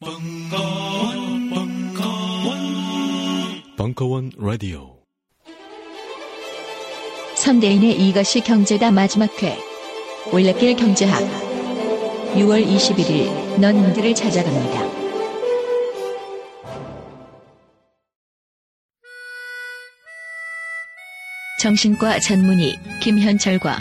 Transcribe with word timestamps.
벙커원, 0.00 1.50
벙커원, 1.50 2.56
벙커원 3.76 4.30
라디오. 4.38 4.98
선대인의 7.36 8.08
이것이 8.08 8.40
경제다 8.42 8.92
마지막 8.92 9.28
회. 9.42 9.58
올레길 10.32 10.76
경제학. 10.76 11.20
6월 12.34 12.64
21일 12.64 13.58
넌 13.58 13.92
들을 13.92 14.14
찾아갑니다. 14.14 14.88
정신과 21.60 22.20
전문의 22.20 22.78
김현철과 23.02 23.78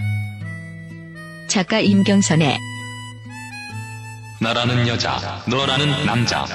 작가 1.47 1.79
임경선의 1.79 2.57
나라는 4.39 4.87
여자, 4.87 5.43
너라는 5.47 6.05
남자. 6.05 6.45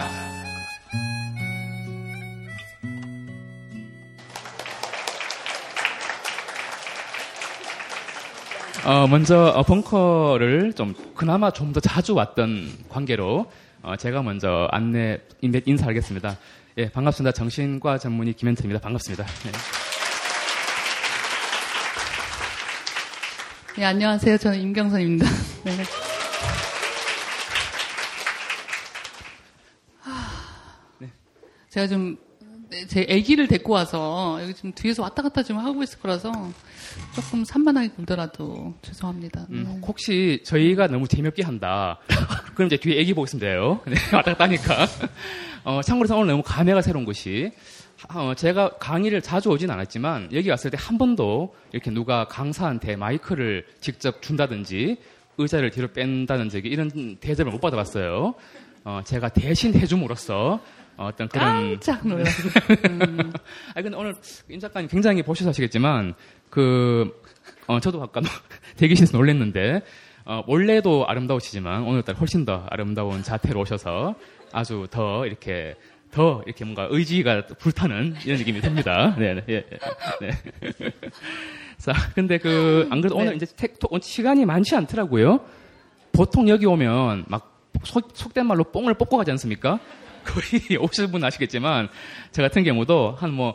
어, 8.84 9.06
먼저 9.06 9.44
어, 9.54 9.62
벙커를 9.62 10.72
좀 10.72 10.94
그나마 11.14 11.50
좀 11.50 11.72
더 11.72 11.80
자주 11.80 12.14
왔던 12.14 12.68
관계로 12.88 13.50
어, 13.82 13.96
제가 13.96 14.22
먼저 14.22 14.68
안내 14.72 15.18
인- 15.40 15.62
인사하겠습니다. 15.64 16.36
예, 16.78 16.88
반갑습니다. 16.90 17.32
정신과 17.32 17.98
전문의 17.98 18.34
김현태입니다. 18.34 18.80
반갑습니다. 18.80 19.24
네. 19.44 19.52
네, 23.78 23.84
안녕하세요. 23.84 24.36
저는 24.38 24.60
임경선입니다. 24.60 25.26
네. 25.64 25.72
제가 31.72 31.86
좀, 31.86 32.18
네, 32.68 32.86
제 32.86 33.00
아기를 33.10 33.48
데리고 33.48 33.72
와서 33.72 34.38
여기 34.42 34.52
지금 34.52 34.72
뒤에서 34.72 35.02
왔다 35.02 35.22
갔다 35.22 35.42
좀 35.42 35.56
하고 35.56 35.82
있을 35.82 35.98
거라서 36.00 36.30
조금 37.14 37.46
산만하게 37.46 37.88
굴더라도 37.88 38.74
죄송합니다. 38.82 39.46
음, 39.48 39.64
네. 39.66 39.86
혹시 39.86 40.42
저희가 40.44 40.88
너무 40.88 41.08
재미없게 41.08 41.42
한다. 41.42 41.98
그럼 42.54 42.66
이제 42.66 42.76
뒤에 42.76 43.00
애기 43.00 43.14
돼요. 43.40 43.80
네, 43.86 43.94
왔다 44.14 44.32
갔다 44.32 44.44
하니까. 44.44 44.86
어, 45.64 45.80
참고로 45.80 46.14
오늘 46.14 46.32
너무 46.32 46.42
감회가 46.44 46.82
새로운 46.82 47.06
것이 47.06 47.52
어, 48.12 48.34
제가 48.36 48.76
강의를 48.76 49.22
자주 49.22 49.48
오진 49.48 49.70
않았지만 49.70 50.28
여기 50.34 50.50
왔을 50.50 50.70
때 50.70 50.76
한 50.76 50.98
번도 50.98 51.54
이렇게 51.72 51.90
누가 51.90 52.28
강사한테 52.28 52.96
마이크를 52.96 53.64
직접 53.80 54.20
준다든지 54.20 54.98
의자를 55.38 55.70
뒤로 55.70 55.88
뺀다든지 55.88 56.58
이런 56.64 57.16
대접을 57.16 57.50
못 57.50 57.62
받아봤어요. 57.62 58.34
어, 58.84 59.00
제가 59.06 59.30
대신 59.30 59.74
해줌으로써 59.74 60.60
어떤 60.96 61.28
그런 61.28 61.70
깜짝 61.70 62.06
놀랐어요. 62.06 62.52
음, 62.90 63.32
아니 63.74 63.82
근데 63.82 63.96
오늘 63.96 64.14
임 64.48 64.60
작가님 64.60 64.88
굉장히 64.88 65.22
보셔서 65.22 65.50
아시겠지만 65.50 66.14
그 66.50 67.20
어, 67.66 67.80
저도 67.80 68.02
아까 68.02 68.20
대기실에서 68.76 69.16
놀랐는데 69.16 69.82
어, 70.24 70.42
원래도 70.46 71.06
아름다우시지만 71.08 71.82
오늘따라 71.82 72.18
훨씬 72.18 72.44
더 72.44 72.66
아름다운 72.70 73.22
자태로 73.22 73.60
오셔서 73.60 74.14
아주 74.52 74.86
더 74.90 75.26
이렇게 75.26 75.74
더 76.12 76.42
이렇게 76.46 76.64
뭔가 76.64 76.86
의지가 76.90 77.46
불타는 77.58 78.16
이런 78.26 78.38
느낌이 78.38 78.60
듭니다. 78.60 79.16
네, 79.18 79.34
네, 79.34 79.44
예, 79.48 79.54
예, 79.54 79.78
네. 80.20 80.92
자, 81.78 81.92
근데 82.14 82.38
그 82.38 82.86
안 82.90 83.00
그래도 83.00 83.16
오늘 83.16 83.30
네. 83.30 83.36
이제 83.36 83.46
텍, 83.56 83.78
토- 83.78 83.88
시간이 84.00 84.44
많지 84.44 84.76
않더라고요. 84.76 85.40
보통 86.12 86.48
여기 86.48 86.66
오면 86.66 87.24
막 87.28 87.50
속, 87.84 88.10
속된 88.12 88.46
말로 88.46 88.64
뽕을 88.64 88.94
뽑고 88.94 89.16
가지 89.16 89.30
않습니까? 89.32 89.80
거의 90.24 90.76
오실 90.80 91.08
분 91.08 91.22
아시겠지만 91.24 91.88
저 92.32 92.42
같은 92.42 92.64
경우도 92.64 93.16
한 93.18 93.30
뭐 93.32 93.54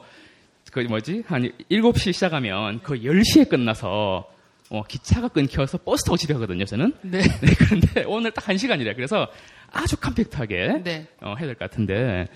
그 0.69 0.81
뭐지 0.81 1.23
한 1.25 1.49
7시 1.71 2.11
시작하면 2.11 2.81
거의 2.83 3.03
10시에 3.03 3.47
끝나서 3.49 4.27
어, 4.69 4.83
기차가 4.83 5.29
끊겨서 5.29 5.77
버스 5.77 6.03
타고 6.03 6.17
집에 6.17 6.33
가거든요 6.33 6.65
저는 6.65 6.93
네. 7.01 7.19
네, 7.21 7.53
그런데 7.57 8.03
오늘 8.05 8.31
딱 8.31 8.49
한 8.49 8.57
시간이래 8.57 8.93
그래서 8.93 9.27
아주 9.71 9.95
컴팩트하게 9.97 10.81
네. 10.83 11.07
어, 11.21 11.35
해야 11.39 11.47
될 11.47 11.55
것 11.55 11.59
같은데 11.69 12.27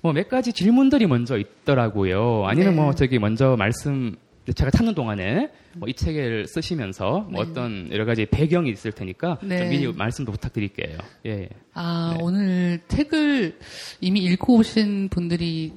뭐 0.00 0.12
몇 0.12 0.28
가지 0.28 0.52
질문들이 0.52 1.06
먼저 1.06 1.36
있더라고요 1.36 2.44
아니면 2.46 2.76
네. 2.76 2.80
뭐 2.80 2.94
저기 2.94 3.18
먼저 3.18 3.56
말씀 3.58 4.16
제가 4.54 4.70
찾는 4.70 4.94
동안에 4.94 5.50
뭐 5.74 5.88
이 5.88 5.94
책을 5.94 6.46
쓰시면서 6.48 7.26
뭐 7.30 7.44
네. 7.44 7.50
어떤 7.50 7.92
여러 7.92 8.04
가지 8.04 8.26
배경이 8.26 8.70
있을 8.70 8.92
테니까 8.92 9.38
네. 9.42 9.58
좀 9.58 9.68
미리 9.68 9.92
말씀도 9.92 10.32
부탁드릴게요 10.32 10.98
예. 11.26 11.48
아, 11.74 12.14
네. 12.16 12.22
오늘 12.22 12.80
책을 12.88 13.58
이미 14.00 14.20
읽고 14.20 14.56
오신 14.56 15.08
분들이 15.10 15.72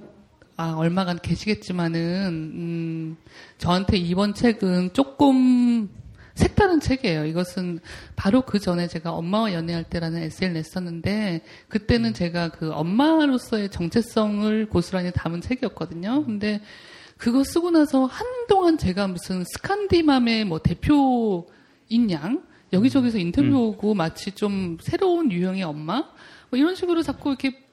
아, 0.57 0.73
얼마간 0.77 1.19
계시겠지만은, 1.19 1.99
음, 2.33 3.17
저한테 3.57 3.97
이번 3.97 4.33
책은 4.33 4.93
조금 4.93 5.89
색다른 6.33 6.79
책이에요. 6.79 7.25
이것은 7.25 7.79
바로 8.15 8.41
그 8.41 8.59
전에 8.59 8.87
제가 8.87 9.11
엄마와 9.11 9.51
연애할 9.51 9.83
때라는 9.83 10.23
에세이를 10.23 10.53
냈었는데, 10.53 11.41
그때는 11.67 12.13
제가 12.13 12.49
그 12.49 12.71
엄마로서의 12.71 13.69
정체성을 13.69 14.67
고스란히 14.67 15.11
담은 15.13 15.41
책이었거든요. 15.41 16.23
근데 16.25 16.61
그거 17.17 17.43
쓰고 17.43 17.71
나서 17.71 18.05
한동안 18.05 18.77
제가 18.77 19.07
무슨 19.07 19.43
스칸디맘의 19.45 20.45
뭐 20.45 20.59
대표인 20.59 22.11
양, 22.11 22.43
여기저기서 22.73 23.17
인터뷰 23.17 23.55
오고 23.55 23.93
마치 23.93 24.31
좀 24.31 24.77
새로운 24.81 25.31
유형의 25.31 25.63
엄마? 25.63 26.09
뭐 26.49 26.59
이런 26.59 26.75
식으로 26.75 27.01
자꾸 27.01 27.29
이렇게 27.29 27.63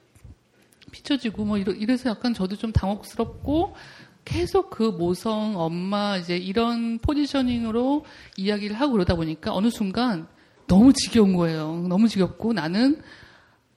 비춰지고 0.91 1.45
뭐 1.45 1.57
이러, 1.57 1.73
이래서 1.73 2.09
약간 2.09 2.33
저도 2.33 2.55
좀 2.55 2.71
당혹스럽고 2.71 3.75
계속 4.23 4.69
그 4.69 4.83
모성 4.83 5.57
엄마 5.57 6.17
이제 6.17 6.37
이런 6.37 6.99
포지셔닝으로 6.99 8.05
이야기를 8.37 8.79
하고 8.79 8.93
그러다 8.93 9.15
보니까 9.15 9.53
어느 9.53 9.69
순간 9.69 10.27
너무 10.67 10.93
지겨운 10.93 11.35
거예요. 11.35 11.85
너무 11.89 12.07
지겹고 12.07 12.53
나는 12.53 13.01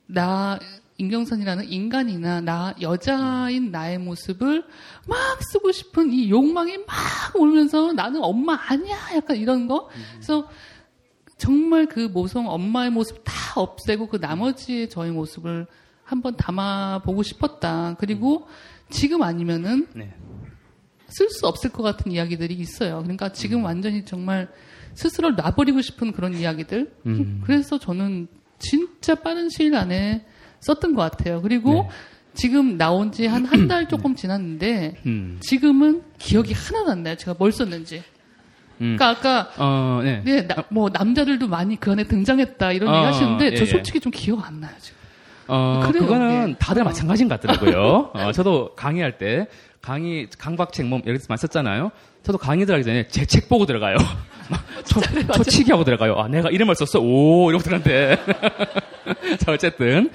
나 0.06 0.59
임경선이라는 0.98 1.70
인간이나 1.70 2.40
나 2.40 2.74
여자인 2.80 3.70
나의 3.70 3.98
모습을 3.98 4.64
막 5.06 5.18
쓰고 5.52 5.72
싶은 5.72 6.12
이 6.12 6.30
욕망이 6.30 6.78
막 6.78 6.96
울면서 7.34 7.92
나는 7.92 8.22
엄마 8.22 8.58
아니야 8.68 8.96
약간 9.14 9.36
이런 9.36 9.66
거. 9.66 9.88
그래서 10.14 10.48
정말 11.38 11.86
그 11.86 12.00
모성 12.00 12.48
엄마의 12.48 12.90
모습 12.90 13.22
다 13.24 13.60
없애고 13.60 14.08
그 14.08 14.16
나머지의 14.16 14.88
저의 14.88 15.12
모습을 15.12 15.66
한번 16.02 16.36
담아보고 16.36 17.22
싶었다. 17.22 17.96
그리고 17.98 18.46
지금 18.88 19.22
아니면은 19.22 19.88
네. 19.94 20.14
쓸수 21.08 21.46
없을 21.46 21.70
것 21.70 21.82
같은 21.82 22.10
이야기들이 22.10 22.54
있어요. 22.54 22.98
그러니까 23.02 23.32
지금 23.32 23.64
완전히 23.64 24.04
정말 24.04 24.48
스스로 24.94 25.28
를 25.28 25.36
놔버리고 25.36 25.82
싶은 25.82 26.12
그런 26.12 26.34
이야기들. 26.34 26.92
음. 27.06 27.42
그래서 27.44 27.78
저는 27.78 28.28
진짜 28.58 29.14
빠른 29.14 29.48
시일 29.48 29.74
안에 29.74 30.24
썼던 30.66 30.94
것 30.94 31.03
같아요. 31.03 31.41
그리고 31.43 31.72
네. 31.72 31.88
지금 32.34 32.77
나온 32.77 33.12
지 33.12 33.27
한 33.27 33.47
한 33.47 33.69
달 33.69 33.88
조금 33.88 34.15
지났는데 34.16 34.94
음. 35.06 35.38
지금은 35.41 36.03
기억이 36.19 36.53
하나도 36.53 36.91
안 36.91 37.03
나요. 37.03 37.15
제가 37.16 37.34
뭘 37.38 37.53
썼는지. 37.53 38.03
음. 38.82 38.97
그러니까 38.99 39.09
아까 39.09 39.50
어, 39.56 40.00
네. 40.05 40.21
네, 40.25 40.47
나- 40.47 40.65
뭐 40.69 40.91
남자들도 40.93 41.49
많이 41.49 41.81
그 41.81 41.93
안에 41.93 42.05
등장했다 42.05 42.72
이런 42.72 42.93
어, 42.93 42.97
얘기 42.97 43.05
하시는데 43.06 43.44
예, 43.53 43.55
저 43.55 43.62
예. 43.62 43.66
솔직히 43.66 44.00
좀 44.00 44.12
기억 44.12 44.44
안 44.47 44.60
나요 44.60 44.72
지금. 44.81 44.97
어, 45.49 45.81
그래요, 45.87 46.03
그거는 46.03 46.49
예. 46.50 46.56
다들 46.59 46.82
어. 46.82 46.84
마찬가지인 46.84 47.28
것 47.28 47.41
같더라고요. 47.41 48.10
어, 48.15 48.32
저도 48.32 48.75
강의할 48.75 49.16
때, 49.16 49.47
강의, 49.81 50.28
강박책 50.37 50.87
뭐, 50.87 51.00
여기서 51.06 51.26
많이 51.28 51.38
썼잖아요. 51.38 51.91
저도 52.25 52.37
강의 52.38 52.66
들어가기 52.66 52.84
전에 52.84 53.06
제 53.06 53.25
책 53.25 53.49
보고 53.49 53.65
들어가요. 53.65 53.97
막 54.50 54.60
초, 54.84 55.00
초치기 55.32 55.71
하고 55.71 55.84
들어가요. 55.84 56.15
아, 56.19 56.26
내가 56.28 56.50
이름을 56.50 56.75
썼어? 56.75 57.00
오, 57.03 57.49
이러고 57.50 57.62
들었는데. 57.65 58.19
자, 59.38 59.53
어쨌든. 59.53 60.10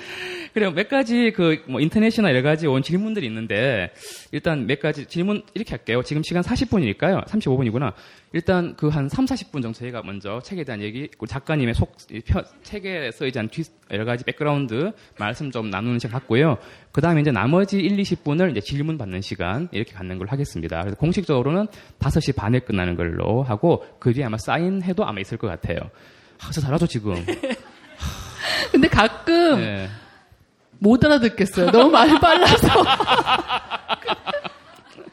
그리고 0.53 0.71
몇 0.71 0.89
가지 0.89 1.31
그, 1.31 1.63
뭐, 1.67 1.79
인터넷이나 1.79 2.29
여러 2.29 2.41
가지 2.41 2.67
온 2.67 2.81
질문들이 2.83 3.25
있는데, 3.27 3.91
일단 4.31 4.67
몇 4.67 4.79
가지 4.79 5.05
질문 5.05 5.43
이렇게 5.53 5.71
할게요. 5.71 6.03
지금 6.03 6.23
시간 6.23 6.43
40분이니까요. 6.43 7.25
35분이구나. 7.25 7.93
일단 8.33 8.75
그 8.75 8.89
한 8.89 9.07
3, 9.09 9.25
40분 9.25 9.61
정도 9.61 9.73
저희가 9.73 10.01
먼저 10.03 10.39
책에 10.41 10.63
대한 10.63 10.81
얘기, 10.81 11.07
그리고 11.07 11.25
작가님의 11.25 11.73
속, 11.73 11.95
이 12.11 12.19
편- 12.21 12.43
책에 12.63 13.11
쓰이지 13.11 13.39
뒤, 13.51 13.63
여러 13.91 14.03
가지 14.05 14.23
background 14.25 14.91
말씀 15.17 15.51
좀 15.51 15.69
나누는 15.69 15.99
시간 15.99 16.19
갖고요. 16.19 16.57
그 16.91 17.01
다음에 17.01 17.21
이제 17.21 17.31
나머지 17.31 17.77
1, 17.79 17.97
20분을 17.97 18.51
이제 18.51 18.59
질문 18.61 18.97
받는 18.97 19.21
시간 19.21 19.67
이렇게 19.71 19.93
갖는 19.93 20.17
걸로 20.17 20.29
하겠습니다. 20.29 20.81
그래서 20.81 20.97
공식적으로는 20.97 21.67
5시 21.99 22.35
반에 22.35 22.59
끝나는 22.59 22.95
걸로 22.95 23.43
하고 23.43 23.85
그 23.99 24.13
뒤에 24.13 24.25
아마 24.25 24.37
사인해도 24.37 25.05
아마 25.05 25.19
있을 25.21 25.37
것 25.37 25.47
같아요. 25.47 25.77
아, 26.41 26.51
저 26.51 26.59
잘하죠, 26.61 26.87
지금. 26.87 27.13
근데 28.71 28.87
가끔 28.87 29.57
네. 29.59 29.89
못 30.81 31.05
알아듣겠어요. 31.05 31.69
너무 31.69 31.91
말이 31.91 32.19
빨라서. 32.19 32.67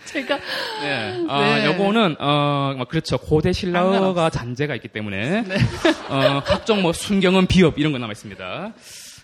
제가 0.06 0.38
네. 0.80 1.26
아, 1.28 1.40
네. 1.58 1.66
요거는, 1.66 2.16
어, 2.18 2.72
뭐 2.78 2.86
그렇죠. 2.86 3.18
고대 3.18 3.52
신라어가 3.52 3.92
상관없어. 3.92 4.30
잔재가 4.30 4.74
있기 4.76 4.88
때문에, 4.88 5.44
어, 6.08 6.40
각종 6.42 6.80
뭐 6.80 6.94
순경은 6.94 7.46
비업 7.48 7.78
이런 7.78 7.92
거 7.92 7.98
남아 7.98 8.12
있습니다. 8.12 8.72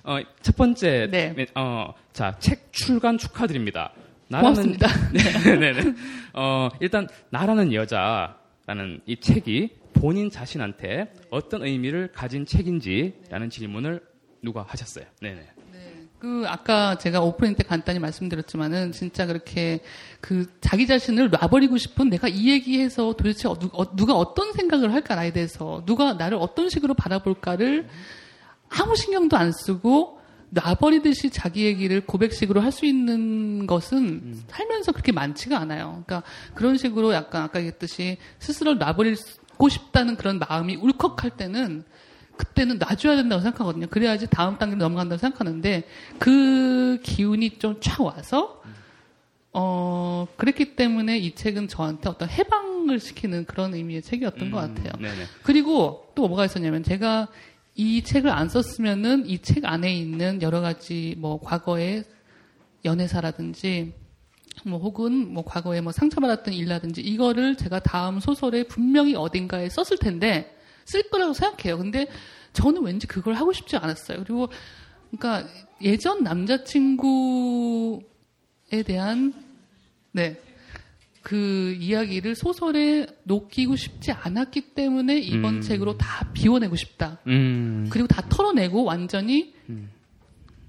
어, 0.05 0.19
첫 0.43 0.56
번째, 0.56 1.08
네. 1.11 1.46
어, 1.55 1.94
자, 2.12 2.37
책 2.38 2.70
출간 2.73 3.17
축하드립니다. 3.17 3.93
고맙습니다. 4.29 4.87
네, 5.14 5.56
네, 5.56 5.73
네. 5.73 5.94
어, 6.35 6.69
일단, 6.81 7.08
나라는 7.31 7.73
여자라는 7.73 9.00
이 9.06 9.17
책이 9.19 9.70
본인 9.94 10.29
자신한테 10.31 11.11
어떤 11.31 11.62
의미를 11.62 12.11
가진 12.12 12.44
책인지라는 12.44 13.49
질문을 13.49 14.02
누가 14.43 14.67
하셨어요. 14.69 15.06
네네. 15.23 15.54
그 16.25 16.44
아까 16.49 16.97
제가 16.97 17.21
오프닝 17.21 17.55
때 17.55 17.62
간단히 17.65 17.99
말씀드렸지만은 17.99 18.93
진짜 18.93 19.26
그렇게 19.26 19.81
그 20.23 20.47
자기 20.62 20.87
자신을 20.87 21.29
놔버리고 21.29 21.76
싶은 21.76 22.09
내가 22.09 22.29
이 22.29 22.49
얘기해서 22.49 23.12
도대체 23.12 23.47
어- 23.47 23.59
누- 23.59 23.69
어- 23.75 23.94
누가 23.94 24.15
어떤 24.15 24.55
생각을 24.55 24.94
할까 24.94 25.17
나에 25.17 25.35
대해서 25.35 25.82
누가 25.85 26.15
나를 26.15 26.38
어떤 26.41 26.71
식으로 26.71 26.94
바라볼까를 26.94 27.87
아무 28.71 28.97
신경도 28.97 29.37
안 29.37 29.53
쓰고 29.53 30.19
놔버리듯이 30.49 31.29
자기 31.29 31.67
얘기를 31.67 32.00
고백식으로 32.00 32.62
할 32.62 32.73
수 32.73 32.87
있는 32.87 33.67
것은 33.67 34.44
살면서 34.49 34.93
그렇게 34.93 35.12
많지가 35.12 35.59
않아요. 35.59 36.05
그러니까 36.06 36.23
그런 36.55 36.79
식으로 36.79 37.12
약간 37.12 37.43
아까 37.43 37.59
얘기했듯이 37.59 38.17
스스로를 38.38 38.79
놔버리고 38.79 39.69
싶다는 39.69 40.17
그런 40.17 40.38
마음이 40.38 40.76
울컥할 40.76 41.32
때는 41.37 41.85
그때는 42.37 42.79
놔줘야 42.79 43.17
된다고 43.17 43.43
생각하거든요. 43.43 43.87
그래야지 43.89 44.27
다음 44.29 44.59
단계로 44.59 44.79
넘어간다고 44.79 45.19
생각하는데 45.19 45.85
그 46.19 46.99
기운이 47.03 47.59
좀 47.59 47.81
쫙 47.81 48.01
와서 48.01 48.63
어 49.53 50.27
그랬기 50.37 50.75
때문에 50.77 51.19
이 51.19 51.35
책은 51.35 51.69
저한테 51.69 52.09
어떤 52.09 52.29
해방을 52.29 52.99
시키는 52.99 53.45
그런 53.47 53.75
의미의 53.75 54.03
책이었던 54.03 54.51
것 54.51 54.57
같아요. 54.59 54.93
네네. 55.01 55.25
그리고 55.43 56.11
또 56.15 56.27
뭐가 56.29 56.45
있었냐면 56.45 56.83
제가 56.83 57.29
이 57.77 58.03
책을 58.03 58.31
안 58.31 58.49
썼으면은 58.49 59.29
이 59.29 59.39
책 59.39 59.65
안에 59.65 59.95
있는 59.95 60.43
여러 60.43 60.61
가지 60.61 61.15
뭐 61.19 61.41
과거의 61.41 62.05
연애사라든지 62.85 63.95
뭐 64.65 64.79
혹은 64.79 65.33
뭐 65.33 65.45
과거에 65.45 65.81
뭐 65.81 65.93
상처받았던 65.93 66.55
일이라든지 66.55 67.01
이거를 67.01 67.57
제가 67.57 67.81
다음 67.81 68.21
소설에 68.21 68.65
분명히 68.65 69.15
어딘가에 69.17 69.69
썼을 69.69 69.99
텐데 70.01 70.54
쓸 70.85 71.03
거라고 71.05 71.33
생각해요. 71.33 71.79
근데 71.79 72.07
저는 72.53 72.83
왠지 72.83 73.07
그걸 73.07 73.35
하고 73.35 73.53
싶지 73.53 73.77
않았어요. 73.77 74.19
그리고 74.25 74.49
그러니까 75.11 75.49
예전 75.83 76.23
남자친구에 76.23 78.03
대한 78.85 79.33
네. 80.13 80.41
그 81.23 81.77
이야기를 81.81 82.35
소설에 82.35 83.07
녹이고 83.25 83.77
싶지 83.77 84.13
않았기 84.13 84.75
때문에 84.75 85.19
이번 85.19 85.57
음. 85.57 85.61
책으로 85.63 85.97
다 85.97 86.31
비워내고 86.35 86.77
싶다. 86.77 87.19
음. 87.27 87.89
그리고 87.91 88.07
다 88.07 88.23
털어내고 88.29 88.85
완전히 88.85 89.55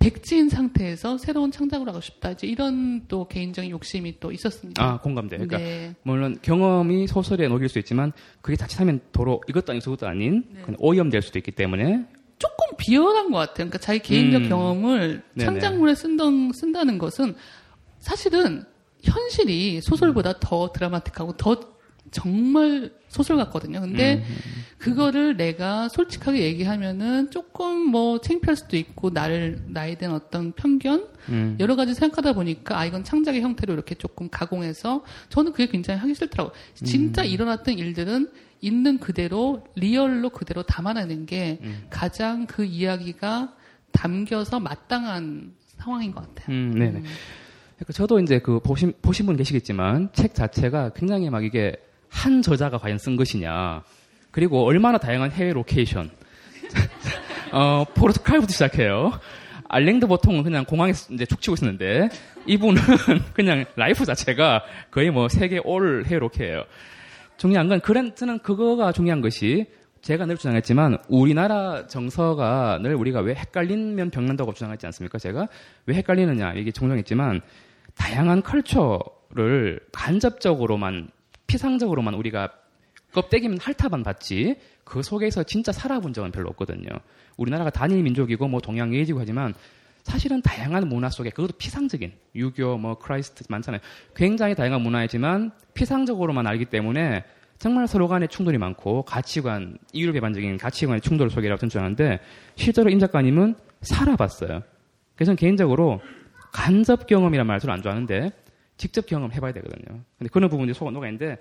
백지인 0.05 0.49
상태에서 0.49 1.17
새로운 1.17 1.49
창작을 1.49 1.87
하고 1.87 1.99
싶다. 1.99 2.29
이제 2.29 2.45
이런 2.45 3.07
또 3.07 3.27
개인적인 3.27 3.71
욕심이 3.71 4.19
또 4.19 4.31
있었습니다. 4.31 4.83
아, 4.83 4.99
공감돼. 4.99 5.37
그러니까, 5.37 5.57
네. 5.57 5.95
물론 6.03 6.37
경험이 6.43 7.07
소설에 7.07 7.47
녹일 7.47 7.69
수 7.69 7.79
있지만, 7.79 8.11
그게 8.41 8.55
자칫하면 8.55 8.99
도로 9.11 9.41
이것도 9.47 9.71
아닌 9.71 9.81
저것도 9.81 10.07
아닌, 10.07 10.43
네. 10.53 10.61
그냥 10.61 10.77
오염될 10.79 11.23
수도 11.23 11.39
있기 11.39 11.53
때문에, 11.53 12.05
조금 12.37 12.77
비열한 12.77 13.31
것 13.31 13.39
같아요. 13.39 13.55
그러니까 13.55 13.79
자기 13.79 13.97
개인적 13.97 14.43
음. 14.43 14.49
경험을 14.49 15.23
네네. 15.33 15.45
창작물에 15.45 15.95
쓴던, 15.95 16.51
쓴다는 16.53 16.99
것은 16.99 17.33
사실은 17.97 18.63
현실이 19.01 19.81
소설보다 19.81 20.31
음. 20.31 20.35
더 20.39 20.71
드라마틱하고 20.71 21.35
더 21.37 21.74
정말 22.11 22.91
소설 23.07 23.37
같거든요. 23.37 23.81
근데 23.81 24.23
음. 24.27 24.35
그거를 24.77 25.37
내가 25.37 25.89
솔직하게 25.89 26.41
얘기하면은 26.41 27.31
조금 27.31 27.79
뭐 27.79 28.21
창피할 28.21 28.55
수도 28.55 28.77
있고 28.77 29.09
나를 29.09 29.63
나에 29.67 29.95
대한 29.95 30.15
어떤 30.15 30.51
편견 30.51 31.07
음. 31.29 31.57
여러 31.59 31.75
가지 31.75 31.93
생각하다 31.93 32.33
보니까 32.33 32.77
아 32.77 32.85
이건 32.85 33.03
창작의 33.03 33.41
형태로 33.41 33.73
이렇게 33.73 33.95
조금 33.95 34.29
가공해서 34.29 35.03
저는 35.29 35.51
그게 35.51 35.67
굉장히 35.67 35.99
하기 35.99 36.13
싫더라고. 36.13 36.49
요 36.49 36.53
진짜 36.75 37.23
음. 37.23 37.27
일어났던 37.27 37.77
일들은 37.77 38.29
있는 38.61 38.99
그대로 38.99 39.65
real로 39.75 40.29
그대로 40.29 40.63
담아내는 40.63 41.25
게 41.25 41.59
음. 41.61 41.85
가장 41.89 42.45
그 42.45 42.63
이야기가 42.63 43.53
담겨서 43.91 44.59
마땅한 44.59 45.53
상황인 45.77 46.11
것 46.11 46.21
같아요. 46.21 46.55
음, 46.55 46.71
네네. 46.73 46.91
그러니까 46.91 47.93
저도 47.93 48.19
이제 48.19 48.39
그 48.39 48.59
보신, 48.59 48.93
보신 49.01 49.25
분 49.25 49.35
계시겠지만, 49.35 50.09
책 50.13 50.33
자체가 50.33 50.93
굉장히 50.93 51.29
막 51.29 51.43
이게 51.43 51.75
한 52.15 52.41
저자가 52.41 52.77
과연 52.77 52.97
쓴 52.97 53.17
것이냐, 53.17 53.83
그리고 54.31 54.65
얼마나 54.65 54.97
다양한 54.97 55.31
해외 55.31 55.51
로케이션, 55.51 56.09
어, 57.51 57.83
포르투갈부터 57.93 58.51
시작해요. 58.51 59.19
알랭드 59.67 60.07
보통은 60.07 60.43
그냥 60.43 60.63
공항에서 60.63 61.13
이제 61.13 61.25
죽치고 61.25 61.55
있었는데, 61.55 62.09
이분은 62.47 62.81
그냥 63.35 63.65
life 63.75 64.05
자체가 64.05 64.63
거의 64.91 65.11
뭐 65.11 65.27
세계 65.27 65.59
all 65.63 66.05
해외 66.07 66.19
로케예요. 66.19 66.63
중요한 67.37 67.67
건 67.67 67.81
그랜트는 67.81 68.39
그거가 68.39 68.93
중요한 68.93 69.19
것이 69.19 69.65
제가 70.01 70.25
늘 70.25 70.37
주장했지만 70.37 70.99
우리나라 71.09 71.85
정서가 71.87 72.79
늘 72.81 72.95
우리가 72.95 73.19
왜 73.19 73.33
헷갈리면 73.33 74.11
병난다고 74.11 74.53
주장했지 74.53 74.85
않습니까? 74.85 75.17
제가 75.17 75.47
왜 75.85 75.95
헷갈리느냐 75.95 76.53
이게 76.53 76.71
종종했지만 76.71 77.41
다양한 77.95 78.41
culture를 78.41 79.81
간접적으로만 79.91 81.09
피상적으로만 81.47 82.13
우리가 82.13 82.51
껍데기만 83.13 83.59
핥아만 83.59 84.03
봤지 84.03 84.57
그 84.83 85.01
속에서 85.01 85.43
진짜 85.43 85.71
살아본 85.71 86.13
적은 86.13 86.31
별로 86.31 86.49
없거든요. 86.49 86.89
우리나라가 87.37 87.69
단일 87.69 88.03
민족이고 88.03 88.47
뭐 88.47 88.59
동양 88.59 88.93
예지고 88.93 89.19
하지만 89.21 89.53
사실은 90.03 90.41
다양한 90.41 90.87
문화 90.87 91.09
속에 91.09 91.31
그것도 91.31 91.53
피상적인 91.57 92.13
유교 92.35 92.77
뭐 92.77 92.99
Christ 92.99 93.43
많잖아요. 93.49 93.81
굉장히 94.15 94.53
다양한 94.53 94.81
문화이지만 94.81 95.51
피상적으로만 95.73 96.45
알기 96.45 96.65
때문에 96.65 97.23
정말 97.57 97.87
서로 97.87 98.07
간에 98.07 98.27
충돌이 98.27 98.57
많고 98.57 99.03
가치관 99.03 99.77
이율 99.93 100.13
배반적인 100.13 100.57
가치관의 100.57 101.01
충돌 101.01 101.29
속이라고 101.31 101.59
주장하는데 101.59 102.19
실제로 102.55 102.89
임 102.89 102.99
작가님은 102.99 103.55
살아봤어요. 103.81 104.61
그래서 105.15 105.33
개인적으로 105.35 106.01
간접 106.51 107.07
경험이란 107.07 107.47
말을 107.47 107.71
안 107.71 107.81
좋아하는데 107.81 108.31
직접 108.77 109.05
경험해봐야 109.05 109.53
되거든요. 109.53 110.01
근데 110.17 110.29
그런 110.31 110.49
부분이 110.49 110.73
속아 110.73 110.91
녹아 110.91 111.07
있는데 111.07 111.37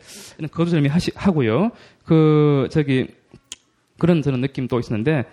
거두절미 0.52 0.88
하시 0.88 1.10
하고요. 1.14 1.70
그 2.04 2.68
저기 2.70 3.08
그런 3.98 4.22
저는 4.22 4.40
느낌도 4.40 4.78
있었는데 4.80 5.24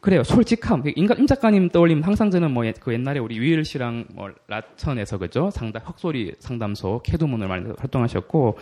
그래요. 0.00 0.22
솔직함. 0.22 0.82
인간 0.96 1.18
임 1.18 1.26
작가님 1.26 1.70
떠올리면 1.70 2.04
항상 2.04 2.30
저는 2.30 2.50
뭐 2.52 2.64
그 2.80 2.92
옛날에 2.92 3.18
우리 3.20 3.40
위일 3.40 3.64
씨랑 3.64 4.04
뭐 4.12 4.30
라천에서 4.48 5.16
그죠 5.18 5.50
상담 5.50 5.82
흑소리 5.84 6.34
상담소 6.38 7.00
캐두문을 7.04 7.48
많이 7.48 7.64
활동하셨고 7.78 8.58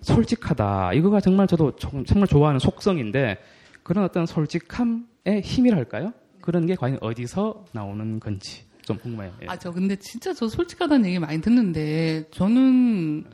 솔직하다. 0.00 0.94
이거가 0.94 1.20
정말 1.20 1.46
저도 1.46 1.76
정- 1.76 2.04
정말 2.04 2.26
좋아하는 2.26 2.58
속성인데 2.58 3.38
그런 3.82 4.04
어떤 4.04 4.26
솔직함의 4.26 5.42
힘이랄까요? 5.44 6.12
그런 6.40 6.66
게 6.66 6.74
과연 6.74 6.98
어디서 7.00 7.66
나오는 7.72 8.18
건지 8.18 8.64
좀 8.82 8.98
궁금해요. 8.98 9.32
예. 9.42 9.46
아, 9.46 9.58
저 9.58 9.70
근데 9.72 9.96
진짜 9.96 10.32
저 10.34 10.48
솔직하다는 10.48 11.06
얘기 11.06 11.18
많이 11.18 11.40
듣는데 11.40 12.28
저는 12.32 13.24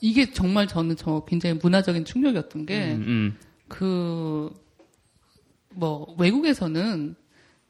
이게 0.00 0.32
정말 0.32 0.66
저는 0.66 0.96
저 0.96 1.24
굉장히 1.26 1.58
문화적인 1.62 2.04
충격이었던 2.04 2.66
게 2.66 2.92
음, 2.94 3.04
음. 3.06 3.36
그, 3.68 4.50
뭐, 5.74 6.14
외국에서는 6.18 7.14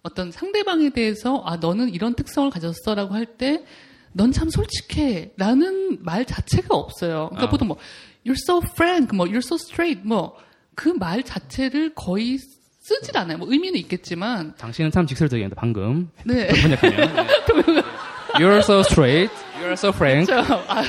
어떤 0.03 0.33
상대방에 0.33 0.91
대해서, 0.91 1.43
아, 1.45 1.57
너는 1.57 1.91
이런 1.91 2.15
특성을 2.15 2.49
가졌어 2.51 2.95
라고 2.95 3.15
할 3.15 3.27
때, 3.37 3.65
넌 4.13 4.33
참 4.33 4.49
솔직해. 4.49 5.35
라는 5.37 6.03
말 6.03 6.25
자체가 6.25 6.75
없어요. 6.75 7.27
그러니까 7.31 7.45
아. 7.47 7.51
보통 7.51 7.69
뭐, 7.69 7.77
you're 8.25 8.33
so 8.33 8.61
frank, 8.65 9.15
뭐, 9.15 9.27
you're 9.27 9.45
so 9.45 9.57
straight, 9.57 10.01
뭐, 10.07 10.37
그 10.75 10.89
말 10.89 11.23
자체를 11.23 11.95
거의 11.95 12.39
쓰질 12.91 13.17
않아요. 13.19 13.39
뭐, 13.39 13.51
의미는 13.51 13.79
있겠지만, 13.79 14.55
당신은 14.57 14.91
참 14.91 15.07
직설적이었는데 15.07 15.55
방금 15.55 16.11
네. 16.25 16.49
번역하면 16.49 17.15
You're 18.35 18.59
so 18.59 18.81
straight, 18.81 19.33
you're 19.61 19.73
so 19.73 19.91
frank. 19.91 20.27
저, 20.27 20.41
아유, 20.67 20.89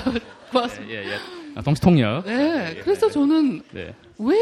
고맙습니다. 0.51 0.93
예, 0.93 1.05
예. 1.05 1.17
아, 1.55 1.61
동시 1.61 1.81
통역. 1.81 2.25
네. 2.25 2.79
그래서 2.83 3.09
저는 3.09 3.61
네. 3.71 3.93
왜, 4.17 4.35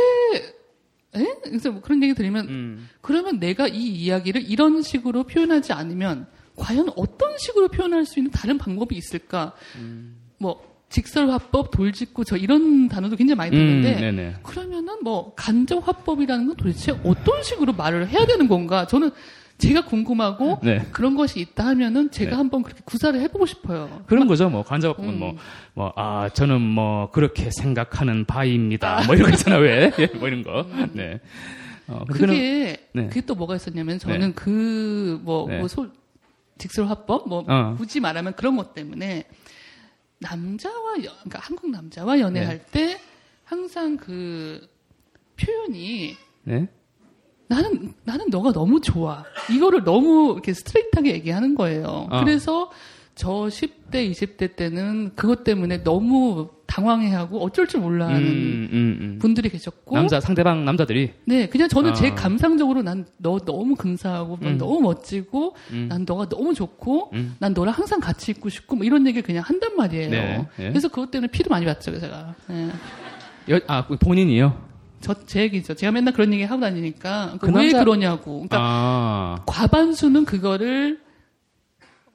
에? 1.15 1.25
그래서 1.43 1.71
뭐 1.71 1.81
그런 1.81 2.01
얘기 2.01 2.13
들으면, 2.13 2.47
음. 2.47 2.89
그러면 3.01 3.39
내가 3.39 3.67
이 3.67 3.77
이야기를 3.77 4.49
이런 4.49 4.81
식으로 4.81 5.23
표현하지 5.23 5.73
않으면 5.73 6.27
과연 6.55 6.89
어떤 6.95 7.37
식으로 7.37 7.67
표현할 7.69 8.05
수 8.05 8.19
있는 8.19 8.31
다른 8.31 8.57
방법이 8.57 8.95
있을까? 8.95 9.53
뭐 10.37 10.78
직설화법, 10.89 11.71
돌직구 11.71 12.25
저 12.25 12.35
이런 12.35 12.89
단어도 12.89 13.15
굉장히 13.15 13.37
많이 13.37 13.55
음, 13.55 13.81
듣는데 13.81 13.99
네네. 13.99 14.35
그러면은 14.43 14.97
뭐 15.03 15.33
간접화법이라는 15.35 16.47
건 16.47 16.55
도대체 16.55 16.91
어떤 17.03 17.43
식으로 17.43 17.73
말을 17.73 18.07
해야 18.07 18.25
되는 18.25 18.47
건가? 18.47 18.87
저는 18.87 19.11
제가 19.59 19.85
궁금하고 19.85 20.59
네. 20.63 20.85
그런 20.91 21.15
것이 21.15 21.41
있다 21.41 21.65
하면은 21.67 22.09
제가 22.11 22.31
네. 22.31 22.35
한번 22.37 22.63
그렇게 22.63 22.81
구사를 22.85 23.19
해보고 23.19 23.45
싶어요. 23.45 24.01
그런 24.07 24.25
거죠, 24.25 24.49
뭐. 24.49 24.63
간접은 24.63 25.03
음. 25.03 25.19
뭐, 25.19 25.35
뭐, 25.73 25.93
아, 25.97 26.29
저는 26.33 26.61
뭐, 26.61 27.11
그렇게 27.11 27.51
생각하는 27.51 28.23
바입니다. 28.25 29.03
뭐 29.05 29.15
이런 29.15 29.29
거 29.29 29.35
있잖아, 29.35 29.57
왜? 29.57 29.91
예, 29.99 30.07
뭐 30.17 30.29
이런 30.29 30.43
거. 30.43 30.61
음. 30.61 30.89
네. 30.93 31.19
어, 31.87 32.05
그게 32.05 32.77
네. 32.93 33.07
그게 33.07 33.21
또 33.21 33.35
뭐가 33.35 33.55
있었냐면 33.55 33.99
저는 33.99 34.27
네. 34.27 34.33
그뭐 34.33 35.47
네. 35.49 35.57
뭐 35.57 35.67
직설 36.57 36.87
화법 36.87 37.27
뭐 37.27 37.43
어. 37.47 37.75
굳이 37.77 37.99
말하면 37.99 38.33
그런 38.33 38.55
것 38.55 38.73
때문에 38.75 39.25
남자와 40.19 40.97
여, 41.03 41.11
그러니까 41.11 41.39
한국 41.39 41.69
남자와 41.69 42.19
연애할 42.19 42.65
때 42.65 42.99
항상 43.45 43.97
그 43.97 44.67
표현이 45.37 46.15
네. 46.43 46.67
나는 47.47 47.93
나는 48.03 48.27
너가 48.29 48.51
너무 48.51 48.79
좋아. 48.79 49.23
이거를 49.51 49.83
너무 49.83 50.33
이렇게 50.33 50.53
스트레이트하게 50.53 51.13
얘기하는 51.13 51.55
거예요. 51.55 52.07
어. 52.11 52.19
그래서 52.23 52.69
저 53.19 53.27
10대, 53.49 54.09
20대 54.11 54.55
때는 54.55 55.11
그것 55.13 55.43
때문에 55.43 55.83
너무 55.83 56.47
당황해하고 56.67 57.43
어쩔 57.43 57.67
줄 57.67 57.81
몰라하는 57.81 58.21
음, 58.21 58.69
음, 58.71 58.97
음. 59.01 59.19
분들이 59.19 59.49
계셨고 59.49 59.93
남자 59.93 60.21
상대방 60.21 60.63
남자들이 60.63 61.11
네, 61.25 61.49
그냥 61.49 61.67
저는 61.67 61.95
제 61.95 62.11
아. 62.11 62.15
감상적으로 62.15 62.81
난 62.81 63.05
너 63.17 63.37
너무 63.39 63.75
근사하고 63.75 64.37
넌 64.39 64.53
음. 64.53 64.57
너무 64.57 64.79
멋지고 64.79 65.53
음. 65.71 65.87
난 65.89 66.05
너가 66.07 66.29
너무 66.29 66.53
좋고 66.53 67.09
음. 67.11 67.35
난 67.39 67.53
너랑 67.53 67.73
항상 67.73 67.99
같이 67.99 68.31
있고 68.31 68.47
싶고 68.47 68.77
뭐 68.77 68.85
이런 68.85 69.05
얘기를 69.05 69.21
그냥 69.21 69.43
한단 69.45 69.75
말이에요. 69.75 70.09
네, 70.09 70.45
네. 70.55 70.69
그래서 70.69 70.87
그것 70.87 71.11
때문에 71.11 71.27
피를 71.29 71.49
많이 71.49 71.65
봤죠, 71.65 71.99
제가. 71.99 72.35
네. 72.47 72.69
여, 73.49 73.59
아 73.67 73.85
본인이요. 73.85 74.57
저제 75.01 75.41
얘기죠. 75.41 75.73
제가 75.73 75.91
맨날 75.91 76.13
그런 76.13 76.31
얘기 76.33 76.43
하고 76.43 76.61
다니니까 76.61 77.35
그왜 77.41 77.51
남자- 77.51 77.79
그러냐고. 77.83 78.31
그러니까 78.47 78.57
아, 78.61 79.43
과반수는 79.45 80.23
그거를 80.23 81.01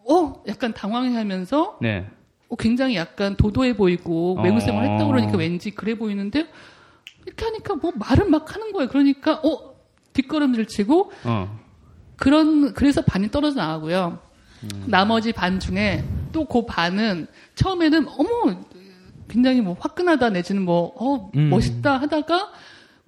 어 0.09 0.43
약간 0.47 0.73
당황해하면서 0.73 1.79
네. 1.81 2.07
어, 2.49 2.57
굉장히 2.57 2.97
약간 2.97 3.37
도도해 3.37 3.77
보이고 3.77 4.39
외국 4.43 4.61
생활 4.61 4.85
했다 4.85 5.05
어. 5.05 5.09
그러니까 5.09 5.37
왠지 5.39 5.71
그래 5.71 5.95
보이는데 5.97 6.47
이렇게 7.27 7.45
하니까 7.45 7.75
뭐 7.77 7.93
말을 7.95 8.29
막 8.29 8.55
하는 8.55 8.73
거예요. 8.73 8.89
그러니까 8.89 9.41
어 9.45 9.75
뒷걸음질 10.13 10.67
치고 10.67 11.13
어. 11.25 11.59
그런 12.17 12.75
그래서 12.75 13.03
반이 13.03 13.31
떨어져 13.31 13.61
나가고요. 13.61 14.19
음. 14.63 14.85
나머지 14.87 15.33
반 15.33 15.59
중에 15.59 16.05
또 16.33 16.45
그 16.45 16.67
반은 16.67 17.27
처음에는 17.55 18.07
어머 18.19 18.61
굉장히 19.29 19.61
뭐 19.61 19.77
화끈하다 19.79 20.31
내지는 20.31 20.63
뭐어 20.63 21.31
음. 21.35 21.51
멋있다 21.51 21.97
하다가 21.99 22.51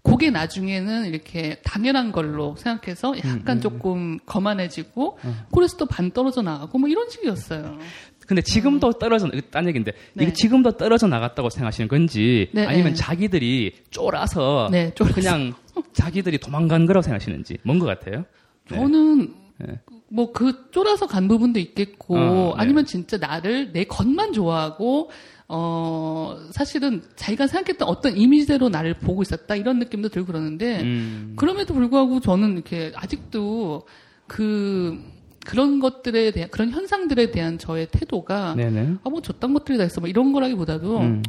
그게 0.06 0.30
나중에는 0.30 1.06
이렇게 1.06 1.56
당연한 1.64 2.12
걸로 2.12 2.54
생각해서 2.56 3.12
음, 3.12 3.18
약간 3.24 3.60
조금 3.60 4.18
거만해지고 4.26 5.18
어. 5.22 5.46
그래서 5.54 5.76
또 5.76 5.86
반 5.86 6.10
떨어져 6.10 6.42
나가고 6.42 6.78
뭐 6.78 6.88
이런 6.88 7.08
식이었어요. 7.10 7.78
근데 8.26 8.42
지금도 8.42 8.94
떨어져 8.94 9.28
이거 9.28 9.40
딴 9.50 9.68
얘기인데 9.68 9.92
네. 10.14 10.24
이게 10.24 10.32
지금도 10.32 10.72
떨어져 10.72 11.06
나갔다고 11.06 11.48
생각하시는 11.48 11.86
건지 11.88 12.50
네, 12.52 12.66
아니면 12.66 12.92
네. 12.92 12.94
자기들이 12.94 13.72
쫄아서 13.90 14.68
네, 14.72 14.92
쫄아서. 14.94 15.14
그냥 15.14 15.54
자기들이 15.92 16.38
도망간 16.38 16.86
거라고 16.86 17.02
생각하시는지 17.02 17.58
뭔 17.62 17.78
것 17.78 17.86
같아요? 17.86 18.24
네. 18.70 18.76
저는 18.76 19.34
네. 19.58 19.78
뭐그 20.08 20.70
쫄아서 20.72 21.06
간 21.06 21.28
부분도 21.28 21.58
있겠고 21.60 22.16
어, 22.16 22.54
네. 22.56 22.62
아니면 22.62 22.84
진짜 22.86 23.16
나를 23.16 23.72
내 23.72 23.84
겉만 23.84 24.32
좋아하고 24.32 25.10
어 25.48 26.36
사실은 26.50 27.02
자기가 27.14 27.46
생각했던 27.46 27.86
어떤 27.86 28.16
이미지대로 28.16 28.68
나를 28.68 28.94
보고 28.94 29.22
있었다 29.22 29.54
이런 29.54 29.78
느낌도 29.78 30.08
들고 30.08 30.26
그러는데 30.26 30.80
음. 30.82 31.34
그럼에도 31.36 31.72
불구하고 31.72 32.18
저는 32.20 32.54
이렇게 32.54 32.92
아직도 32.96 33.86
그 34.26 34.98
그런 35.44 35.78
것들에 35.78 36.32
대한 36.32 36.50
그런 36.50 36.70
현상들에 36.70 37.30
대한 37.30 37.58
저의 37.58 37.86
태도가. 37.92 38.56
아뭐 39.04 39.22
저딴 39.22 39.54
것들이 39.54 39.78
다 39.78 39.84
있어 39.84 40.00
뭐 40.00 40.08
이런 40.08 40.32
거라기보다도 40.32 40.98
음. 40.98 41.22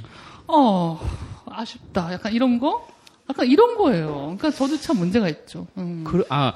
어 0.47 0.99
아쉽다 1.45 2.13
약간 2.13 2.33
이런 2.33 2.57
거 2.57 2.87
약간 3.29 3.47
이런 3.47 3.77
거예요. 3.77 4.35
그러니까 4.37 4.51
저도 4.51 4.77
참 4.77 4.97
문제가 4.97 5.27
있죠. 5.29 5.67
음. 5.77 6.03
그, 6.05 6.23
아, 6.29 6.53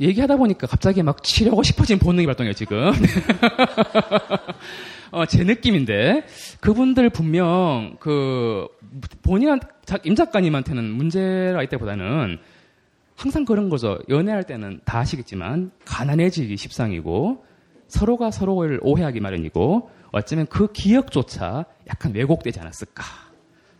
얘기하다 0.00 0.36
보니까 0.36 0.66
갑자기 0.66 1.02
막 1.02 1.22
치려고 1.22 1.62
싶어진 1.62 1.98
본능이 1.98 2.26
발동해요, 2.26 2.54
지금. 2.54 2.92
어, 5.14 5.26
제 5.26 5.44
느낌인데, 5.44 6.24
그분들 6.60 7.08
분명, 7.10 7.96
그, 8.00 8.66
본인한테, 9.22 9.68
자- 9.84 9.98
임 10.04 10.14
작가님한테는 10.14 10.84
문제가 10.84 11.62
있다보다는 11.62 12.38
항상 13.16 13.44
그런 13.44 13.68
거죠. 13.68 13.98
연애할 14.08 14.42
때는 14.44 14.80
다 14.84 14.98
아시겠지만, 14.98 15.70
가난해지기 15.84 16.56
십상이고, 16.56 17.44
서로가 17.86 18.32
서로를 18.32 18.80
오해하기 18.82 19.20
마련이고, 19.20 19.88
어쩌면 20.10 20.46
그 20.46 20.72
기억조차 20.72 21.64
약간 21.88 22.12
왜곡되지 22.12 22.58
않았을까. 22.60 23.04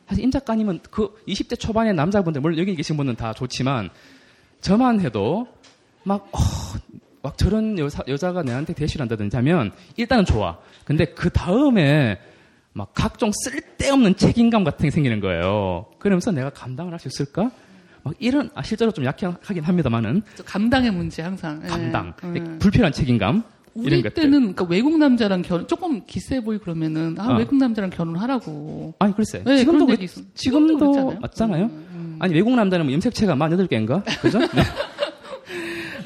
사실 0.08 0.22
임 0.22 0.30
작가님은 0.30 0.80
그 0.90 1.14
20대 1.26 1.58
초반의 1.58 1.94
남자분들, 1.94 2.40
물론 2.42 2.58
여기 2.58 2.76
계신 2.76 2.96
분은 2.96 3.16
다 3.16 3.32
좋지만, 3.32 3.90
저만 4.60 5.00
해도 5.00 5.48
막, 6.04 6.28
어, 6.32 6.38
막 7.24 7.38
저런 7.38 7.78
여자, 7.78 8.02
여자가 8.06 8.42
내한테 8.42 8.74
대시를 8.74 9.00
한다든지 9.02 9.34
하면 9.36 9.72
일단은 9.96 10.26
좋아. 10.26 10.58
근데 10.84 11.06
그 11.06 11.30
다음에 11.30 12.18
막 12.74 12.90
각종 12.92 13.32
쓸데없는 13.32 14.16
책임감 14.16 14.62
같은 14.62 14.84
게 14.84 14.90
생기는 14.90 15.20
거예요. 15.20 15.86
그러면서 15.98 16.30
내가 16.32 16.50
감당을 16.50 16.92
할 16.92 17.00
수 17.00 17.08
있을까? 17.08 17.50
막 18.02 18.12
이런, 18.18 18.50
아, 18.54 18.62
실제로 18.62 18.90
좀 18.92 19.06
약하긴 19.06 19.64
합니다만은 19.64 20.20
저 20.34 20.42
감당의 20.42 20.90
문제 20.90 21.22
항상. 21.22 21.62
예. 21.64 21.68
감당. 21.68 22.12
예. 22.36 22.58
불필요한 22.58 22.92
책임감. 22.92 23.42
우리. 23.72 24.02
때는 24.02 24.40
그러니까 24.54 24.66
외국 24.68 24.98
남자랑 24.98 25.40
결혼 25.40 25.66
조금 25.66 26.04
기세 26.06 26.40
보이 26.40 26.58
그러면은 26.58 27.16
아 27.18 27.32
어. 27.32 27.36
외국 27.38 27.56
남자랑 27.56 27.88
결혼하라고. 27.88 28.94
아니, 28.98 29.14
글쎄. 29.16 29.42
네, 29.46 29.56
지금도, 29.60 29.86
그, 29.86 29.96
지금도 30.34 30.92
지금도. 30.92 31.20
맞잖아요. 31.20 31.64
음, 31.64 31.86
음. 31.94 32.16
아니, 32.20 32.34
외국 32.34 32.54
남자는 32.54 32.84
뭐 32.84 32.92
염색체가 32.92 33.34
48개인가? 33.34 34.04
그죠? 34.20 34.38
네. 34.52 34.62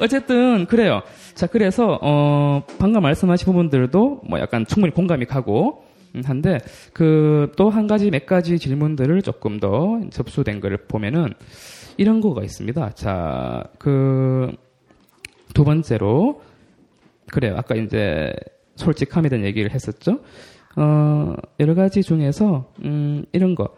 어쨌든, 0.01 0.67
그래요. 0.67 1.03
자, 1.35 1.47
그래서, 1.47 1.99
어, 2.03 2.63
방금 2.79 3.03
말씀하신 3.03 3.47
부분들도 3.47 4.23
뭐 4.29 4.39
약간 4.41 4.67
충분히 4.67 4.93
공감이 4.95 5.25
가고, 5.27 5.85
음, 6.15 6.23
한데, 6.25 6.59
그, 6.93 7.53
또 7.57 7.69
한 7.71 7.87
가지, 7.87 8.11
몇 8.11 8.27
가지 8.27 8.59
질문들을 8.59 9.23
조금 9.23 9.61
더 9.61 10.01
접수된 10.11 10.61
거를 10.61 10.77
보면은, 10.77 11.33
이런 11.97 12.21
거가 12.21 12.43
있습니다. 12.43 12.91
자, 12.91 13.65
그, 13.79 14.51
두 15.55 15.65
번째로, 15.65 16.43
그래요. 17.31 17.55
아까 17.57 17.75
이제, 17.75 18.33
솔직함에 18.77 19.29
대한 19.29 19.45
얘기를 19.45 19.73
했었죠. 19.73 20.21
어, 20.77 21.35
여러 21.61 21.75
가지 21.75 22.03
중에서, 22.03 22.73
음, 22.85 23.25
이런 23.33 23.55
거, 23.55 23.69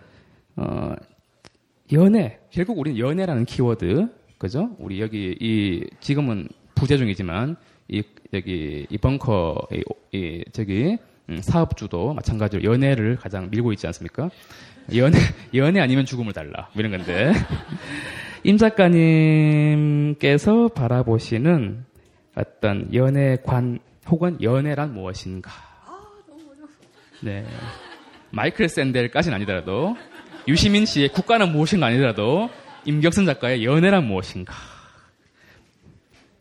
어, 0.56 0.92
연애. 1.92 2.38
결국 2.50 2.78
우리는 2.78 2.98
연애라는 2.98 3.44
키워드, 3.46 4.19
그죠? 4.40 4.74
우리 4.78 5.00
여기, 5.02 5.36
이, 5.38 5.84
지금은 6.00 6.48
부재 6.74 6.96
중이지만, 6.96 7.56
이, 7.88 8.02
여기, 8.32 8.86
이 8.88 8.96
벙커, 8.96 9.68
이, 9.70 9.82
이 10.16 10.42
저기, 10.50 10.96
음, 11.28 11.42
사업주도 11.42 12.14
마찬가지로 12.14 12.64
연애를 12.64 13.16
가장 13.16 13.50
밀고 13.50 13.70
있지 13.72 13.86
않습니까? 13.88 14.30
연애, 14.96 15.18
연애 15.54 15.80
아니면 15.80 16.06
죽음을 16.06 16.32
달라. 16.32 16.70
뭐 16.72 16.80
이런 16.82 16.90
건데. 16.90 17.32
임 18.42 18.56
작가님께서 18.56 19.48
바라보시는 20.68 21.84
어떤 22.34 22.94
연애관 22.94 23.78
혹은 24.08 24.38
연애란 24.40 24.94
무엇인가? 24.94 25.50
네. 27.20 27.44
마이클 28.30 28.70
샌델까지는 28.70 29.36
아니더라도 29.36 29.98
유시민 30.48 30.86
씨의 30.86 31.10
국가는 31.10 31.52
무엇인가 31.52 31.88
아니더라도 31.88 32.48
임격선 32.84 33.26
작가의 33.26 33.64
연애란 33.64 34.06
무엇인가? 34.06 34.54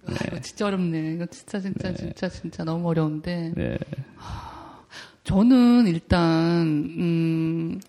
아, 0.06 0.12
이거 0.28 0.42
진짜 0.42 0.68
어렵네. 0.68 1.14
이거 1.14 1.26
진짜 1.28 1.60
진짜 1.60 1.94
진짜 1.94 2.30
진짜 2.30 2.64
너무 2.64 2.88
어려운데 2.90 3.54
네. 3.56 3.78
저는 5.24 5.88
일단 5.88 6.66
음, 6.66 7.80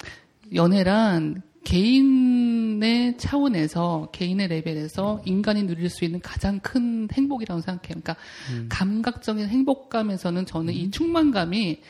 연애란 0.54 1.42
개인의 1.64 3.19
차원에서 3.19 4.09
개인의 4.12 4.49
레벨에서 4.49 5.23
인간이 5.25 5.62
누릴 5.64 5.88
수 5.88 6.04
있는 6.04 6.21
가장 6.21 6.59
큰 6.61 7.09
행복이라고 7.12 7.61
생각해요. 7.61 8.00
그러니까 8.02 8.16
감각적인 8.69 9.47
행복감에서는 9.47 10.47
저는 10.47 10.75
이 10.75 10.90
충만감이 10.90 11.80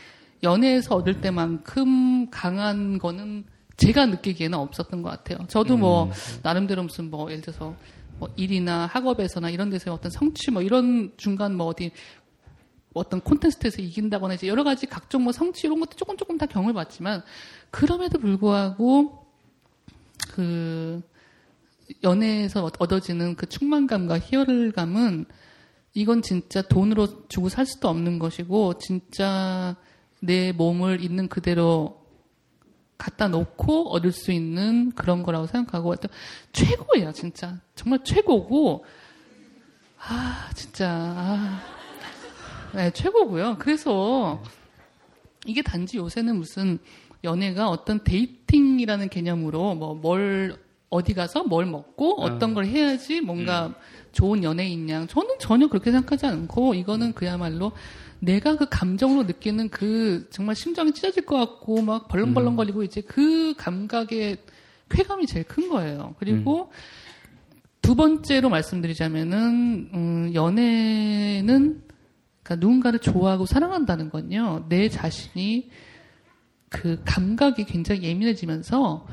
연애에서 0.42 0.96
얻을 0.96 1.20
때만큼 1.20 2.30
강한 2.30 2.98
거는 2.98 3.44
제가 3.80 4.06
느끼기에는 4.06 4.58
없었던 4.58 5.02
것 5.02 5.08
같아요. 5.10 5.46
저도 5.48 5.76
뭐 5.76 6.10
나름대로 6.42 6.82
무슨 6.82 7.10
뭐 7.10 7.30
예를 7.30 7.40
들어서 7.40 7.74
뭐 8.18 8.28
일이나 8.36 8.84
학업에서나 8.86 9.48
이런 9.48 9.70
데서 9.70 9.92
어떤 9.94 10.10
성취 10.10 10.50
뭐 10.50 10.60
이런 10.60 11.12
중간 11.16 11.56
뭐 11.56 11.66
어디 11.66 11.90
어떤 12.92 13.20
콘테스트에서 13.20 13.80
이긴다거나 13.80 14.34
이제 14.34 14.48
여러 14.48 14.64
가지 14.64 14.86
각종 14.86 15.24
뭐 15.24 15.32
성취 15.32 15.66
이런 15.66 15.80
것도 15.80 15.96
조금 15.96 16.16
조금 16.18 16.36
다 16.36 16.44
경험을 16.44 16.74
봤지만 16.74 17.22
그럼에도 17.70 18.18
불구하고 18.18 19.26
그 20.32 21.00
연애에서 22.02 22.70
얻어지는 22.78 23.36
그 23.36 23.46
충만감과 23.46 24.18
희열감은 24.18 25.24
이건 25.94 26.20
진짜 26.22 26.60
돈으로 26.62 27.28
주고 27.28 27.48
살 27.48 27.64
수도 27.64 27.88
없는 27.88 28.18
것이고 28.18 28.78
진짜 28.78 29.76
내 30.20 30.52
몸을 30.52 31.02
있는 31.02 31.28
그대로 31.28 31.99
갖다 33.00 33.28
놓고 33.28 33.90
얻을 33.92 34.12
수 34.12 34.30
있는 34.30 34.92
그런 34.92 35.22
거라고 35.22 35.46
생각하고 35.46 35.90
하여튼 35.90 36.10
최고예요, 36.52 37.12
진짜. 37.12 37.56
정말 37.74 38.04
최고고 38.04 38.84
아, 39.98 40.50
진짜 40.54 40.88
아. 40.90 41.60
네, 42.74 42.90
최고고요. 42.90 43.56
그래서 43.58 44.42
이게 45.46 45.62
단지 45.62 45.96
요새는 45.96 46.36
무슨 46.36 46.78
연애가 47.24 47.70
어떤 47.70 48.04
dating이라는 48.04 49.08
개념으로 49.08 49.74
뭐 49.74 49.94
뭘 49.94 50.56
어디 50.90 51.14
가서 51.14 51.44
뭘 51.44 51.66
먹고 51.66 52.20
어떤 52.20 52.52
걸 52.52 52.66
해야지 52.66 53.20
뭔가 53.20 53.72
좋은 54.12 54.42
연애인 54.42 54.90
양 54.90 55.06
저는 55.06 55.36
전혀 55.38 55.68
그렇게 55.68 55.92
생각하지 55.92 56.26
않고 56.26 56.74
이거는 56.74 57.12
그야말로 57.14 57.70
내가 58.20 58.56
그 58.56 58.66
감정으로 58.68 59.24
느끼는 59.24 59.70
그 59.70 60.28
정말 60.30 60.54
심장이 60.54 60.92
찢어질 60.92 61.24
것 61.24 61.36
같고 61.36 61.82
막 61.82 62.08
벌렁벌렁거리고 62.08 62.82
이제 62.82 63.00
그 63.00 63.54
감각의 63.56 64.38
쾌감이 64.90 65.26
제일 65.26 65.44
큰 65.46 65.68
거예요. 65.68 66.14
그리고 66.18 66.70
두 67.80 67.94
번째로 67.94 68.50
말씀드리자면은 68.50 69.90
음, 69.94 70.30
연애는 70.34 71.82
그러니까 72.42 72.56
누군가를 72.56 72.98
좋아하고 72.98 73.46
사랑한다는 73.46 74.10
건요. 74.10 74.66
내 74.68 74.88
자신이 74.88 75.70
그 76.68 77.00
감각이 77.04 77.64
굉장히 77.64 78.02
예민해지면서 78.02 79.06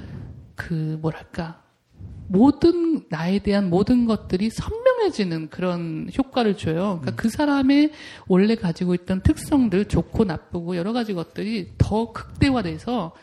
그 0.55 0.97
뭐랄까 1.01 1.63
모든 2.27 3.05
나에 3.09 3.39
대한 3.39 3.69
모든 3.69 4.05
것들이 4.05 4.49
선명해지는 4.49 5.49
그런 5.49 6.09
효과를 6.17 6.57
줘요. 6.57 6.99
그러니까 7.01 7.15
그 7.15 7.29
사람의 7.29 7.91
원래 8.27 8.55
가지고 8.55 8.93
있던 8.95 9.21
특성들 9.21 9.85
좋고 9.85 10.25
나쁘고 10.25 10.75
여러 10.75 10.93
가지 10.93 11.13
것들이 11.13 11.73
더 11.77 12.11
극대화돼서 12.11 13.13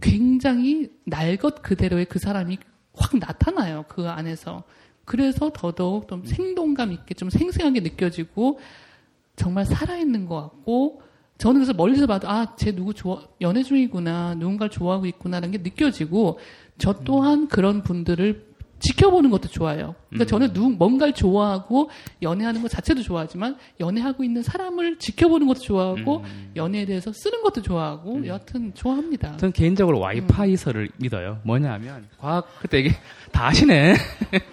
굉장히 0.00 0.90
날 1.04 1.36
것 1.36 1.62
그대로의 1.62 2.06
그 2.06 2.18
사람이 2.18 2.58
확 2.94 3.16
나타나요. 3.18 3.84
그 3.88 4.08
안에서. 4.08 4.64
그래서 5.04 5.50
더더욱 5.52 6.08
좀 6.08 6.24
생동감 6.24 6.92
있게 6.92 7.14
좀 7.14 7.30
생생하게 7.30 7.80
느껴지고 7.80 8.60
정말 9.36 9.66
살아있는 9.66 10.26
것 10.26 10.40
같고 10.40 11.02
저는 11.38 11.60
그래서 11.60 11.72
멀리서 11.72 12.06
봐도 12.06 12.28
아, 12.28 12.54
쟤 12.56 12.70
누구 12.72 12.92
좋아, 12.92 13.22
연애 13.40 13.62
중이구나, 13.62 14.34
누군가를 14.34 14.70
좋아하고 14.70 15.06
있구나라는 15.06 15.50
게 15.50 15.58
느껴지고 15.58 16.38
저 16.80 16.92
또한 17.04 17.48
그런 17.48 17.82
분들을 17.82 18.50
지켜보는 18.80 19.30
것도 19.30 19.48
좋아요. 19.48 19.94
그러니까 20.08 20.28
저는 20.28 20.52
누, 20.52 20.70
뭔가를 20.70 21.12
좋아하고 21.12 21.90
연애하는 22.22 22.62
것 22.62 22.70
자체도 22.70 23.02
좋아하지만 23.02 23.56
연애하고 23.78 24.24
있는 24.24 24.42
사람을 24.42 24.98
지켜보는 24.98 25.46
것도 25.46 25.60
좋아하고 25.60 26.24
연애에 26.56 26.86
대해서 26.86 27.12
쓰는 27.12 27.42
것도 27.42 27.62
좋아하고 27.62 28.26
여하튼 28.26 28.72
좋아합니다. 28.74 29.36
저는 29.36 29.52
개인적으로 29.52 30.00
와이파이설을 30.00 30.88
믿어요. 30.96 31.40
뭐냐면 31.44 32.08
과학 32.18 32.48
그때 32.60 32.80
이게 32.80 32.90
다 33.30 33.48
아시네. 33.48 33.94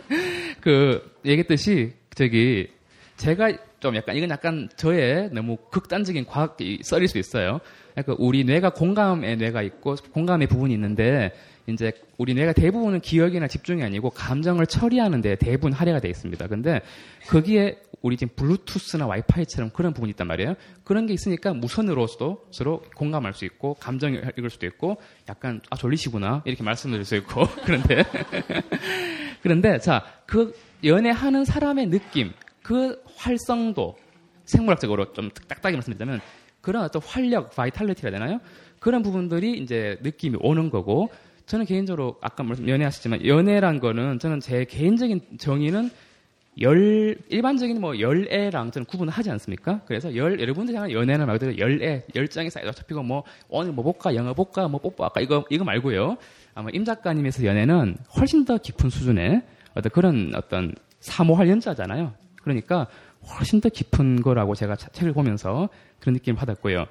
그 0.62 1.16
얘기했듯이 1.26 1.94
저기 2.14 2.68
제가 3.16 3.54
좀 3.80 3.96
약간 3.96 4.16
이건 4.16 4.30
약간 4.30 4.70
저의 4.76 5.30
너무 5.32 5.58
극단적인 5.72 6.26
과학 6.26 6.58
썰일 6.82 7.08
수 7.08 7.18
있어요. 7.18 7.60
그러니까 7.94 8.16
우리 8.20 8.44
뇌가 8.44 8.72
공감의 8.72 9.38
뇌가 9.38 9.62
있고 9.62 9.96
공감의 10.12 10.48
부분이 10.48 10.74
있는데 10.74 11.32
이제 11.68 11.92
우리 12.18 12.34
뇌가 12.34 12.54
대부분은 12.54 13.02
기억이나 13.02 13.48
집중이 13.48 13.84
아니고 13.84 14.10
감정을 14.12 14.68
처리하는 14.68 15.22
데 15.22 15.36
대부분 15.36 15.74
할애가 15.74 16.00
돼 16.00 16.10
있습니다. 16.10 16.48
근데 16.48 16.82
거기에 17.28 17.78
우리 18.02 18.16
지금 18.16 18.34
블루투스나 18.36 19.06
와이파이처럼 19.08 19.72
그런 19.72 19.94
부분이 19.94 20.12
있단 20.12 20.28
말이에요. 20.28 20.56
그런 20.84 21.08
게 21.08 21.14
있으니까 21.14 21.54
무선으로서도 21.54 22.46
서로 22.52 22.84
공감할 22.96 23.34
수 23.34 23.46
있고 23.46 23.74
감정을 23.76 24.34
읽을 24.38 24.50
수도 24.50 24.66
있고 24.68 24.98
약간 25.30 25.62
아 25.70 25.76
졸리시구나 25.76 26.44
이렇게 26.46 26.64
말씀드릴 26.64 27.06
수 27.06 27.16
있고 27.16 27.44
그런데 27.66 28.04
그런데 29.42 29.80
자 29.80 30.18
그 30.28 30.54
연애하는 30.84 31.46
사람의 31.46 31.88
느낌 31.88 32.34
그 32.62 33.02
활성도 33.16 33.98
생물학적으로 34.44 35.14
좀 35.14 35.32
딱딱하게 35.32 35.78
말씀드리자면 35.78 36.20
그런 36.62 36.84
어떤 36.84 37.02
활력, 37.02 37.56
바이탈리티라 37.56 38.12
해야 38.12 38.20
되나요? 38.20 38.40
그런 38.80 39.02
부분들이 39.02 39.58
이제 39.58 39.98
느낌이 40.04 40.38
오는 40.42 40.70
거고 40.70 41.10
저는 41.48 41.66
개인적으로 41.66 42.18
아까 42.22 42.44
말씀 42.44 42.68
연애하셨지만 42.68 43.26
연애란 43.26 43.80
거는 43.80 44.20
저는 44.20 44.40
제 44.42 44.66
개인적인 44.66 45.22
정의는 45.40 45.90
열 46.60 47.16
일반적인 47.30 47.80
뭐 47.80 48.00
열애랑 48.00 48.72
저는 48.72 48.86
구분을 48.86 49.14
하지 49.14 49.30
않습니까? 49.32 49.82
그래서 49.86 50.16
열 50.16 50.40
여러분들이 50.40 50.74
생각하는 50.74 50.94
연애는 50.94 51.26
말 51.28 51.38
그대로 51.38 51.58
열애 51.58 52.04
열장이 52.16 52.50
쌓여 52.50 52.72
잡히고 52.72 53.04
뭐 53.04 53.24
오늘 53.48 53.72
뭐 53.72 53.84
볼까 53.84 54.14
영화 54.16 54.34
볼까 54.34 54.68
뭐 54.68 54.80
뽀뽀 54.82 55.06
아까 55.06 55.22
이거 55.22 55.46
이거 55.50 55.64
말고요. 55.64 56.18
아마 56.56 56.70
임 56.74 56.84
작가님에서 56.84 57.46
연애는 57.46 57.98
훨씬 58.18 58.44
더 58.44 58.58
깊은 58.58 58.90
수준의 58.90 59.44
어떤 59.76 59.92
그런 59.92 60.32
어떤 60.36 60.74
사모할 61.00 61.48
연자잖아요. 61.50 62.14
그러니까 62.42 62.88
훨씬 63.38 63.62
더 63.62 63.70
깊은 63.70 64.22
거라고 64.22 64.56
제가 64.56 64.76
차- 64.76 64.90
책을 64.90 65.14
보면서 65.14 65.70
그런 66.00 66.14
느낌을 66.14 66.38
받았고요. 66.38 66.88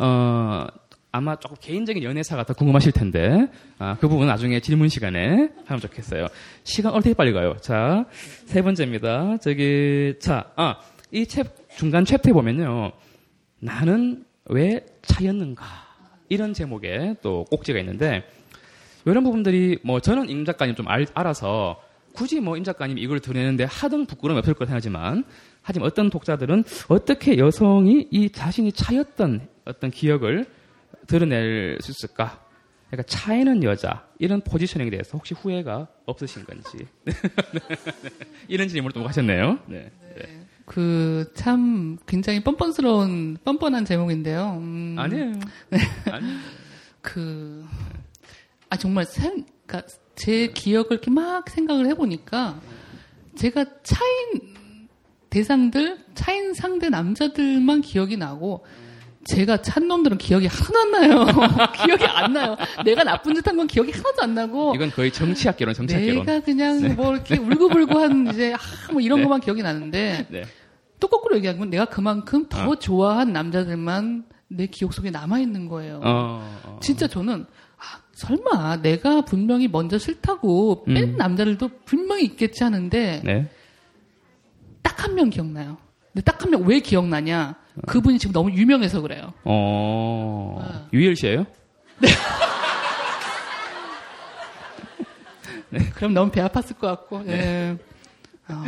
어, 0.00 0.66
아마 1.10 1.36
조금 1.36 1.56
개인적인 1.60 2.02
연애사가 2.02 2.44
더 2.44 2.52
궁금하실 2.52 2.92
텐데, 2.92 3.48
아, 3.78 3.96
그 3.98 4.08
부분은 4.08 4.28
나중에 4.28 4.60
질문 4.60 4.88
시간에 4.88 5.48
하면 5.64 5.80
좋겠어요. 5.80 6.26
시간 6.64 6.92
어떻게 6.92 7.14
빨리 7.14 7.32
가요? 7.32 7.56
자, 7.60 8.04
세 8.44 8.60
번째입니다. 8.62 9.38
저기, 9.38 10.14
자, 10.20 10.50
아, 10.56 10.76
이 11.10 11.26
챕, 11.26 11.46
중간 11.76 12.04
챕터에 12.04 12.32
보면요. 12.32 12.92
나는 13.60 14.24
왜 14.46 14.84
차였는가? 15.02 15.64
이런 16.28 16.52
제목의 16.52 17.16
또 17.22 17.44
꼭지가 17.44 17.78
있는데, 17.80 18.24
이런 19.06 19.24
부분들이 19.24 19.78
뭐 19.82 20.00
저는 20.00 20.28
임 20.28 20.44
작가님 20.44 20.74
좀 20.74 20.86
알, 20.88 21.06
알아서 21.14 21.80
굳이 22.12 22.40
뭐 22.40 22.56
임 22.58 22.64
작가님 22.64 22.98
이걸 22.98 23.20
드러내는데 23.20 23.64
하등 23.64 24.04
부끄러움이 24.06 24.40
없을 24.40 24.52
거라 24.52 24.66
생각하지만 24.66 25.24
하지만 25.62 25.86
어떤 25.86 26.10
독자들은 26.10 26.64
어떻게 26.88 27.38
여성이 27.38 28.08
이 28.10 28.28
자신이 28.28 28.72
차였던 28.72 29.48
어떤 29.64 29.90
기억을 29.90 30.46
드러낼 31.08 31.78
수 31.80 31.90
있을까? 31.90 32.44
그러니까 32.90 33.08
차이는 33.08 33.64
여자 33.64 34.06
이런 34.18 34.40
포지셔닝에 34.40 34.90
대해서 34.90 35.18
혹시 35.18 35.34
후회가 35.34 35.88
없으신 36.06 36.44
건지 36.44 36.86
이런 38.48 38.68
질문을 38.68 38.92
또 38.92 39.06
하셨네요. 39.06 39.58
네. 39.66 39.90
네. 40.16 40.46
그 40.64 41.08
참 41.34 41.96
굉장히 42.06 42.40
뻔뻔스러운 42.42 43.38
뻔뻔한 43.44 43.84
제목인데요. 43.84 44.58
음, 44.60 44.96
아니에요. 44.98 45.32
아니. 46.12 46.36
그, 47.00 47.64
아, 48.68 48.76
정말, 48.76 49.04
생, 49.04 49.46
그니까, 49.66 49.86
제 50.14 50.48
기억을 50.48 50.92
이렇게 50.92 51.10
막 51.10 51.48
생각을 51.48 51.86
해보니까, 51.86 52.60
제가 53.36 53.64
차인 53.82 54.58
대상들, 55.30 56.04
차인 56.14 56.54
상대 56.54 56.88
남자들만 56.88 57.82
기억이 57.82 58.16
나고, 58.16 58.66
제가 59.28 59.62
찬 59.62 59.86
놈들은 59.88 60.16
기억이 60.18 60.46
하나도 60.46 60.78
안 60.78 60.90
나요. 60.92 61.26
기억이 61.84 62.04
안 62.06 62.32
나요. 62.32 62.56
내가 62.84 63.04
나쁜 63.04 63.34
짓 63.34 63.46
한 63.46 63.56
건 63.56 63.66
기억이 63.66 63.92
하나도 63.92 64.22
안 64.22 64.34
나고, 64.34 64.74
이건 64.74 64.90
거의 64.90 65.12
정치학 65.12 65.56
개론, 65.56 65.74
정치학 65.74 66.00
개론. 66.00 66.24
내가 66.26 66.44
그냥 66.44 66.94
뭐 66.96 67.14
이렇게 67.14 67.36
울고불고한 67.38 68.28
이제, 68.32 68.54
아, 68.54 68.58
뭐 68.92 69.00
이런 69.00 69.18
네. 69.18 69.24
것만 69.24 69.40
기억이 69.40 69.62
나는데, 69.62 70.26
네. 70.30 70.44
또 71.00 71.08
거꾸로 71.08 71.36
얘기하면 71.36 71.70
내가 71.70 71.84
그만큼 71.84 72.46
더 72.48 72.74
좋아한 72.76 73.32
남자들만 73.32 74.24
내 74.48 74.66
기억 74.66 74.92
속에 74.94 75.10
남아 75.10 75.38
있는 75.40 75.68
거예요. 75.68 76.00
어, 76.02 76.42
어. 76.64 76.78
진짜 76.82 77.06
저는 77.06 77.44
아, 77.76 78.00
설마 78.14 78.78
내가 78.82 79.20
분명히 79.20 79.68
먼저 79.68 79.98
싫다고 79.98 80.84
뺀 80.84 80.96
음. 80.96 81.16
남자들도 81.16 81.70
분명히 81.84 82.24
있겠지 82.24 82.64
하는데 82.64 83.20
네. 83.24 83.48
딱한 84.82 85.14
명 85.14 85.30
기억나요. 85.30 85.76
근데 86.12 86.22
딱 86.24 86.42
한 86.42 86.50
명 86.50 86.64
왜 86.66 86.80
기억나냐? 86.80 87.54
그분이 87.86 88.18
지금 88.18 88.32
너무 88.32 88.50
유명해서 88.50 89.00
그래요. 89.00 89.32
어, 89.44 90.58
아. 90.62 90.88
유열 90.92 91.16
씨예요? 91.16 91.46
그럼 95.94 96.14
너무 96.14 96.30
배 96.30 96.40
아팠을 96.42 96.78
것 96.78 96.86
같고. 96.86 97.24
예. 97.28 97.76
어, 98.48 98.64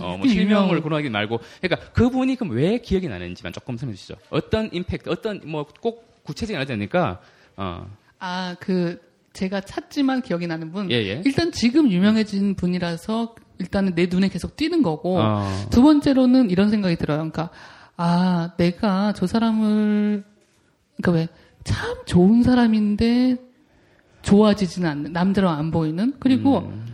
어, 0.00 0.16
뭐그 0.16 0.28
실명을 0.28 0.80
고려하기 0.82 1.10
말고, 1.10 1.40
그러니까 1.60 1.90
그분이 1.92 2.36
그럼 2.36 2.54
왜 2.54 2.78
기억이 2.78 3.08
나는지만 3.08 3.52
조금 3.52 3.76
설명해 3.76 3.96
주시죠. 3.96 4.16
어떤 4.30 4.70
임팩트, 4.72 5.08
어떤 5.10 5.40
뭐 5.44 5.64
꼭 5.80 6.12
구체적인 6.24 6.58
안 6.60 6.66
되니까, 6.66 7.20
어, 7.56 7.86
아, 8.18 8.56
그 8.58 8.98
제가 9.34 9.60
찾지만 9.60 10.22
기억이 10.22 10.46
나는 10.46 10.72
분. 10.72 10.90
예, 10.90 10.96
예. 10.96 11.22
일단 11.24 11.52
지금 11.52 11.90
유명해진 11.90 12.54
분이라서 12.54 13.34
일단은 13.58 13.94
내 13.94 14.06
눈에 14.06 14.28
계속 14.28 14.56
띄는 14.56 14.82
거고. 14.82 15.18
어. 15.20 15.66
두 15.70 15.82
번째로는 15.82 16.50
이런 16.50 16.70
생각이 16.70 16.96
들어요. 16.96 17.18
그러니까 17.18 17.50
아 17.96 18.52
내가 18.56 19.12
저 19.12 19.26
사람을 19.26 20.24
그러니까 20.96 21.12
왜 21.12 21.44
참 21.64 21.96
좋은 22.04 22.42
사람인데 22.42 23.36
좋아지지는 24.22 24.88
않는 24.88 25.12
남들은 25.12 25.48
안 25.48 25.70
보이는 25.70 26.14
그리고 26.20 26.58
음. 26.60 26.86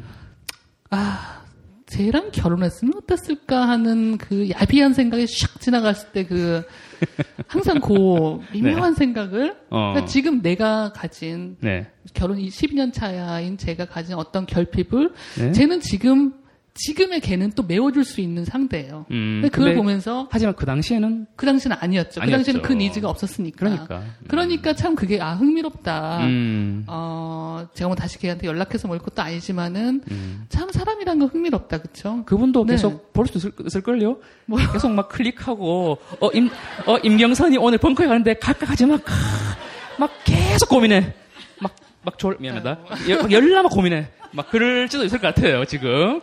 아 0.91 1.43
쟤랑 1.87 2.31
결혼했으면 2.31 2.95
어땠을까 2.97 3.69
하는 3.69 4.17
그 4.17 4.49
야비한 4.49 4.95
생각이 4.95 5.25
샥 5.25 5.61
지나갔을 5.61 6.13
때 6.13 6.25
그 6.25 6.63
항상 7.49 7.81
그 7.81 8.39
미묘한 8.53 8.95
생각을 8.95 9.49
네. 9.49 9.57
어. 9.71 9.91
그러니까 9.91 10.05
지금 10.07 10.43
내가 10.43 10.93
가진 10.93 11.57
네. 11.61 11.91
결혼 12.15 12.39
12년 12.39 12.93
차인 12.93 13.57
제가 13.57 13.87
가진 13.87 14.15
어떤 14.15 14.47
결핍을 14.47 15.13
네. 15.39 15.53
쟤는 15.53 15.81
지금 15.81 16.35
지금의 16.75 17.21
걔는 17.21 17.53
또 17.57 17.63
메워줄 17.63 18.05
수 18.05 18.21
있는 18.21 18.45
상대예요. 18.45 19.05
음, 19.11 19.41
근데 19.43 19.49
그걸 19.49 19.65
근데 19.71 19.77
보면서 19.77 20.29
하지만 20.31 20.55
그 20.55 20.65
당시에는 20.65 21.27
그 21.37 21.45
당시는 21.45 21.77
아니었죠. 21.81 22.21
그 22.21 22.23
아니었죠. 22.23 22.37
당시에는 22.39 22.63
그 22.63 22.73
니즈가 22.73 23.09
없었으니까. 23.11 23.57
그러니까. 23.59 23.99
음. 23.99 24.15
그러니까 24.29 24.73
참 24.75 24.95
그게 24.95 25.21
아 25.21 25.35
흥미롭다. 25.35 26.25
음. 26.27 26.85
어, 26.87 27.67
제가 27.75 27.89
뭐 27.89 27.97
다시 27.97 28.19
걔한테 28.19 28.47
연락해서 28.47 28.87
뭘 28.89 28.99
것도 29.01 29.21
아니지만은 29.21 30.03
음. 30.11 30.45
참 30.49 30.71
사람이란 30.71 31.19
건 31.19 31.29
흥미롭다, 31.29 31.79
그쵸? 31.79 32.23
그분도 32.25 32.65
네. 32.65 32.75
계속 32.75 33.13
볼 33.13 33.27
수 33.27 33.39
있을, 33.39 33.53
있을걸요? 33.67 34.19
계속 34.73 34.91
막 34.93 35.09
클릭하고, 35.09 35.99
어, 36.21 36.31
임, 36.33 36.49
어, 36.87 36.97
임경선이 37.03 37.59
오늘 37.59 37.79
벙커에 37.79 38.07
가는데 38.07 38.35
갈까 38.35 38.65
가지 38.67 38.87
막, 38.87 39.01
막 39.99 40.11
계속 40.25 40.69
고민해. 40.69 41.15
막, 41.61 41.75
막 42.05 42.19
졸, 42.19 42.37
미안하다. 42.41 42.79
여- 43.11 43.23
막 43.23 43.31
열나 43.33 43.63
막 43.63 43.69
고민해. 43.71 44.09
막 44.33 44.49
그럴지도 44.49 45.05
있을 45.05 45.19
것 45.19 45.35
같아요, 45.35 45.65
지금. 45.65 46.21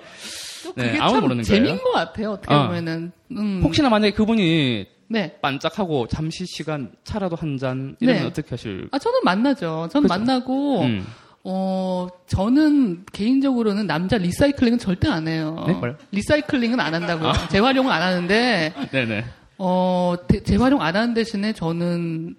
또 0.76 0.82
네, 0.82 0.88
그게 0.92 1.00
아무 1.02 1.22
참 1.22 1.42
재밌는. 1.44 1.84
것 1.84 1.92
같아요, 1.92 2.32
어떻게 2.32 2.54
어. 2.54 2.68
보면은. 2.68 3.12
음. 3.32 3.62
혹시나 3.64 3.90
만약에 3.90 4.14
그분이 4.14 4.86
네. 5.10 5.38
반짝하고 5.42 6.08
잠시 6.08 6.46
시간 6.46 6.92
차라도 7.04 7.36
한 7.36 7.58
잔, 7.58 7.96
이러면 8.00 8.22
네. 8.24 8.28
어떻게 8.28 8.50
하실? 8.52 8.88
아, 8.92 9.00
저는 9.00 9.20
만나죠. 9.24 9.90
저는 9.92 10.08
그죠? 10.08 10.20
만나고, 10.20 10.82
음. 10.82 11.06
어, 11.44 12.08
저는 12.28 13.06
개인적으로는 13.14 13.88
남자 13.88 14.18
리사이클링은 14.18 14.80
절대 14.80 15.08
안 15.08 15.28
해요. 15.28 15.64
네? 15.68 15.80
리사이클링은 16.12 16.80
안 16.80 16.94
한다고요. 16.94 17.32
재활용은 17.50 17.92
안 17.92 18.02
하는데, 18.02 18.74
네네. 18.92 19.24
어, 19.60 20.16
대- 20.28 20.44
재활용 20.44 20.82
안 20.82 20.96
하는 20.96 21.14
대신에 21.14 21.54
저는 21.54 22.36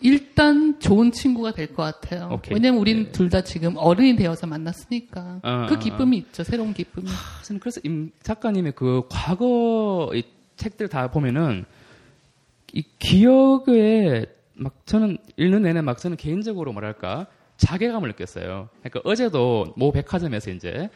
일단 0.00 0.78
좋은 0.78 1.10
친구가 1.12 1.52
될 1.52 1.68
것 1.68 1.82
같아요. 1.82 2.30
오케이. 2.32 2.54
왜냐면 2.54 2.80
우린 2.80 3.04
네. 3.04 3.12
둘다 3.12 3.42
지금 3.42 3.74
어른이 3.76 4.16
되어서 4.16 4.46
만났으니까. 4.46 5.40
아, 5.42 5.66
그 5.68 5.74
아, 5.74 5.78
기쁨이 5.78 6.16
있죠. 6.18 6.44
새로운 6.44 6.72
기쁨이. 6.72 7.06
저는 7.44 7.60
그래서 7.60 7.80
임 7.84 8.10
작가님의 8.22 8.72
그 8.76 9.02
과거 9.10 10.10
이 10.14 10.22
책들 10.56 10.88
다 10.88 11.10
보면은 11.10 11.64
이 12.72 12.82
기억에 12.98 14.26
막 14.54 14.74
저는 14.86 15.18
읽는 15.36 15.62
내내 15.62 15.80
막 15.80 15.98
저는 15.98 16.16
개인적으로 16.16 16.72
뭐랄까 16.72 17.26
자괴감을 17.56 18.08
느꼈어요. 18.10 18.68
그러니까 18.82 19.00
어제도 19.04 19.72
모 19.76 19.90
백화점에서 19.92 20.50
이제 20.50 20.88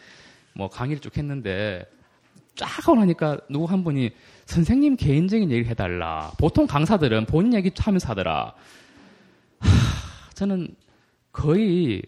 뭐 0.54 0.68
강의를 0.68 1.00
쭉 1.00 1.16
했는데 1.16 1.84
쫙 2.54 2.66
하고 2.66 2.96
나니까 2.98 3.38
누구 3.48 3.64
한 3.64 3.82
분이 3.82 4.10
선생님 4.46 4.96
개인적인 4.96 5.50
얘기를 5.50 5.70
해달라. 5.70 6.30
보통 6.38 6.66
강사들은 6.66 7.26
본인 7.26 7.54
얘기 7.54 7.70
하면서 7.78 8.08
하더라. 8.08 8.54
하, 9.62 10.34
저는 10.34 10.74
거의 11.32 12.02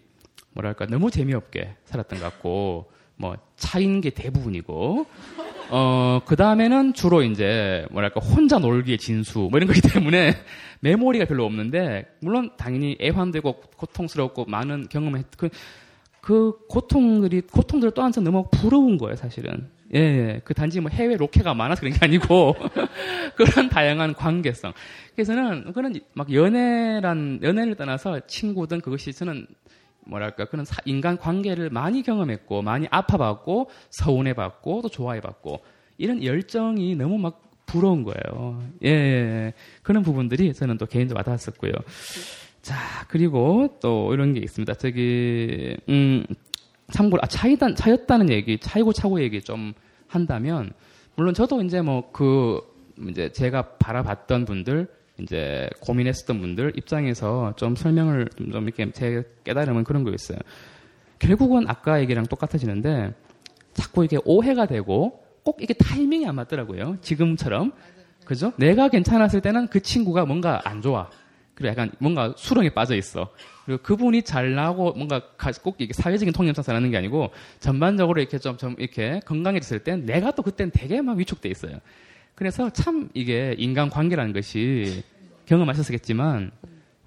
뭐랄까 0.52 0.86
너무 0.86 1.10
재미없게 1.10 1.76
살았던 1.84 2.18
것 2.18 2.24
같고 2.24 2.90
뭐 3.16 3.36
차인 3.56 4.00
게 4.00 4.10
대부분이고 4.10 5.06
어그 5.70 6.36
다음에는 6.36 6.94
주로 6.94 7.22
이제 7.22 7.86
뭐랄까 7.90 8.20
혼자 8.20 8.58
놀기의 8.58 8.98
진수 8.98 9.48
뭐 9.50 9.52
이런 9.56 9.66
거기 9.66 9.80
때문에 9.88 10.34
메모리가 10.80 11.24
별로 11.24 11.44
없는데 11.46 12.06
물론 12.20 12.50
당연히 12.56 12.96
애환되고 13.00 13.60
고통스럽고 13.76 14.44
많은 14.46 14.88
경험을 14.88 15.20
했, 15.20 15.26
그, 15.36 15.48
그 16.20 16.58
고통들이 16.68 17.42
고통들 17.42 17.92
또한 17.92 18.12
전 18.12 18.24
너무 18.24 18.46
부러운 18.50 18.98
거예요 18.98 19.16
사실은 19.16 19.70
예, 19.94 19.98
예. 19.98 20.40
그 20.44 20.54
단지 20.54 20.80
뭐 20.80 20.90
해외 20.90 21.16
로케가 21.16 21.54
많아서 21.54 21.80
그런 21.80 21.92
게 21.92 21.98
아니고 22.02 22.54
그런 23.36 23.68
다양한 23.68 24.14
관계성 24.14 24.72
그래서는 25.14 25.72
그런 25.72 25.94
막 26.14 26.32
연애란 26.32 27.40
연애를 27.42 27.74
떠나서 27.74 28.20
친구든 28.26 28.80
그것이 28.80 29.12
저는 29.12 29.46
뭐랄까 30.06 30.46
그런 30.46 30.64
사- 30.64 30.80
인간 30.84 31.16
관계를 31.18 31.70
많이 31.70 32.02
경험했고 32.02 32.62
많이 32.62 32.86
아파봤고 32.90 33.70
서운해봤고 33.90 34.82
또 34.82 34.88
좋아해봤고 34.88 35.62
이런 35.98 36.24
열정이 36.24 36.96
너무 36.96 37.18
막 37.18 37.42
부러운 37.66 38.04
거예요. 38.04 38.62
예, 38.84 38.88
예, 38.88 38.92
예. 38.92 39.52
그런 39.82 40.02
부분들이 40.02 40.52
저는 40.52 40.76
또 40.78 40.86
개인적으로 40.86 41.18
와닿았었고요. 41.20 41.72
자 42.62 42.76
그리고 43.08 43.78
또 43.80 44.12
이런 44.14 44.34
게 44.34 44.40
있습니다. 44.40 44.74
저기 44.74 45.76
음 45.88 46.24
참고로 46.94 47.20
아 47.22 47.26
차이단 47.26 47.74
차였다는 47.74 48.30
얘기 48.30 48.58
차이고 48.58 48.92
차고 48.92 49.20
얘기 49.20 49.42
좀 49.42 49.74
한다면 50.06 50.72
물론 51.16 51.34
저도 51.34 51.60
이제 51.62 51.82
뭐 51.82 52.10
그 52.12 52.60
이제 53.08 53.30
제가 53.32 53.76
바라봤던 53.78 54.44
분들 54.44 54.86
이제 55.20 55.68
고민했었던 55.80 56.40
분들 56.40 56.74
입장에서 56.76 57.52
좀 57.56 57.74
설명을 57.74 58.28
좀, 58.36 58.52
좀 58.52 58.64
이렇게 58.64 58.90
제 58.92 59.24
깨달음은 59.44 59.84
그런 59.84 60.04
거였어요. 60.04 60.38
결국은 61.18 61.64
아까 61.68 62.00
얘기랑 62.00 62.26
똑같아지는데 62.26 63.14
자꾸 63.72 64.04
이게 64.04 64.18
오해가 64.24 64.66
되고 64.66 65.24
꼭 65.42 65.58
이게 65.60 65.74
타이밍이 65.74 66.26
안 66.26 66.36
맞더라고요. 66.36 66.98
지금처럼. 67.00 67.72
그죠? 68.24 68.52
내가 68.56 68.88
괜찮았을 68.88 69.40
때는 69.40 69.68
그 69.68 69.80
친구가 69.80 70.24
뭔가 70.24 70.60
안 70.64 70.80
좋아. 70.80 71.10
그리고 71.54 71.70
약간 71.70 71.90
뭔가 71.98 72.34
수렁에 72.36 72.70
빠져 72.70 72.96
있어. 72.96 73.30
그리고 73.64 73.82
그분이 73.82 74.22
잘 74.22 74.54
나고 74.54 74.92
뭔가 74.92 75.20
가- 75.36 75.52
꼭 75.62 75.76
이게 75.78 75.92
사회적인 75.92 76.32
통념상 76.34 76.64
잘하는 76.64 76.90
게 76.90 76.96
아니고 76.96 77.30
전반적으로 77.60 78.20
이렇게 78.20 78.38
좀, 78.38 78.56
좀 78.56 78.74
이렇게 78.78 79.20
건강해졌을 79.24 79.84
땐 79.84 80.04
내가 80.04 80.32
또 80.32 80.42
그땐 80.42 80.70
되게 80.72 81.00
막 81.00 81.16
위축돼 81.16 81.48
있어요. 81.48 81.78
그래서 82.34 82.68
참 82.70 83.08
이게 83.14 83.54
인간 83.58 83.88
관계라는 83.90 84.32
것이 84.32 85.04
경험하셨겠지만 85.46 86.50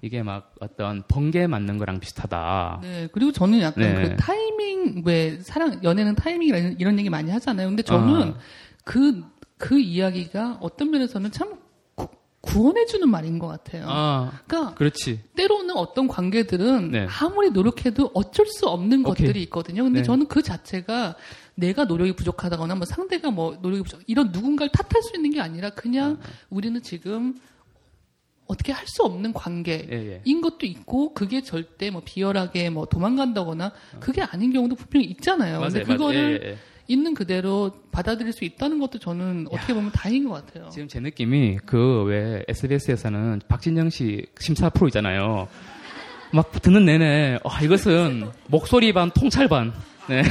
이게 0.00 0.22
막 0.22 0.54
어떤 0.60 1.02
번개 1.08 1.46
맞는 1.46 1.76
거랑 1.78 2.00
비슷하다. 2.00 2.80
네, 2.82 3.08
그리고 3.12 3.32
저는 3.32 3.60
약간 3.60 3.82
네. 3.82 4.08
그 4.08 4.16
타이밍, 4.16 5.02
왜, 5.04 5.38
사랑, 5.40 5.80
연애는 5.82 6.14
타이밍이라 6.14 6.58
이런 6.78 6.98
얘기 6.98 7.10
많이 7.10 7.30
하잖아요. 7.32 7.66
근데 7.68 7.82
저는 7.82 8.22
아. 8.28 8.38
그, 8.84 9.22
그 9.58 9.78
이야기가 9.78 10.58
어떤 10.60 10.90
면에서는 10.92 11.32
참 11.32 11.52
구, 12.48 12.54
구원해주는 12.54 13.08
말인 13.08 13.38
것 13.38 13.46
같아요. 13.46 13.84
아, 13.88 14.40
그러니까 14.46 14.74
그렇지. 14.74 15.20
때로는 15.36 15.76
어떤 15.76 16.08
관계들은 16.08 16.90
네. 16.90 17.06
아무리 17.20 17.50
노력해도 17.50 18.10
어쩔 18.14 18.46
수 18.46 18.66
없는 18.66 19.04
오케이. 19.06 19.26
것들이 19.26 19.42
있거든요. 19.44 19.84
근데 19.84 20.00
네. 20.00 20.04
저는 20.04 20.26
그 20.26 20.42
자체가 20.42 21.16
내가 21.54 21.84
노력이 21.84 22.14
부족하다거나 22.14 22.74
뭐 22.76 22.84
상대가 22.86 23.30
뭐 23.30 23.58
노력이 23.60 23.82
부족 23.82 24.00
이런 24.06 24.30
누군가를 24.32 24.70
탓할 24.72 25.02
수 25.02 25.16
있는 25.16 25.30
게 25.30 25.40
아니라 25.40 25.70
그냥 25.70 26.18
우리는 26.50 26.80
지금 26.82 27.34
어떻게 28.46 28.72
할 28.72 28.86
수 28.88 29.02
없는 29.02 29.34
관계인 29.34 29.88
예, 29.92 30.22
예. 30.26 30.40
것도 30.40 30.64
있고 30.64 31.12
그게 31.12 31.42
절대 31.42 31.90
뭐 31.90 32.00
비열하게 32.04 32.70
뭐 32.70 32.86
도망간다거나 32.86 33.72
그게 34.00 34.22
아닌 34.22 34.50
경우도 34.52 34.76
분명히 34.76 35.06
있잖아요. 35.10 35.60
근데 35.60 35.80
맞아요, 35.80 35.86
맞아요. 35.86 35.98
그거를 35.98 36.40
예, 36.42 36.48
예. 36.52 36.58
있는 36.88 37.14
그대로 37.14 37.70
받아들일 37.92 38.32
수 38.32 38.44
있다는 38.44 38.78
것도 38.80 38.98
저는 38.98 39.46
어떻게 39.52 39.74
보면 39.74 39.92
다행인 39.92 40.28
것 40.28 40.44
같아요. 40.46 40.68
지금 40.70 40.88
제 40.88 40.98
느낌이 41.00 41.58
그 41.66 42.04
왜 42.06 42.42
SBS에서는 42.48 43.42
박진영 43.46 43.90
씨 43.90 44.24
심사 44.40 44.70
프로 44.70 44.88
있잖아요. 44.88 45.48
막 46.32 46.50
듣는 46.62 46.84
내내 46.86 47.38
아, 47.44 47.62
이것은 47.62 48.28
목소리 48.48 48.92
반 48.92 49.10
통찰 49.10 49.48
반. 49.48 49.72
네. 50.08 50.22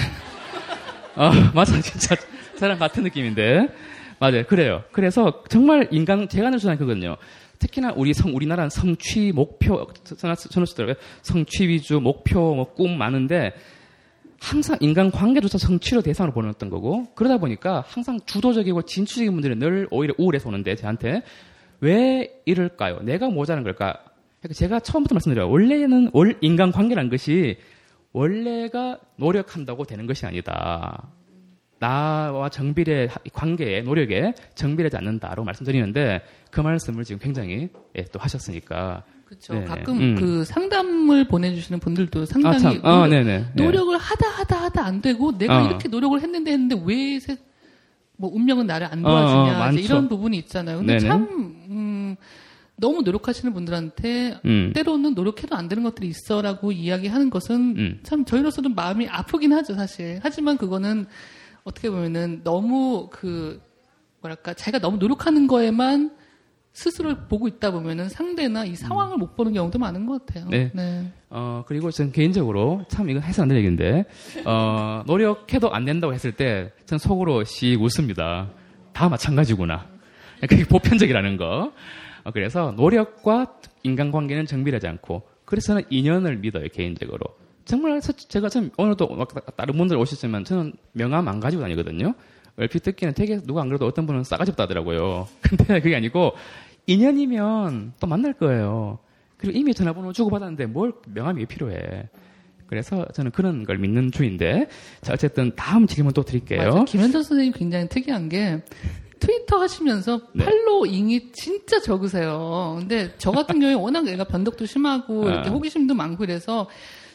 아 1.16 1.52
맞아 1.54 1.80
진짜 1.82 2.16
저랑 2.60 2.80
같은 2.80 3.04
느낌인데 3.04 3.68
맞아요 4.20 4.44
그래요. 4.48 4.84
그래서 4.92 5.44
정말 5.50 5.88
인간 5.92 6.28
제가 6.28 6.50
늘 6.50 6.58
주장한 6.60 6.78
그거든요. 6.80 7.18
특히나 7.60 7.94
우리 7.96 8.14
성 8.14 8.36
우리나라는 8.36 8.70
성취 8.70 9.32
목표 9.32 9.88
저는 10.18 10.36
쓰더라고요. 10.36 10.96
성취 11.22 11.68
위주 11.68 12.00
목표 12.00 12.56
뭐 12.56 12.74
꿈 12.76 12.98
많은데 12.98 13.54
항상 14.40 14.78
인간 14.82 15.12
관계조차 15.12 15.58
성취로 15.58 16.02
대상으로 16.02 16.50
어떤 16.50 16.70
거고 16.70 17.06
그러다 17.16 17.38
보니까 17.38 17.84
항상 17.88 18.20
주도적이고 18.26 18.84
진취적인 18.84 19.32
분들이 19.34 19.56
늘 19.56 19.88
오히려 19.92 20.14
우울해서 20.18 20.50
오는데 20.50 20.76
저한테 20.76 21.24
왜 21.80 22.42
이럴까요? 22.46 23.00
내가 23.02 23.30
모자란 23.30 23.64
걸까? 23.64 24.00
그러니까 24.40 24.54
제가 24.54 24.80
처음부터 24.80 25.16
말씀드려요. 25.16 25.50
원래는 25.50 26.12
월 26.14 26.38
인간 26.42 26.72
관계란 26.72 27.10
것이 27.10 27.58
원래가 28.14 29.00
노력한다고 29.18 29.86
되는 29.86 30.06
것이 30.06 30.26
아니다. 30.26 31.10
나와 31.80 32.50
정비례 32.50 33.08
관계에 33.34 33.82
노력에 33.82 34.34
정비례지 34.56 34.98
않는다라고 34.98 35.44
말씀드리는데 35.44 36.22
그 36.50 36.62
말씀을 36.62 37.04
지금 37.04 37.20
굉장히 37.20 37.70
예, 37.96 38.04
또 38.06 38.20
하셨으니까 38.20 39.04
그렇죠. 39.28 39.54
네, 39.56 39.66
가끔 39.66 40.00
음. 40.00 40.16
그 40.16 40.46
상담을 40.46 41.28
보내주시는 41.28 41.82
분들도 41.82 42.26
상당히 42.26 42.56
아 42.56 42.60
참, 42.60 42.80
아 42.86 43.08
네네 43.08 43.46
예. 43.60 43.62
노력을 43.64 43.96
하다 43.98 44.26
하다 44.30 44.64
하다 44.64 44.86
안 44.86 45.02
되고 45.02 45.38
내가 45.38 45.64
어. 45.64 45.68
이렇게 45.68 45.90
노력을 45.90 46.20
했는데 46.22 46.52
했는데 46.54 46.82
왜 46.86 47.20
세- 47.20 47.38
뭐 48.16 48.32
운명은 48.34 48.66
나를 48.68 48.88
안 48.90 49.06
어, 49.06 49.10
어, 49.10 49.12
도와주냐 49.12 49.60
많죠. 49.60 49.80
이제 49.80 49.86
이런 49.86 50.08
부분이 50.08 50.38
있잖아요. 50.38 50.78
근데 50.78 50.98
네네. 50.98 51.08
참 51.10 51.28
음, 51.70 52.16
너무 52.78 53.02
노력하시는 53.02 53.54
분들한테 53.54 54.40
음. 54.46 54.72
때로는 54.74 55.14
노력해도 55.14 55.58
안 55.58 55.68
되는 55.68 55.84
것들이 55.84 56.08
있어라고 56.08 56.72
이야기하는 56.72 57.30
것은 57.30 57.56
음. 57.78 58.00
참 58.04 58.24
저희로서는 58.24 58.76
마음이 58.76 59.10
아프긴 59.10 59.52
하죠 59.52 59.76
사실. 59.76 60.22
하지만 60.24 60.58
그거는 60.58 61.06
어떻게 61.66 61.90
보면은 61.90 62.42
너무 62.46 63.10
그 63.12 63.62
뭐랄까 64.22 64.54
자기가 64.54 64.80
너무 64.80 64.96
노력하는 64.98 65.48
거에만 65.48 66.12
스스로를 66.82 67.18
보고 67.28 67.48
있다 67.48 67.72
보면은 67.72 68.08
상대나 68.08 68.66
이 68.66 68.76
상황을 68.76 69.18
못 69.18 69.36
보는 69.36 69.52
경우도 69.54 69.80
많은 69.80 70.06
것 70.06 70.24
같아요. 70.28 70.48
네. 70.48 71.12
어, 71.32 71.64
그리고 71.68 71.90
저는 71.90 72.12
개인적으로 72.12 72.86
참 72.88 73.10
이거 73.10 73.20
해서 73.20 73.42
안될 73.42 73.58
얘기인데, 73.58 74.06
어, 74.46 75.02
노력해도 75.08 75.74
안 75.74 75.86
된다고 75.86 76.14
했을 76.14 76.34
때, 76.34 76.72
저는 76.86 77.00
속으로 77.00 77.44
씩 77.46 77.82
웃습니다. 77.82 78.52
다 78.94 79.10
마찬가지구나. 79.10 79.88
그게 80.42 80.64
보편적이라는 80.66 81.38
거. 81.38 81.72
어, 82.24 82.32
그래서 82.32 82.72
노력과 82.78 83.56
인간관계는 83.82 84.46
정비하지 84.46 84.86
않고, 84.88 85.28
그래서 85.46 85.70
저는 85.74 85.82
인연을 85.90 86.38
믿어요, 86.38 86.68
개인적으로. 86.72 87.26
정말 87.66 88.00
서- 88.04 88.14
제가 88.14 88.50
참 88.50 88.70
오늘도 88.78 89.08
막 89.16 89.56
다른 89.58 89.76
분들 89.78 89.98
오셨지만 89.98 90.44
저는 90.44 90.74
명함 90.94 91.28
안 91.28 91.40
가지고 91.40 91.64
다니거든요. 91.64 92.14
얼핏 92.60 92.82
듣기는 92.82 93.14
되게 93.14 93.40
누가 93.44 93.62
안 93.62 93.68
그래도 93.68 93.86
어떤 93.86 94.08
분은 94.08 94.24
싸가지 94.24 94.50
없다 94.52 94.64
하더라고요. 94.64 95.28
근데 95.42 95.80
그게 95.80 95.96
아니고 95.96 96.34
인연이면 96.88 97.94
또 98.00 98.08
만날 98.08 98.34
거예요. 98.34 99.00
그리고 99.38 99.58
이미 99.58 99.74
전화번호 99.74 100.14
주고받았는데 100.14 100.66
뭘 100.66 100.94
명함이 101.06 101.42
왜 101.42 101.46
필요해. 101.46 102.10
그래서 102.66 103.06
저는 103.14 103.32
그런 103.32 103.64
걸 103.66 103.78
믿는 103.78 104.12
주인데 104.12 104.68
자 105.02 105.14
어쨌든 105.14 105.52
다음 105.56 105.86
질문 105.88 106.14
또 106.14 106.24
드릴게요. 106.24 106.60
맞아요. 106.60 106.86
김현정 106.86 107.22
선생님 107.24 107.54
굉장히 107.54 107.88
특이한 107.88 108.28
게 108.30 108.62
트위터 109.20 109.60
하시면서 109.60 110.22
네. 110.34 110.46
팔로잉이 110.46 111.32
진짜 111.32 111.80
적으세요. 111.80 112.76
근데 112.80 113.14
저 113.18 113.32
같은 113.32 113.60
경우에 113.60 113.74
워낙 113.76 114.08
애가 114.08 114.26
변덕도 114.26 114.66
심하고 114.66 115.28
아. 115.28 115.32
이렇게 115.32 115.50
호기심도 115.50 115.94
많고 115.94 116.24
이래서 116.24 116.68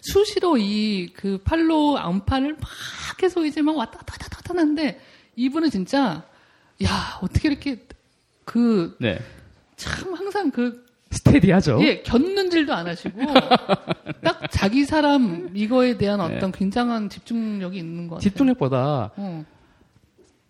수시로 0.02 0.56
이 0.58 1.12
그 1.14 1.38
팔로우 1.44 1.96
안파를 1.96 2.54
막 2.54 2.68
계속 3.18 3.44
이제 3.46 3.62
막 3.62 3.76
왔다 3.76 3.98
갔다 3.98 4.14
왔다 4.14 4.28
갔다 4.36 4.54
하는데 4.54 4.98
이분은 5.36 5.70
진짜 5.70 6.24
야 6.82 7.18
어떻게 7.22 7.48
이렇게 7.48 7.86
그 8.44 8.96
네. 8.98 9.18
참 9.82 10.14
항상 10.14 10.50
그 10.50 10.84
스테디하죠. 11.10 11.78
예, 11.82 12.02
견눈질도 12.02 12.72
안 12.72 12.86
하시고 12.86 13.20
딱 14.22 14.50
자기 14.50 14.84
사람 14.84 15.50
이거에 15.54 15.98
대한 15.98 16.20
어떤 16.20 16.52
굉장한 16.52 17.10
집중력이 17.10 17.78
있는 17.78 18.08
것 18.08 18.14
같아요. 18.16 18.18
네. 18.20 18.30
집중력보다 18.30 19.10
어. 19.16 19.44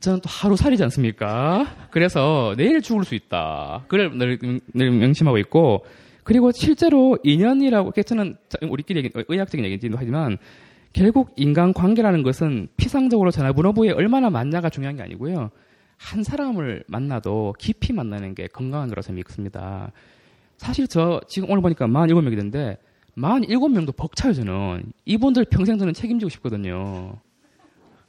저는 0.01 0.21
또 0.21 0.29
하루 0.29 0.57
살이지 0.57 0.83
않습니까? 0.85 1.89
그래서 1.91 2.55
내일 2.57 2.83
죽을 2.83 3.05
수 3.05 3.15
있다. 3.15 3.85
그걸 3.87 4.19
늘, 4.19 4.39
늘 4.75 4.91
명심하고 4.91 5.39
있고, 5.39 5.87
그리고 6.25 6.51
실제로 6.51 7.17
인연이라고, 7.23 7.93
저는 8.03 8.37
우리끼리 8.63 8.99
얘기, 8.99 9.11
의학적인 9.29 9.65
얘기도 9.65 9.97
하지만, 9.97 10.39
결국 10.93 11.33
인간 11.37 11.73
관계라는 11.73 12.25
것은 12.25 12.67
피상적으로 12.77 13.31
전화번호부에 13.31 13.93
얼마나 13.93 14.29
맞냐가 14.29 14.69
중요한 14.71 14.97
게 14.97 15.03
아니고요. 15.05 15.51
한 16.03 16.23
사람을 16.23 16.85
만나도 16.89 17.55
깊이 17.59 17.93
만나는 17.93 18.35
게 18.35 18.47
건강한 18.49 18.89
거라서 18.89 19.13
믿습니다. 19.13 19.93
사실 20.59 20.87
저 20.87 21.21
지금 21.29 21.51
오늘 21.51 21.63
보니까 21.63 21.87
47명이 21.87 22.31
됐는데, 22.31 22.77
47명도 23.17 23.95
벅차요, 23.97 24.33
저는. 24.33 24.93
이분들 25.05 25.47
평생 25.47 25.79
저는 25.79 25.95
책임지고 25.95 26.29
싶거든요. 26.31 27.19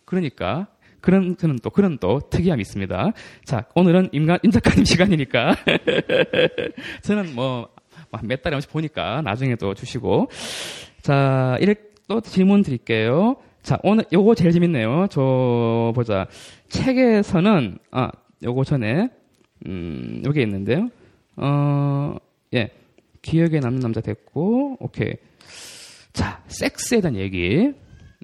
그러니까 0.05 0.67
그런 1.01 1.35
저는 1.37 1.59
또 1.61 1.69
그런 1.69 1.97
또 1.97 2.19
특이함이 2.29 2.61
있습니다. 2.61 3.11
자 3.43 3.65
오늘은 3.75 4.09
임간 4.11 4.39
임 4.43 4.51
작가님 4.51 4.85
시간이니까 4.85 5.55
저는 7.03 7.35
뭐 7.35 7.69
몇 8.21 8.41
달에 8.43 8.53
한 8.53 8.57
번씩 8.57 8.71
보니까 8.71 9.21
나중에 9.21 9.55
또 9.55 9.73
주시고 9.73 10.29
자 11.01 11.57
이렇게 11.59 11.81
또 12.07 12.21
질문 12.21 12.61
드릴게요. 12.61 13.37
자 13.63 13.79
오늘 13.83 14.03
요거 14.11 14.35
제일 14.35 14.51
재밌네요. 14.51 15.07
저 15.09 15.91
보자 15.95 16.27
책에서는 16.69 17.77
아 17.91 18.11
요거 18.43 18.63
전에 18.65 19.09
음 19.65 20.21
여기 20.25 20.41
있는데요. 20.41 20.89
어 21.37 22.15
예 22.53 22.69
기억에 23.23 23.59
남는 23.59 23.79
남자 23.79 23.99
됐고 24.01 24.77
오케이 24.79 25.13
자 26.11 26.43
섹스에 26.47 27.01
대한 27.01 27.15
얘기 27.15 27.71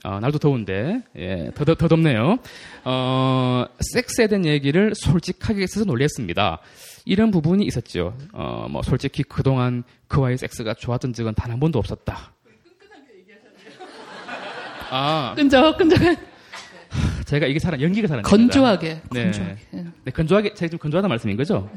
어, 0.05 0.17
날도 0.21 0.37
더운데, 0.39 1.01
예, 1.17 1.51
더, 1.55 1.65
더, 1.65 1.75
더 1.75 1.89
덥네요. 1.89 2.37
어, 2.85 3.65
섹스에 3.81 4.27
대한 4.27 4.45
얘기를 4.45 4.93
솔직하게 4.95 5.67
써서 5.67 5.83
놀랬습니다. 5.83 6.59
이런 7.03 7.31
부분이 7.31 7.65
있었죠. 7.65 8.15
어, 8.31 8.67
뭐, 8.71 8.81
솔직히 8.81 9.23
그동안 9.23 9.83
그와의 10.07 10.37
섹스가 10.37 10.75
좋았던 10.75 11.11
적은 11.11 11.33
단 11.33 11.51
한 11.51 11.59
번도 11.59 11.79
없었다. 11.79 12.31
아, 14.89 15.33
끈적끈적 15.35 15.99
제가 17.25 17.45
이게 17.45 17.59
사람, 17.59 17.81
연기가 17.81 18.07
사람. 18.07 18.23
건조하게 18.23 19.01
네. 19.11 19.23
건조하게 19.25 19.57
예. 19.75 19.85
네, 20.03 20.11
건조하게, 20.11 20.53
제가 20.55 20.69
좀 20.69 20.79
건조하다는 20.79 21.09
말씀인 21.09 21.37
거죠? 21.37 21.69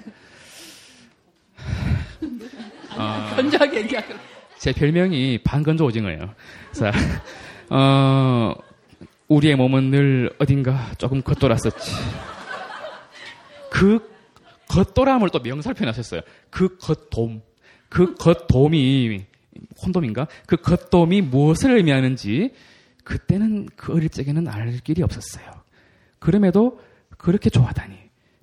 아. 2.96 3.32
건조하게 3.36 3.78
얘기하고 3.82 4.14
제 4.58 4.72
별명이 4.72 5.38
반건조 5.44 5.84
오징어예요. 5.84 6.34
자, 6.72 6.92
어, 7.68 8.54
우리의 9.28 9.56
몸은 9.56 9.90
늘 9.90 10.30
어딘가 10.38 10.90
조금 10.98 11.20
겉돌았었지. 11.22 11.92
그 13.70 14.10
겉돌함을 14.68 15.30
또 15.30 15.40
명사를 15.40 15.74
표현하셨어요. 15.74 16.20
그 16.50 16.76
겉돔. 16.78 17.42
그 17.88 18.14
겉돔이, 18.14 19.24
콘돔인가? 19.78 20.28
그 20.46 20.56
겉돔이 20.56 21.22
무엇을 21.22 21.76
의미하는지 21.76 22.52
그때는 23.04 23.66
그 23.76 23.92
어릴 23.92 24.08
적에는 24.08 24.48
알 24.48 24.78
길이 24.78 25.02
없었어요. 25.02 25.50
그럼에도 26.18 26.80
그렇게 27.18 27.50
좋아하다니. 27.50 27.96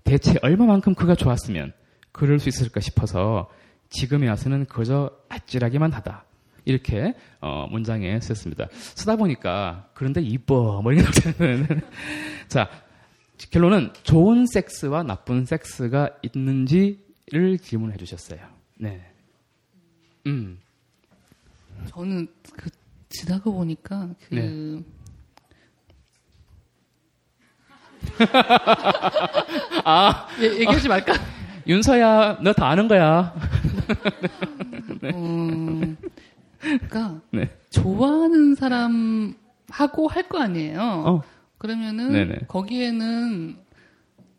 대체 0.04 0.40
얼마만큼 0.42 0.96
그가 0.96 1.16
좋았으면 1.16 1.74
그럴 2.12 2.40
수 2.40 2.50
있을까 2.50 2.80
싶어서 2.80 3.50
지금에 3.90 4.28
와서는 4.28 4.66
그저 4.66 5.12
아찔하기만 5.30 5.92
하다. 5.94 6.26
이렇게 6.66 7.14
어, 7.42 7.68
문장에 7.70 8.20
썼습니다. 8.20 8.68
쓰다 8.72 9.16
보니까 9.16 9.90
그런데 9.94 10.22
이뻐 10.22 10.82
뭐 10.82 10.92
이런. 10.94 11.06
자 12.48 12.70
결론은 13.52 13.92
좋은 14.04 14.46
섹스와 14.46 15.04
나쁜 15.04 15.46
섹스가 15.46 16.10
있는지를 16.22 17.60
질문해 17.62 17.98
주셨어요. 17.98 18.40
네. 18.76 19.02
음. 20.28 20.60
저는 21.88 22.28
그 22.54 22.70
지나가 23.10 23.50
보니까 23.52 24.10
그 24.28 24.36
네. 24.36 24.84
아 29.86 30.28
예, 30.40 30.46
얘기하지 30.60 30.88
말까? 30.88 31.14
윤서야 31.68 32.40
너 32.42 32.54
다 32.54 32.70
아는 32.70 32.88
거야. 32.88 33.34
음, 35.14 35.98
그러니까 36.60 37.22
네. 37.32 37.50
좋아하는 37.70 38.56
사람 38.56 39.36
하고 39.70 40.08
할 40.08 40.28
거 40.30 40.40
아니에요. 40.40 40.80
어. 40.82 41.22
그러면은 41.58 42.12
네네. 42.14 42.40
거기에는 42.48 43.58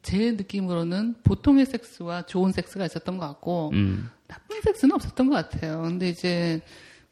제 0.02 0.32
느낌으로는 0.32 1.16
보통의 1.22 1.66
섹스와 1.66 2.22
좋은 2.22 2.52
섹스가 2.52 2.86
있었던 2.86 3.18
것 3.18 3.26
같고 3.26 3.70
음. 3.74 4.08
나쁜 4.26 4.60
섹스는 4.62 4.94
없었던 4.94 5.28
것 5.28 5.34
같아요. 5.50 5.82
근데 5.82 6.08
이제 6.08 6.60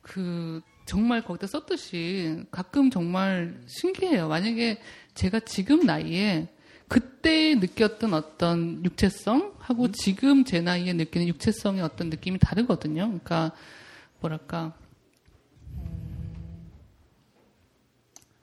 그 0.01 0.61
정말 0.88 1.22
거기다 1.22 1.46
썼듯이 1.46 2.44
가끔 2.51 2.88
정말 2.90 3.61
신기해요. 3.66 4.27
만약에 4.29 4.81
제가 5.14 5.40
지금 5.40 5.81
나이에 5.85 6.48
그때 6.88 7.55
느꼈던 7.57 8.14
어떤 8.14 8.83
육체성 8.83 9.55
하고 9.59 9.92
지금 9.92 10.44
제 10.44 10.62
나이에 10.62 10.94
느끼는 10.94 11.29
육체성의 11.29 11.83
어떤 11.83 12.09
느낌이 12.09 12.38
다르거든요. 12.38 13.03
그러니까 13.05 13.53
뭐랄까 14.20 14.72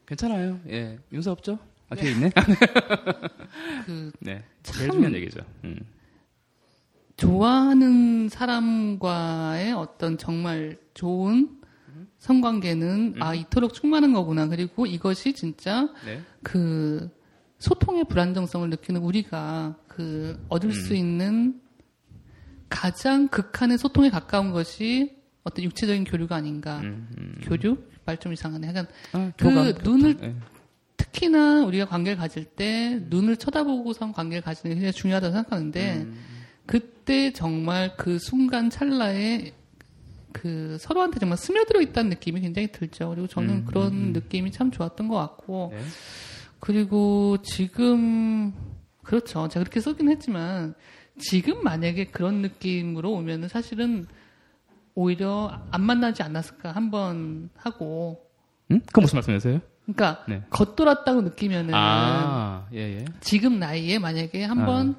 괜찮아요. 0.06 0.60
예. 0.70 1.00
윤서 1.12 1.32
없죠? 1.32 1.58
아, 1.90 1.96
뒤에 1.96 2.12
있네? 2.12 2.30
그 3.88 4.12
네. 4.20 4.44
참- 4.62 4.78
제일 4.78 4.92
중요한 4.92 5.16
얘기죠. 5.16 5.40
음. 5.64 5.80
좋아하는 7.18 8.30
사람과의 8.30 9.72
어떤 9.74 10.20
정말 10.20 10.78
좋은 10.94 11.60
성관계는 12.20 13.16
아 13.20 13.36
이토록 13.36 13.74
충만한 13.74 14.14
거구나. 14.14 14.48
그리고 14.48 14.86
이것이 14.86 15.34
진짜 15.34 15.90
네. 16.06 16.22
그 16.44 17.10
소통의 17.60 18.06
불안정성을 18.06 18.70
느끼는 18.70 19.02
우리가 19.02 19.76
그 19.88 20.44
얻을 20.50 20.74
수 20.74 20.94
있는 20.96 21.62
가장 22.70 23.28
극한의 23.28 23.78
소통에 23.78 24.10
가까운 24.10 24.52
것이 24.52 25.16
어떤 25.44 25.64
육체적인 25.66 26.04
교류가 26.06 26.36
아닌가. 26.36 26.80
음, 26.80 27.08
음. 27.18 27.36
교류? 27.44 27.78
말 28.06 28.18
좀 28.18 28.34
이상하네. 28.34 28.68
약간 28.68 28.88
아, 29.14 29.32
그 29.38 29.46
교감, 29.46 29.74
눈을. 29.84 30.18
예. 30.22 30.36
특히나 30.98 31.64
우리가 31.66 31.86
관계를 31.86 32.18
가질 32.18 32.46
때 32.46 33.02
눈을 33.10 33.38
쳐다보고선 33.38 34.14
관계를 34.14 34.42
가지는 34.42 34.72
게 34.72 34.76
굉장히 34.76 34.94
중요하다고 34.94 35.34
생각하는데 35.34 36.08
그때 36.66 37.34
정말 37.34 37.96
그 37.98 38.18
순간 38.20 38.70
찰나에 38.70 39.52
그 40.36 40.76
서로한테 40.82 41.18
정말 41.18 41.38
스며들어 41.38 41.80
있다는 41.80 42.10
느낌이 42.10 42.42
굉장히 42.42 42.70
들죠. 42.70 43.10
그리고 43.10 43.26
저는 43.28 43.50
음, 43.50 43.66
그런 43.66 43.88
음, 43.88 43.98
음. 44.08 44.14
느낌이 44.14 44.52
참 44.52 44.70
좋았던 44.70 45.08
것 45.08 45.16
같고 45.16 45.70
네. 45.74 45.82
그리고 46.60 47.38
지금 47.42 48.54
그렇죠. 49.02 49.48
제가 49.48 49.64
그렇게 49.64 49.80
쓰긴 49.80 50.10
했지만 50.10 50.74
지금 51.18 51.64
만약에 51.64 52.08
그런 52.08 52.42
느낌으로 52.42 53.14
오면은 53.14 53.48
사실은 53.48 54.08
오히려 54.94 55.58
안 55.72 55.82
만나지 55.84 56.22
않았을까 56.22 56.72
한 56.74 56.92
번 56.92 57.50
하고 57.56 58.26
응? 58.72 58.82
그 58.92 59.00
무슨 59.00 59.18
말씀이세요? 59.18 59.62
그러니까 59.86 60.26
네. 60.28 60.42
겉돌았다고 60.50 61.22
느끼면은 61.22 61.74
아, 61.74 62.68
예, 62.74 62.80
예. 63.00 63.06
지금 63.22 63.58
나이에 63.60 64.00
만약에 64.00 64.44
한번 64.44 64.96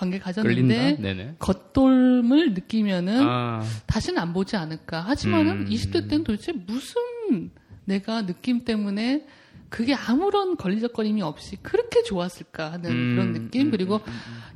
관계 0.00 0.18
가졌는데. 0.18 1.34
겉돌을 1.38 2.54
느끼면은 2.54 3.20
아, 3.22 3.62
다시는 3.86 4.20
안 4.20 4.32
보지 4.32 4.56
않을까. 4.56 5.00
하지만은 5.00 5.62
음. 5.62 5.68
20대 5.68 6.08
때는 6.08 6.24
도대체 6.24 6.52
무슨 6.52 7.50
내가 7.84 8.24
느낌 8.24 8.64
때문에 8.64 9.26
그게 9.68 9.94
아무런 9.94 10.56
걸리적거림이 10.56 11.22
없이 11.22 11.56
그렇게 11.62 12.02
좋았을까 12.02 12.72
하는 12.72 12.90
음, 12.90 13.14
그런 13.14 13.32
느낌. 13.32 13.66
음, 13.66 13.70
그리고 13.70 14.00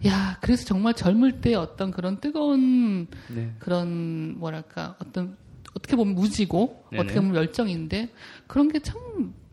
야 0.06 0.38
그래서 0.40 0.64
정말 0.64 0.94
젊을 0.94 1.40
때 1.40 1.54
어떤 1.54 1.90
그런 1.90 2.20
뜨거운 2.20 3.06
네. 3.28 3.52
그런 3.58 4.38
뭐랄까 4.38 4.96
어떤 4.98 5.36
어떻게 5.74 5.94
보면 5.94 6.14
무지고 6.14 6.84
네네. 6.90 7.02
어떻게 7.02 7.20
보면 7.20 7.36
열정인데 7.36 8.08
그런 8.46 8.68
게 8.68 8.80
참 8.80 8.98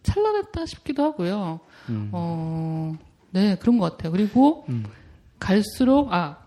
찬란했다 0.04 0.66
싶기도 0.66 1.04
하고요. 1.04 1.60
음. 1.90 2.10
어, 2.12 2.94
네 3.32 3.56
그런 3.60 3.78
것 3.78 3.92
같아요. 3.92 4.12
그리고 4.12 4.66
음. 4.70 4.84
갈수록 5.42 6.14
아 6.14 6.38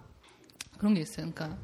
그런 0.78 0.94
게 0.94 1.00
있어요. 1.00 1.30
그러니까 1.30 1.58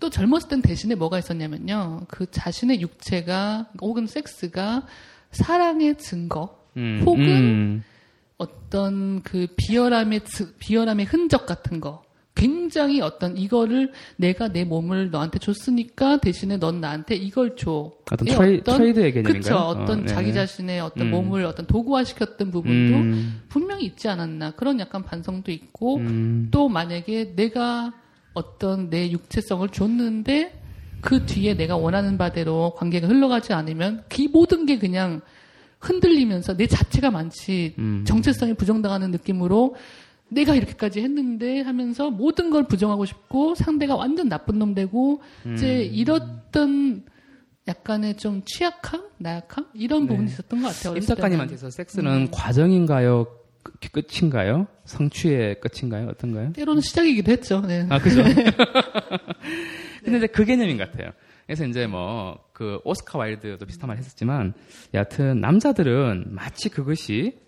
또 0.00 0.10
젊었을 0.10 0.48
땐 0.48 0.62
대신에 0.62 0.94
뭐가 0.94 1.18
있었냐면요. 1.18 2.02
그 2.08 2.30
자신의 2.30 2.80
육체가 2.82 3.70
혹은 3.80 4.06
섹스가 4.06 4.86
사랑의 5.30 5.96
증거 5.96 6.66
음, 6.76 7.02
혹은 7.06 7.26
음. 7.26 7.84
어떤 8.36 9.22
그 9.22 9.46
비열함의 9.56 10.24
즈- 10.24 10.54
비열함의 10.58 11.06
흔적 11.06 11.46
같은 11.46 11.80
거 11.80 12.04
굉장히 12.38 13.00
어떤 13.00 13.36
이거를 13.36 13.90
내가 14.16 14.46
내 14.48 14.64
몸을 14.64 15.10
너한테 15.10 15.40
줬으니까 15.40 16.18
대신에 16.18 16.56
넌 16.56 16.80
나한테 16.80 17.16
이걸 17.16 17.56
줘. 17.56 17.90
어떤 18.12 18.28
이 18.28 18.30
트레이, 18.30 18.62
트레이드의 18.62 19.12
개념인가요? 19.12 19.40
그쵸. 19.40 19.56
어떤 19.56 20.02
어, 20.02 20.06
자기 20.06 20.28
네네. 20.28 20.34
자신의 20.34 20.80
어떤 20.80 21.08
음. 21.08 21.10
몸을 21.10 21.44
어떤 21.44 21.66
도구화시켰던 21.66 22.52
부분도 22.52 22.96
음, 22.96 23.42
분명히 23.48 23.86
있지 23.86 24.08
않았나 24.08 24.52
그런 24.52 24.78
약간 24.78 25.02
반성도 25.02 25.50
있고 25.50 25.96
음. 25.96 26.48
또 26.52 26.68
만약에 26.68 27.34
내가 27.34 27.92
어떤 28.34 28.88
내 28.88 29.10
육체성을 29.10 29.68
줬는데 29.70 30.62
그 31.00 31.26
뒤에 31.26 31.54
내가 31.54 31.76
원하는 31.76 32.18
바대로 32.18 32.72
관계가 32.76 33.08
흘러가지 33.08 33.52
않으면 33.52 34.04
그 34.08 34.28
모든 34.32 34.64
게 34.64 34.78
그냥 34.78 35.22
흔들리면서 35.80 36.56
내 36.56 36.68
자체가 36.68 37.10
많지 37.10 37.74
음. 37.78 38.04
정체성이 38.06 38.54
부정당하는 38.54 39.10
느낌으로 39.10 39.74
내가 40.30 40.54
이렇게까지 40.54 41.00
했는데 41.00 41.60
하면서 41.62 42.10
모든 42.10 42.50
걸 42.50 42.64
부정하고 42.66 43.04
싶고 43.04 43.54
상대가 43.54 43.96
완전 43.96 44.28
나쁜 44.28 44.58
놈 44.58 44.74
되고 44.74 45.22
이제 45.54 45.88
음. 45.88 45.94
이렇던 45.94 47.04
약간의 47.66 48.16
좀 48.16 48.42
취약함, 48.44 49.04
나약함 49.18 49.66
이런 49.74 50.02
네. 50.02 50.08
부분이 50.08 50.28
있었던 50.28 50.62
것 50.62 50.68
같아요. 50.68 51.00
작가님한테서 51.00 51.70
섹스는 51.70 52.12
음. 52.12 52.28
과정인가요? 52.30 53.26
끝- 53.62 53.92
끝인가요? 53.92 54.66
성취의 54.84 55.60
끝인가요? 55.60 56.08
어떤가요? 56.08 56.52
때로는 56.52 56.80
시작이기도 56.80 57.32
했죠. 57.32 57.60
네. 57.60 57.86
아, 57.90 57.98
그죠? 57.98 58.22
근데 60.04 60.18
이제 60.18 60.26
그 60.28 60.44
개념인 60.44 60.78
것 60.78 60.90
같아요. 60.90 61.10
그래서 61.46 61.66
이제 61.66 61.86
뭐, 61.86 62.38
그, 62.52 62.78
오스카 62.84 63.18
와일드도 63.18 63.64
비슷한 63.66 63.88
말 63.88 63.96
했었지만, 63.96 64.52
여하튼, 64.94 65.40
남자들은 65.40 66.26
마치 66.28 66.68
그것이 66.68 67.38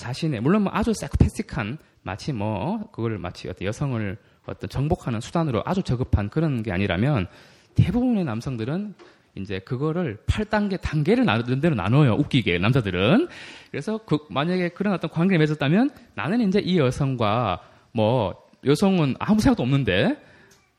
자신의, 0.00 0.40
물론 0.40 0.62
뭐 0.62 0.72
아주 0.74 0.92
사이코패식한, 0.94 1.76
마치 2.02 2.32
뭐, 2.32 2.88
그거를 2.92 3.18
마치 3.18 3.48
어떤 3.48 3.66
여성을 3.66 4.16
어떤 4.46 4.70
정복하는 4.70 5.20
수단으로 5.20 5.62
아주 5.66 5.82
저급한 5.82 6.30
그런 6.30 6.62
게 6.62 6.72
아니라면, 6.72 7.26
대부분의 7.74 8.24
남성들은 8.24 8.94
이제 9.36 9.58
그거를 9.60 10.18
8단계, 10.26 10.80
단계를 10.80 11.24
나누는 11.24 11.60
대로 11.60 11.74
나눠요. 11.74 12.14
웃기게, 12.14 12.58
남자들은. 12.58 13.28
그래서 13.70 13.98
그, 14.06 14.18
만약에 14.30 14.70
그런 14.70 14.94
어떤 14.94 15.10
관계를 15.10 15.38
맺었다면, 15.38 15.90
나는 16.14 16.40
이제 16.48 16.58
이 16.60 16.78
여성과 16.78 17.60
뭐, 17.92 18.34
여성은 18.64 19.16
아무 19.18 19.40
생각도 19.40 19.62
없는데, 19.62 20.16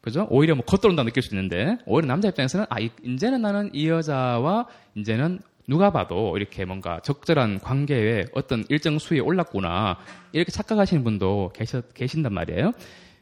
그죠? 0.02 0.26
오히려 0.32 0.56
뭐 0.56 0.66
겉돌은다 0.66 1.04
느낄 1.04 1.22
수 1.22 1.36
있는데 1.36 1.78
오히려 1.86 2.08
남자 2.08 2.28
입장에서는 2.30 2.66
아 2.72 2.80
이- 2.80 2.90
이제는 3.04 3.40
나는 3.44 3.70
이 3.72 3.88
여자와 3.88 4.66
이제는 4.96 5.42
누가 5.67 5.91
봐도 5.91 6.38
이렇게 6.38 6.65
뭔가 6.65 7.00
적절한 7.02 7.60
관계에 7.60 8.26
어떤 8.34 8.63
일정 8.69 9.00
수위에 9.00 9.19
올랐구나 9.21 9.97
이렇게 10.32 10.52
착각하시는 10.52 11.04
분도 11.04 11.52
계셔, 11.54 11.82
계신단 11.93 12.34
말이에요. 12.34 12.71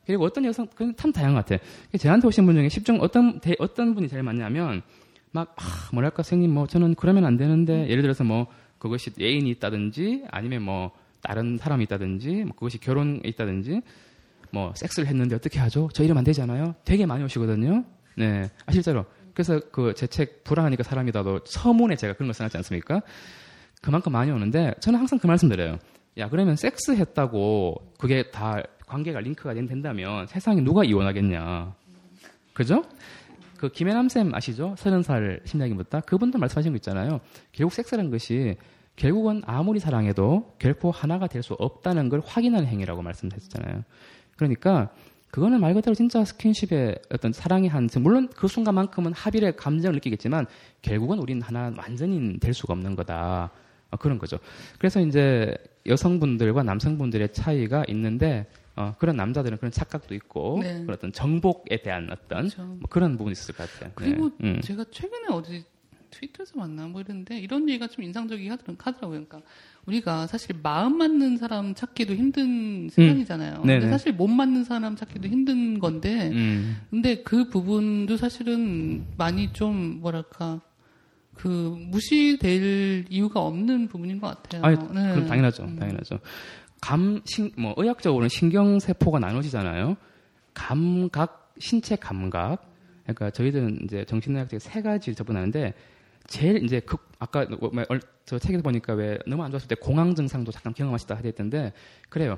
그리고 0.05 0.25
어떤 0.25 0.45
여성 0.45 0.65
그건 0.67 0.95
참 0.95 1.11
다양한 1.11 1.35
것 1.35 1.45
같아. 1.45 1.63
저한테 1.97 2.27
오신 2.27 2.45
분 2.45 2.55
중에 2.55 2.67
10중 2.67 2.99
어떤 3.01 3.39
대- 3.39 3.55
어떤 3.59 3.93
분이 3.93 4.07
제일 4.07 4.23
많냐면 4.23 4.81
막 5.31 5.55
아, 5.59 5.63
뭐랄까 5.93 6.23
선생님 6.23 6.51
뭐 6.51 6.65
저는 6.65 6.95
그러면 6.95 7.25
안 7.25 7.37
되는데 7.37 7.87
예를 7.89 8.01
들어서 8.01 8.23
뭐 8.23 8.47
그것이 8.79 9.11
애인이 9.21 9.47
있다든지 9.51 10.23
아니면 10.31 10.63
뭐 10.63 10.91
다른 11.21 11.57
사람이 11.57 11.83
있다든지 11.83 12.45
뭐 12.45 12.53
그것이 12.55 12.79
결혼이 12.79 13.21
있다든지 13.25 13.81
뭐 14.51 14.73
섹스를 14.75 15.07
했는데 15.07 15.35
어떻게 15.35 15.59
하죠? 15.59 15.89
저 15.93 16.03
이러면 16.03 16.19
안 16.19 16.23
되잖아요. 16.23 16.73
되게 16.85 17.05
많이 17.05 17.23
오시거든요. 17.25 17.83
네, 18.17 18.49
아 18.65 18.71
실제로. 18.71 19.05
그래서 19.33 19.59
그 19.71 19.93
제 19.93 20.07
책 20.07 20.43
불안하니까 20.43 20.83
사람이다도 20.83 21.41
서문에 21.45 21.95
제가 21.95 22.13
그런 22.13 22.27
거 22.27 22.33
써놨지 22.33 22.57
않습니까? 22.57 23.01
그만큼 23.81 24.11
많이 24.11 24.31
오는데 24.31 24.73
저는 24.81 24.99
항상 24.99 25.19
그 25.19 25.27
말씀 25.27 25.47
드려요. 25.49 25.77
야 26.17 26.27
그러면 26.29 26.55
섹스 26.55 26.91
했다고 26.91 27.93
그게 27.97 28.29
다 28.31 28.61
관계가 28.87 29.19
링크가 29.21 29.53
된- 29.53 29.67
된다면 29.67 30.27
세상에 30.27 30.61
누가 30.61 30.83
이혼하겠냐? 30.83 31.73
그죠? 32.53 32.83
그 33.57 33.69
김혜남 33.69 34.09
쌤 34.09 34.33
아시죠? 34.33 34.75
서른 34.77 35.03
살 35.03 35.41
심리학인부터 35.45 36.01
그분도 36.01 36.37
말씀하신 36.39 36.71
거 36.73 36.75
있잖아요. 36.77 37.19
결국 37.51 37.73
섹스라는 37.73 38.09
것이 38.11 38.55
결국은 38.95 39.41
아무리 39.45 39.79
사랑해도 39.79 40.55
결코 40.59 40.91
하나가 40.91 41.27
될 41.27 41.41
수 41.43 41.53
없다는 41.53 42.09
걸 42.09 42.21
확인하는 42.25 42.67
행위라고 42.67 43.01
말씀하셨잖아요. 43.01 43.83
그러니까 44.35 44.91
그거는 45.31 45.61
말 45.61 45.73
그대로 45.73 45.93
진짜 45.93 46.25
스킨십의 46.25 46.99
어떤 47.11 47.31
사랑의 47.31 47.69
한 47.69 47.89
물론 47.99 48.29
그 48.35 48.47
순간만큼은 48.47 49.13
합일의 49.13 49.55
감정을 49.55 49.95
느끼겠지만 49.95 50.47
결국은 50.81 51.19
우리는 51.19 51.41
하나 51.41 51.71
완전히 51.77 52.39
될 52.39 52.53
수가 52.53 52.73
없는 52.73 52.95
거다. 52.95 53.51
어, 53.91 53.97
그런 53.97 54.19
거죠. 54.19 54.37
그래서 54.77 54.99
이제 54.99 55.55
여성분들과 55.87 56.63
남성분들의 56.63 57.33
차이가 57.33 57.83
있는데 57.87 58.47
어, 58.75 58.95
그런 58.97 59.15
남자들은 59.17 59.57
그런 59.57 59.71
착각도 59.71 60.13
있고 60.15 60.59
네. 60.61 60.81
그런 60.83 60.91
어떤 60.91 61.11
정복에 61.11 61.81
대한 61.81 62.09
어떤 62.11 62.47
그렇죠. 62.47 62.63
뭐 62.63 62.81
그런 62.89 63.17
부분이 63.17 63.31
있을 63.33 63.55
것 63.55 63.69
같아요. 63.71 63.91
그리고 63.95 64.29
네. 64.37 64.51
음. 64.51 64.61
제가 64.61 64.85
최근에 64.91 65.27
어디 65.31 65.65
트위터에서 66.11 66.57
만나 66.57 66.87
뭐 66.87 67.01
이랬는데 67.01 67.39
이런 67.39 67.67
얘기가 67.69 67.87
좀 67.87 68.03
인상적이긴 68.03 68.51
하더라- 68.51 68.75
하더라고요. 68.79 69.25
그러니까 69.25 69.41
우리가 69.85 70.27
사실 70.27 70.55
마음 70.61 70.97
맞는 70.97 71.37
사람 71.37 71.73
찾기도 71.73 72.15
힘든 72.15 72.89
세상이잖아요. 72.89 73.61
근데 73.61 73.75
음. 73.75 73.79
네네. 73.79 73.91
사실 73.91 74.13
못 74.13 74.27
맞는 74.27 74.63
사람 74.63 74.95
찾기도 74.95 75.27
힘든 75.27 75.79
건데 75.79 76.29
음. 76.33 76.77
근데 76.89 77.21
그 77.23 77.49
부분도 77.49 78.17
사실은 78.17 79.05
많이 79.17 79.51
좀 79.53 79.99
뭐랄까 80.01 80.61
그 81.35 81.47
무시될 81.47 83.05
이유가 83.09 83.39
없는 83.41 83.87
부분인 83.87 84.19
것 84.19 84.27
같아요. 84.27 84.61
아니, 84.63 84.75
네. 84.93 85.13
그럼 85.13 85.25
당연하죠. 85.27 85.63
음. 85.63 85.77
당연하죠. 85.77 86.19
감, 86.81 87.21
신, 87.25 87.51
뭐, 87.57 87.73
의학적으로는 87.77 88.29
신경 88.29 88.79
세포가 88.79 89.19
나눠지잖아요. 89.19 89.97
감각, 90.53 91.53
신체 91.59 91.95
감각. 91.95 92.69
그러니까 93.03 93.31
저희들은 93.31 93.79
이제 93.83 94.05
정신의학적인 94.05 94.59
세 94.59 94.81
가지를 94.81 95.15
접근하는데, 95.15 95.73
제일 96.27 96.63
이제 96.63 96.79
극, 96.79 97.09
아까 97.19 97.45
뭐, 97.59 97.69
뭐, 97.73 97.83
얼- 97.89 98.01
저 98.25 98.37
책에서 98.37 98.61
보니까 98.61 98.93
왜 98.93 99.17
너무 99.25 99.43
안 99.43 99.51
좋았을 99.51 99.67
때 99.67 99.75
공황 99.75 100.13
증상도 100.15 100.51
잠깐 100.51 100.73
경험하시다 100.73 101.15
하셨던데, 101.15 101.73
그래요. 102.09 102.37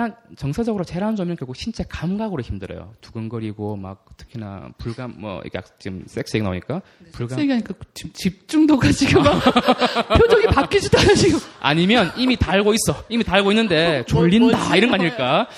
안, 0.00 0.14
정서적으로 0.36 0.84
안 1.06 1.16
좋으면 1.16 1.36
결국 1.36 1.56
신체 1.56 1.82
감각으로 1.88 2.42
힘들어요. 2.42 2.92
두근거리고, 3.00 3.76
막, 3.76 4.04
특히나 4.18 4.68
불감, 4.76 5.14
뭐, 5.16 5.40
이게 5.46 5.56
약- 5.58 5.80
지금 5.80 6.02
섹스 6.06 6.36
얘기 6.36 6.44
나오니까, 6.44 6.82
불감, 7.12 7.38
얘기하니까 7.40 7.72
지금 7.94 8.12
집중도가 8.12 8.90
지금 8.92 9.22
막 9.22 9.32
표정이 10.18 10.46
바뀌지도 10.46 10.98
않아 10.98 11.14
지금. 11.14 11.38
아니면 11.60 12.10
이미 12.18 12.36
달고 12.36 12.74
있어. 12.74 13.04
이미 13.08 13.22
달고 13.24 13.52
있는데 13.52 14.04
졸린다 14.06 14.76
이런 14.76 14.90
거 14.90 14.96
아닐까? 14.96 15.48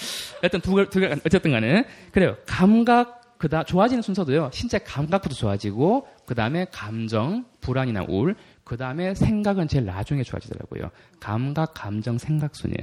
일단 0.43 0.61
두 0.61 0.75
개, 0.77 0.89
두 0.91 1.01
개, 1.01 1.07
어쨌든 1.27 1.51
간에 1.53 1.87
그래요. 2.13 2.37
감각 2.47 3.23
그다 3.45 3.63
좋아지는 3.63 4.01
순서도요. 4.01 4.49
신체 4.55 4.79
감각부터 4.79 5.35
좋아지고 5.35 6.09
그 6.25 6.35
다음에 6.35 6.65
감정, 6.73 7.45
불안이나 7.61 8.07
우울, 8.09 8.37
그 8.65 8.79
다음에 8.79 9.15
생각은 9.15 9.69
제일 9.69 9.85
나중에 9.85 10.23
좋아지더라고요. 10.23 10.91
감각, 11.21 11.75
감정, 11.75 12.17
생각 12.17 12.57
순이에요. 12.57 12.79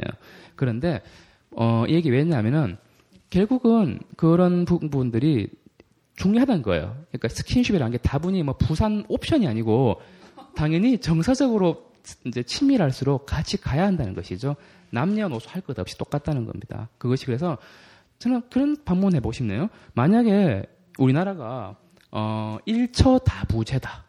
그런데 0.55 1.01
어, 1.49 1.85
이 1.87 1.95
얘기 1.95 2.11
왜 2.11 2.19
했냐면은 2.19 2.77
결국은 3.31 3.97
그런 4.17 4.65
부분들이 4.65 5.49
중요하다는 6.17 6.61
거예요. 6.61 6.95
그러니까 7.09 7.29
스킨십이라는 7.29 7.91
게 7.93 7.97
다분히 7.97 8.43
뭐 8.43 8.55
부산 8.55 9.03
옵션이 9.07 9.47
아니고 9.47 9.99
당연히 10.55 10.99
정서적으로 10.99 11.89
이제 12.27 12.43
친밀할수록 12.43 13.25
같이 13.25 13.57
가야 13.57 13.87
한다는 13.87 14.13
것이죠. 14.13 14.55
남녀노소 14.91 15.49
할 15.49 15.63
것 15.63 15.79
없이 15.79 15.97
똑같다는 15.97 16.45
겁니다. 16.45 16.87
그것이 16.99 17.25
그래서 17.25 17.57
저는 18.21 18.43
그런 18.51 18.77
방문해 18.85 19.19
보고 19.19 19.33
싶네요. 19.33 19.67
만약에 19.93 20.63
우리나라가 20.99 21.75
어 22.11 22.57
1처 22.67 23.23
다부제다. 23.23 24.05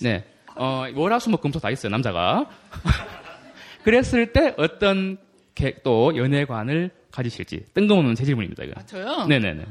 네. 0.00 0.24
어, 0.54 0.84
월화수목금토 0.94 1.58
다 1.58 1.70
있어요, 1.70 1.90
남자가. 1.90 2.48
그랬을 3.82 4.32
때 4.32 4.54
어떤 4.56 5.18
개- 5.54 5.82
또 5.82 6.16
연애관을 6.16 6.90
가지실지 7.10 7.64
뜬금없는 7.74 8.14
제 8.14 8.24
질문입니다, 8.24 8.62
이거. 8.64 8.74
아, 8.80 8.86
저요? 8.86 9.26
네네네. 9.26 9.64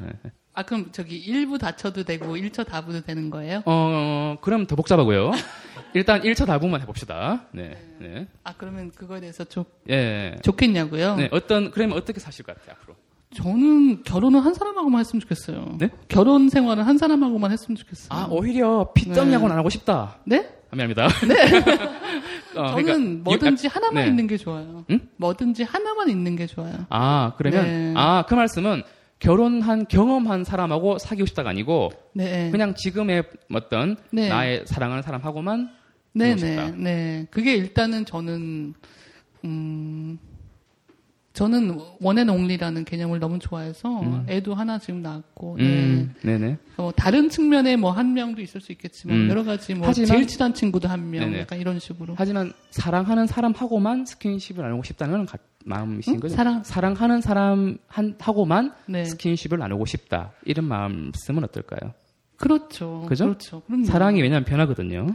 아, 0.58 0.64
그럼 0.64 0.88
저기 0.92 1.18
일부 1.18 1.60
다쳐도 1.60 2.04
되고 2.04 2.36
일처 2.36 2.64
다부도 2.64 3.02
되는 3.02 3.30
거예요? 3.30 3.62
어, 3.66 4.38
그럼 4.42 4.66
더 4.66 4.76
복잡하고요. 4.76 5.30
일단 5.94 6.24
1차 6.24 6.48
다부만 6.48 6.82
해봅시다. 6.82 7.44
네, 7.52 7.78
네. 8.00 8.26
아, 8.44 8.56
그러면 8.58 8.90
그거에 8.90 9.20
대해서 9.20 9.44
좋, 9.44 9.68
예. 9.88 10.36
좋겠냐고요? 10.42 11.16
네, 11.18 11.30
어떤, 11.32 11.70
그러면 11.70 11.96
어떻게 11.96 12.20
사실 12.20 12.44
것 12.44 12.56
같아요, 12.56 12.76
앞으로? 12.82 12.96
저는 13.36 14.02
결혼은 14.02 14.40
한 14.40 14.56
사람하고만 14.56 15.02
했으면 15.02 15.20
좋겠어요. 15.20 15.76
네? 15.78 15.90
결혼 16.08 16.50
생활은 16.50 16.84
한 16.86 16.98
사람하고만 16.98 17.52
했으면 17.52 17.76
좋겠어요. 17.76 18.08
아, 18.10 18.28
오히려 18.32 18.92
핏덩이하고는 18.96 19.52
안 19.52 19.60
하고 19.60 19.70
싶다. 19.70 20.18
네? 20.24 20.50
아, 20.72 20.76
미안합니다. 20.76 21.08
네. 21.28 21.86
저는 22.56 23.24
뭐든지 23.24 23.68
하나만 23.68 24.04
네. 24.04 24.10
있는 24.10 24.26
게 24.26 24.38
좋아요. 24.38 24.86
응? 24.90 25.08
뭐든지 25.18 25.62
하나만 25.62 26.10
있는 26.10 26.36
게 26.36 26.48
좋아요. 26.48 26.88
아, 26.90 27.34
그러면, 27.38 27.64
네. 27.64 27.94
아, 27.96 28.26
그 28.28 28.34
말씀은 28.34 28.82
결혼한, 29.20 29.88
경험한 29.88 30.44
사람하고 30.44 31.00
사귀고 31.00 31.26
싶다가 31.26 31.50
아니고, 31.50 31.92
네. 32.14 32.52
그냥 32.52 32.76
지금의 32.76 33.24
어떤 33.54 33.98
네. 34.12 34.30
나의 34.30 34.64
사랑하는 34.66 35.02
사람하고만 35.04 35.70
그러고 36.14 36.38
싶다. 36.38 36.72
네네. 36.72 36.78
네. 36.78 37.28
그게 37.32 37.56
일단은 37.56 38.06
저는, 38.06 38.74
음, 39.46 40.20
저는 41.38 41.80
원앤 42.00 42.30
옹리라는 42.30 42.84
개념을 42.84 43.20
너무 43.20 43.38
좋아해서 43.38 44.24
애도 44.28 44.56
하나 44.56 44.80
지금 44.80 45.04
낳았고, 45.04 45.58
네. 45.60 45.64
음, 45.64 46.14
네 46.24 46.38
네. 46.40 46.58
어, 46.78 46.90
다른 46.96 47.30
측면에 47.30 47.76
뭐 47.76 47.92
한 47.92 48.14
명도 48.14 48.42
있을 48.42 48.60
수 48.60 48.72
있겠지만 48.72 49.16
음. 49.18 49.30
여러 49.30 49.44
가지 49.44 49.76
뭐 49.76 49.88
하지만- 49.88 50.08
제일 50.08 50.26
친한 50.28 50.54
친구도 50.56 50.88
한 50.88 51.10
명. 51.12 51.32
약간 51.38 51.60
이런 51.60 51.78
식으로. 51.80 52.16
하지만 52.18 52.54
사랑하는 52.72 53.28
사람하고만 53.28 54.06
스킨십을 54.06 54.64
나누고 54.64 54.84
싶다는 54.84 55.26
가- 55.28 55.38
마음이신 55.66 56.16
응? 56.16 56.20
거죠? 56.22 56.36
사랑. 56.36 56.64
사랑하는 56.64 57.22
사람 57.22 57.78
한, 57.88 58.16
하고만 58.20 58.74
네. 58.88 59.06
스킨십을 59.06 59.60
나누고 59.60 59.86
싶다. 59.86 60.32
이런 60.46 60.66
말씀은 60.66 61.44
어떨까요? 61.44 61.94
그렇죠. 62.38 63.06
그죠? 63.08 63.26
그렇죠. 63.26 63.62
그럼요. 63.68 63.86
사랑이 63.86 64.22
왜냐하면 64.22 64.46
변하거든요. 64.46 65.08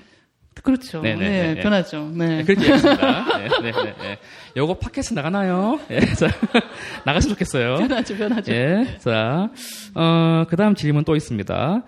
그렇죠. 0.63 1.01
네네, 1.01 1.19
네, 1.19 1.31
네, 1.31 1.55
네. 1.55 1.61
변하죠. 1.63 2.11
네. 2.15 2.27
네, 2.27 2.45
그렇게 2.45 2.63
얘기했습니다. 2.63 3.39
네, 3.39 3.49
네, 3.49 3.73
네, 3.73 3.95
네. 4.01 4.19
요거 4.57 4.79
팟캐스트 4.79 5.15
나가나요? 5.15 5.81
예, 5.91 6.01
자, 6.01 6.29
나갔으면 7.05 7.35
좋겠어요. 7.35 7.77
변하죠, 7.77 8.17
변하죠. 8.17 8.53
예, 8.53 8.99
자, 8.99 9.51
어, 9.95 10.45
그 10.49 10.57
다음 10.57 10.75
질문 10.75 11.05
또 11.05 11.17
있습니다. 11.17 11.83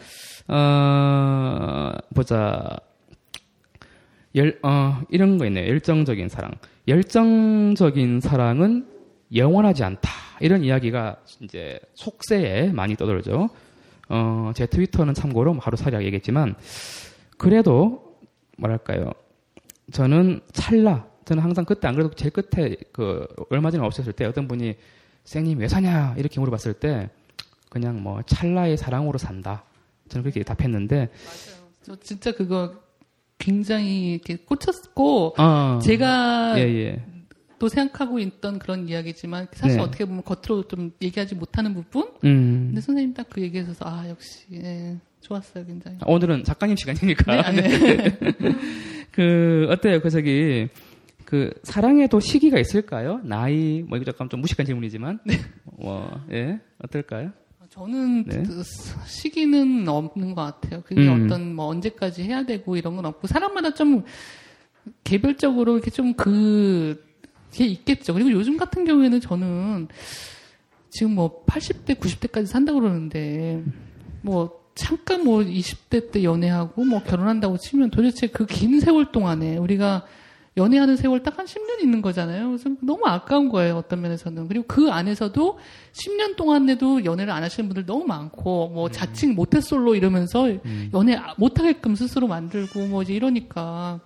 어, 0.48 1.92
보자. 2.14 2.76
열, 4.34 4.58
어, 4.62 5.00
이런 5.10 5.38
거 5.38 5.46
있네요. 5.46 5.68
열정적인 5.68 6.28
사랑. 6.28 6.52
열정적인 6.88 8.20
사랑은 8.20 8.86
영원하지 9.34 9.84
않다. 9.84 10.10
이런 10.40 10.64
이야기가 10.64 11.16
이제 11.40 11.78
속세에 11.94 12.72
많이 12.72 12.96
떠돌죠. 12.96 13.48
어, 14.08 14.52
제 14.54 14.66
트위터는 14.66 15.14
참고로 15.14 15.54
하루살이하게 15.60 16.06
얘기했지만, 16.06 16.56
그래도, 17.38 18.03
뭐랄까요. 18.58 19.12
저는 19.92 20.40
찰나. 20.52 21.06
저는 21.24 21.42
항상 21.42 21.64
그때 21.64 21.88
안 21.88 21.94
그래도 21.94 22.10
제일 22.14 22.32
끝에 22.32 22.76
그, 22.92 23.26
얼마 23.50 23.70
전에 23.70 23.84
없었을 23.84 24.12
때 24.12 24.24
어떤 24.26 24.46
분이 24.46 24.76
쌩님 25.24 25.58
왜 25.58 25.68
사냐? 25.68 26.14
이렇게 26.18 26.38
물어봤을 26.38 26.74
때, 26.74 27.08
그냥 27.70 28.02
뭐 28.02 28.20
찰나의 28.22 28.76
사랑으로 28.76 29.16
산다. 29.18 29.64
저는 30.08 30.22
그렇게 30.22 30.42
답했는데, 30.42 31.08
저 31.82 31.96
진짜 31.96 32.30
그거 32.32 32.74
굉장히 33.38 34.12
이렇게 34.12 34.36
꽂혔고, 34.36 35.34
어, 35.38 35.78
제가 35.82 36.54
예, 36.58 36.62
예. 36.62 37.04
또 37.58 37.68
생각하고 37.68 38.18
있던 38.18 38.58
그런 38.58 38.88
이야기지만 38.88 39.48
사실 39.52 39.78
네. 39.78 39.82
어떻게 39.82 40.04
보면 40.04 40.22
겉으로 40.24 40.68
좀 40.68 40.92
얘기하지 41.00 41.34
못하는 41.36 41.72
부분? 41.72 42.02
음. 42.24 42.66
근데 42.68 42.80
선생님 42.82 43.14
딱 43.14 43.28
그 43.30 43.40
얘기해서 43.40 43.74
아 43.80 44.06
역시 44.08 44.44
예, 44.52 44.98
좋았어요 45.24 45.64
굉장히. 45.64 45.98
오늘은 46.06 46.44
작가님 46.44 46.76
시간이니까. 46.76 47.50
네, 47.52 47.62
네. 47.62 48.18
그, 49.10 49.66
어때요? 49.70 50.00
그, 50.00 50.10
저기, 50.10 50.68
그, 51.24 51.50
사랑에도 51.62 52.20
시기가 52.20 52.58
있을까요? 52.58 53.20
나이, 53.24 53.82
뭐, 53.88 53.96
이거 53.96 54.04
잠깐 54.04 54.28
좀 54.28 54.40
무식한 54.42 54.66
질문이지만. 54.66 55.20
네. 55.24 55.36
뭐, 55.78 56.20
예, 56.30 56.60
어떨까요? 56.82 57.32
저는 57.70 58.24
네. 58.24 58.42
그 58.42 58.62
시기는 59.06 59.88
없는 59.88 60.34
것 60.34 60.42
같아요. 60.42 60.82
그게 60.82 61.08
음. 61.08 61.24
어떤 61.24 61.56
뭐 61.56 61.66
언제까지 61.66 62.22
해야 62.22 62.44
되고 62.44 62.76
이런 62.76 62.94
건 62.94 63.06
없고 63.06 63.26
사람마다 63.26 63.74
좀 63.74 64.04
개별적으로 65.02 65.74
이렇게 65.74 65.90
좀 65.90 66.14
그, 66.14 67.02
게 67.50 67.64
있겠죠. 67.64 68.12
그리고 68.14 68.30
요즘 68.30 68.56
같은 68.56 68.84
경우에는 68.84 69.20
저는 69.20 69.88
지금 70.90 71.14
뭐 71.14 71.44
80대, 71.46 71.98
90대까지 71.98 72.46
산다고 72.46 72.80
그러는데 72.80 73.64
뭐 74.22 74.63
잠깐 74.74 75.24
뭐 75.24 75.40
20대 75.40 76.10
때 76.10 76.24
연애하고 76.24 76.84
뭐 76.84 77.02
결혼한다고 77.02 77.58
치면 77.58 77.90
도대체 77.90 78.26
그 78.26 78.44
긴 78.46 78.80
세월 78.80 79.12
동안에 79.12 79.56
우리가 79.56 80.04
연애하는 80.56 80.96
세월 80.96 81.22
딱 81.24 81.38
한 81.38 81.46
10년 81.46 81.82
있는 81.82 82.00
거잖아요. 82.00 82.46
그래서 82.48 82.70
너무 82.80 83.06
아까운 83.06 83.48
거예요. 83.48 83.76
어떤 83.76 84.00
면에서는. 84.00 84.46
그리고 84.46 84.64
그 84.68 84.88
안에서도 84.90 85.58
10년 85.92 86.36
동안에도 86.36 87.04
연애를 87.04 87.32
안 87.32 87.42
하시는 87.42 87.68
분들 87.68 87.86
너무 87.86 88.04
많고 88.04 88.68
뭐 88.68 88.88
자칭 88.88 89.34
모태솔로 89.34 89.96
이러면서 89.96 90.48
연애 90.94 91.18
못하게끔 91.38 91.96
스스로 91.96 92.28
만들고 92.28 92.86
뭐 92.86 93.02
이제 93.02 93.14
이러니까 93.14 93.98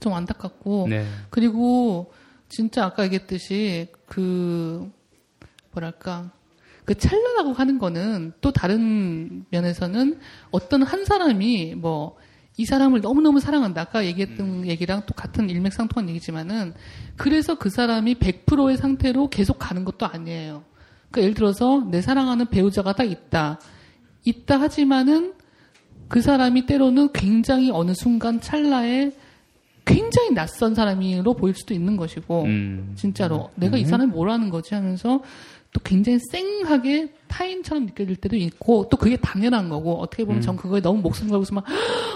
좀 0.00 0.12
안타깝고 0.12 0.88
네. 0.90 1.06
그리고 1.30 2.12
진짜 2.50 2.84
아까 2.84 3.04
얘기했듯이 3.04 3.88
그 4.06 4.90
뭐랄까 5.72 6.30
그 6.84 6.94
찰나라고 6.94 7.52
하는 7.52 7.78
거는 7.78 8.32
또 8.40 8.52
다른 8.52 9.44
면에서는 9.50 10.18
어떤 10.50 10.82
한 10.82 11.04
사람이 11.04 11.74
뭐 11.76 12.16
이 12.56 12.64
사람을 12.64 13.00
너무너무 13.00 13.40
사랑한다. 13.40 13.80
아까 13.80 14.04
얘기했던 14.04 14.66
얘기랑 14.66 15.02
또 15.06 15.14
같은 15.14 15.50
일맥상통한 15.50 16.08
얘기지만은 16.08 16.74
그래서 17.16 17.56
그 17.56 17.68
사람이 17.68 18.14
100%의 18.14 18.76
상태로 18.76 19.28
계속 19.28 19.58
가는 19.58 19.84
것도 19.84 20.06
아니에요. 20.06 20.62
그러니까 21.10 21.22
예를 21.22 21.34
들어서 21.34 21.84
내 21.90 22.00
사랑하는 22.00 22.46
배우자가 22.46 22.92
딱 22.92 23.04
있다. 23.04 23.58
있다 24.24 24.60
하지만은 24.60 25.34
그 26.08 26.20
사람이 26.20 26.66
때로는 26.66 27.12
굉장히 27.12 27.70
어느 27.72 27.92
순간 27.92 28.40
찰나에 28.40 29.10
굉장히 29.84 30.32
낯선 30.32 30.74
사람으로 30.74 31.34
보일 31.34 31.54
수도 31.54 31.74
있는 31.74 31.96
것이고 31.96 32.44
음. 32.44 32.92
진짜로 32.94 33.50
내가 33.56 33.76
이 33.76 33.84
사람이 33.84 34.12
뭘 34.12 34.30
하는 34.30 34.48
거지 34.48 34.74
하면서 34.74 35.22
또 35.74 35.80
굉장히 35.82 36.18
쌩하게 36.30 37.12
타인처럼 37.28 37.86
느껴질 37.86 38.16
때도 38.16 38.36
있고 38.36 38.88
또 38.88 38.96
그게 38.96 39.16
당연한 39.16 39.68
거고 39.68 40.00
어떻게 40.00 40.24
보면 40.24 40.38
전 40.40 40.56
그거에 40.56 40.80
너무 40.80 41.02
목숨 41.02 41.28
걸고서 41.28 41.52
막 41.54 41.64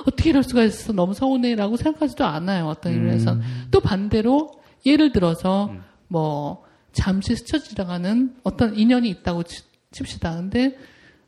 어떻게 0.07 0.31
이럴 0.31 0.43
수가 0.45 0.63
있어? 0.63 0.93
너무 0.93 1.13
서운해라고 1.13 1.77
생각하지도 1.77 2.25
않아요. 2.25 2.67
어떤 2.69 2.93
의미에서. 2.93 3.33
또 3.73 3.81
반대로 3.81 4.53
예를 4.87 5.13
들어서 5.13 5.71
뭐 6.07 6.65
잠시 6.93 7.35
스쳐 7.37 7.59
지나가는 7.59 8.35
어떤 8.45 8.77
인연이 8.77 9.09
있다고 9.11 9.43
치- 9.43 9.65
칩시다. 9.91 10.37
근데 10.37 10.79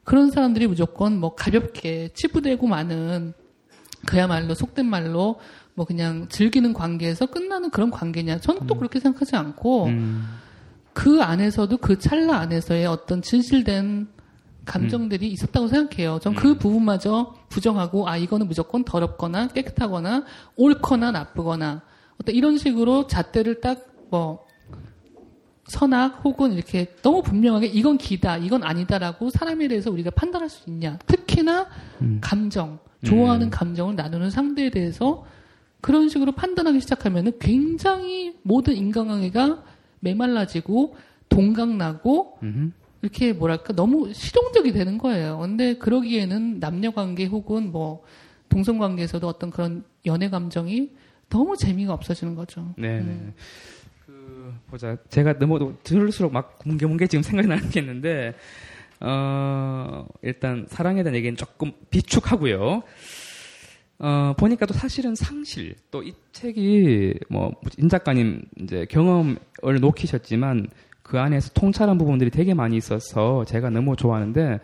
그런 0.04 0.30
사람들이 0.30 0.66
무조건 0.68 1.18
뭐 1.18 1.34
가볍게 1.34 2.10
치부되고 2.14 2.66
많은 2.66 3.32
그야말로 4.06 4.54
속된 4.54 4.86
말로 4.86 5.40
뭐 5.74 5.84
그냥 5.84 6.28
즐기는 6.28 6.72
관계에서 6.72 7.26
끝나는 7.26 7.70
그런 7.70 7.90
관계냐. 7.90 8.38
저는 8.38 8.66
또 8.68 8.74
그렇게 8.76 9.00
생각하지 9.00 9.34
않고 9.36 9.86
음. 9.86 10.28
그 10.92 11.22
안에서도 11.22 11.76
그 11.78 11.98
찰나 11.98 12.38
안에서의 12.38 12.86
어떤 12.86 13.22
진실된 13.22 14.08
감정들이 14.64 15.28
음. 15.28 15.32
있었다고 15.32 15.68
생각해요. 15.68 16.18
전그 16.20 16.58
부분마저 16.58 17.34
부정하고 17.48 18.08
아 18.08 18.16
이거는 18.16 18.46
무조건 18.46 18.84
더럽거나 18.84 19.48
깨끗하거나 19.48 20.24
옳거나 20.56 21.10
나쁘거나 21.10 21.82
어떤 22.20 22.34
이런 22.34 22.58
식으로 22.58 23.06
잣대를 23.06 23.60
딱 23.60 23.90
뭐 24.10 24.44
선악 25.68 26.24
혹은 26.24 26.52
이렇게 26.52 26.94
너무 27.00 27.22
분명하게 27.22 27.68
이건 27.68 27.96
기다 27.96 28.36
이건 28.36 28.64
아니다라고 28.64 29.30
사람에 29.30 29.68
대해서 29.68 29.90
우리가 29.90 30.10
판단할 30.10 30.48
수 30.48 30.68
있냐. 30.68 30.98
특히나 31.06 31.68
감정 32.20 32.80
좋아하는 33.04 33.50
감정을 33.50 33.94
나누는 33.94 34.30
상대에 34.30 34.70
대해서 34.70 35.24
그런 35.80 36.08
식으로 36.08 36.32
판단하기 36.32 36.80
시작하면은 36.80 37.32
굉장히 37.38 38.36
모든 38.42 38.74
인간관계가 38.74 39.62
메말라지고 40.00 40.96
동강나고 41.28 42.38
음흠. 42.42 42.70
이렇게 43.02 43.32
뭐랄까 43.32 43.72
너무 43.72 44.12
실용적이 44.12 44.72
되는 44.72 44.98
거예요. 44.98 45.38
근데 45.38 45.74
그러기에는 45.74 46.60
남녀 46.60 46.90
관계 46.90 47.24
혹은 47.24 47.72
뭐 47.72 48.04
동성 48.48 48.78
관계에서도 48.78 49.26
어떤 49.26 49.50
그런 49.50 49.84
연애 50.06 50.28
감정이 50.28 50.90
너무 51.30 51.56
재미가 51.56 51.92
없어지는 51.94 52.34
거죠. 52.34 52.74
네. 52.76 52.98
음. 52.98 53.32
그 54.04 54.52
보자. 54.66 54.96
제가 55.08 55.38
너무 55.38 55.76
들을수록 55.82 56.32
막 56.32 56.58
뭉게뭉게 56.64 57.06
지금 57.06 57.22
생각이 57.22 57.48
나는 57.48 57.70
게 57.70 57.80
있는데 57.80 58.34
어 59.00 60.06
일단 60.22 60.66
사랑에 60.68 61.02
대한 61.02 61.16
얘기는 61.16 61.34
조금 61.36 61.72
비축하고요. 61.90 62.82
어 64.02 64.32
보니까 64.36 64.64
또 64.66 64.72
사실은 64.74 65.14
상실 65.14 65.74
또 65.90 66.02
이 66.02 66.12
책이 66.32 67.14
뭐 67.28 67.52
임 67.78 67.88
작가님 67.88 68.42
이제 68.60 68.86
경험을 68.88 69.36
놓기셨지만 69.80 70.68
그 71.02 71.18
안에서 71.18 71.50
통찰한 71.54 71.98
부분들이 71.98 72.30
되게 72.30 72.54
많이 72.54 72.76
있어서 72.76 73.44
제가 73.44 73.68
너무 73.70 73.96
좋아하는데 73.96 74.60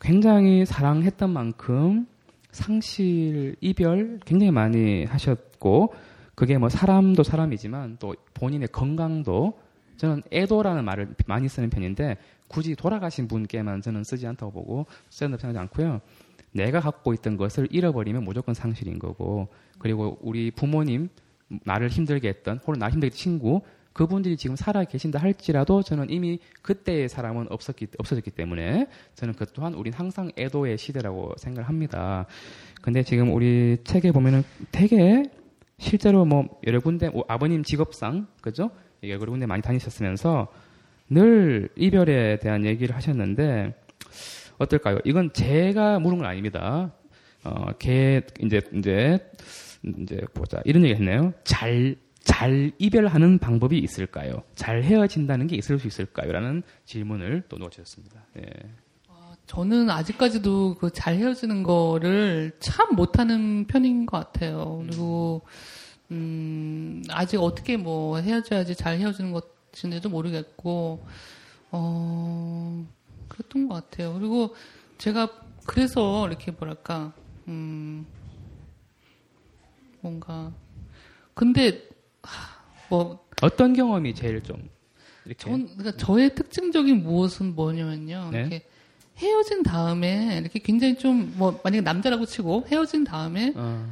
굉장히 0.00 0.64
사랑했던 0.66 1.30
만큼 1.30 2.06
상실, 2.50 3.54
이별 3.60 4.18
굉장히 4.26 4.50
많이 4.50 5.04
하셨고 5.04 5.94
그게 6.34 6.58
뭐 6.58 6.68
사람도 6.68 7.22
사람이지만 7.22 7.98
또 8.00 8.14
본인의 8.34 8.68
건강도 8.68 9.58
저는 9.98 10.22
애도라는 10.32 10.84
말을 10.84 11.14
많이 11.26 11.48
쓰는 11.48 11.70
편인데 11.70 12.16
굳이 12.48 12.74
돌아가신 12.74 13.28
분께만 13.28 13.82
저는 13.82 14.02
쓰지 14.02 14.26
않다고 14.26 14.50
보고 14.52 14.86
쓰는 15.10 15.38
생각하지 15.38 15.58
않고요. 15.58 16.00
내가 16.52 16.80
갖고 16.80 17.14
있던 17.14 17.36
것을 17.36 17.68
잃어버리면 17.70 18.24
무조건 18.24 18.54
상실인 18.54 18.98
거고 18.98 19.48
그리고 19.78 20.18
우리 20.20 20.50
부모님 20.50 21.08
나를 21.64 21.88
힘들게 21.88 22.28
했던 22.28 22.58
혹은 22.58 22.78
나 22.78 22.88
힘들게 22.88 23.12
했던 23.12 23.18
친구 23.18 23.62
그분들이 23.92 24.36
지금 24.36 24.56
살아 24.56 24.84
계신다 24.84 25.18
할지라도 25.18 25.82
저는 25.82 26.10
이미 26.10 26.38
그때의 26.62 27.08
사람은 27.08 27.48
없었기 27.50 27.88
없어졌기 27.98 28.30
때문에 28.30 28.86
저는 29.14 29.34
그 29.34 29.46
또한 29.52 29.74
우린 29.74 29.92
항상 29.92 30.30
애도의 30.38 30.78
시대라고 30.78 31.34
생각을 31.36 31.68
합니다. 31.68 32.26
근데 32.82 33.02
지금 33.02 33.32
우리 33.32 33.78
책에 33.84 34.12
보면은 34.12 34.44
되게 34.70 35.24
실제로 35.78 36.24
뭐 36.24 36.60
여러 36.66 36.78
군데 36.80 37.08
뭐 37.08 37.24
아버님 37.26 37.64
직업상 37.64 38.28
그죠? 38.40 38.70
여러 39.02 39.18
군데 39.18 39.46
많이 39.46 39.62
다니셨으면서 39.62 40.48
늘 41.08 41.68
이별에 41.74 42.38
대한 42.38 42.64
얘기를 42.64 42.94
하셨는데 42.94 43.74
어떨까요? 44.60 44.98
이건 45.04 45.32
제가 45.32 45.98
물은 45.98 46.18
건 46.18 46.26
아닙니다. 46.26 46.92
어, 47.42 47.72
걔 47.78 48.22
이제 48.40 48.60
이제 48.74 49.18
이제 49.98 50.20
보자 50.34 50.60
이런 50.64 50.84
얘기 50.84 50.94
했네요. 50.94 51.32
잘 51.44 51.96
잘 52.22 52.70
이별하는 52.78 53.38
방법이 53.38 53.78
있을까요? 53.78 54.42
잘 54.54 54.82
헤어진다는 54.82 55.46
게 55.46 55.56
있을 55.56 55.78
수 55.78 55.86
있을까요? 55.86 56.32
라는 56.32 56.62
질문을 56.84 57.44
또 57.48 57.56
놓으셨습니다. 57.58 58.24
예. 58.38 58.42
저는 59.46 59.90
아직까지도 59.90 60.76
그 60.76 60.90
잘 60.90 61.16
헤어지는 61.16 61.64
거를 61.64 62.52
참 62.60 62.94
못하는 62.94 63.66
편인 63.66 64.06
것 64.06 64.18
같아요. 64.18 64.84
그리고 64.86 65.42
음, 66.12 67.02
아직 67.08 67.38
어떻게 67.38 67.76
뭐 67.76 68.18
헤어져야지 68.18 68.76
잘 68.76 68.98
헤어지는 68.98 69.32
것인지도 69.32 70.08
모르겠고, 70.08 71.04
어, 71.72 72.86
그랬던 73.30 73.68
것 73.68 73.74
같아요. 73.74 74.12
그리고 74.14 74.54
제가 74.98 75.30
그래서 75.64 76.28
이렇게 76.28 76.50
뭐랄까, 76.50 77.12
음, 77.48 78.06
뭔가, 80.00 80.52
근데, 81.34 81.88
하, 82.22 82.60
뭐, 82.90 83.26
어떤 83.40 83.72
경험이 83.72 84.14
제일 84.14 84.42
좀 84.42 84.68
이렇게 85.24 85.48
전, 85.48 85.66
그러니까 85.76 85.96
저의 85.96 86.34
특징적인 86.34 87.02
무엇은 87.02 87.54
뭐냐면요. 87.54 88.30
네. 88.32 88.40
이렇게 88.40 88.66
헤어진 89.18 89.62
다음에 89.62 90.38
이렇게 90.38 90.58
굉장히 90.58 90.96
좀, 90.98 91.32
뭐, 91.36 91.60
만약에 91.62 91.82
남자라고 91.82 92.26
치고 92.26 92.66
헤어진 92.68 93.04
다음에 93.04 93.52
어, 93.54 93.86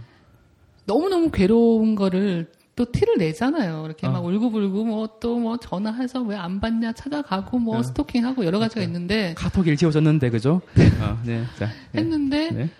너무너무 0.84 1.30
괴로운 1.30 1.95
거를 1.95 2.51
또 2.79 2.93
티를 2.93 3.18
내잖아요. 3.18 3.85
이렇게 3.87 4.07
어. 4.07 4.11
막 4.12 4.24
울고불고 4.24 4.85
뭐 4.85 5.18
또 5.18 5.37
뭐 5.39 5.57
전화해서 5.57 6.22
왜 6.22 6.37
안 6.37 6.61
받냐 6.61 6.93
찾아가고 6.93 7.59
뭐 7.59 7.79
어. 7.79 7.83
스토킹하고 7.83 8.45
여러 8.45 8.61
가지가 8.61 8.83
있는데 8.83 9.35
카톡 9.37 9.66
일지워졌는데 9.66 10.31
그죠? 10.31 10.61
어, 11.01 11.18
네. 11.24 11.43
자, 11.59 11.66
네. 11.93 12.01
했는데 12.01 12.51
네. 12.53 12.70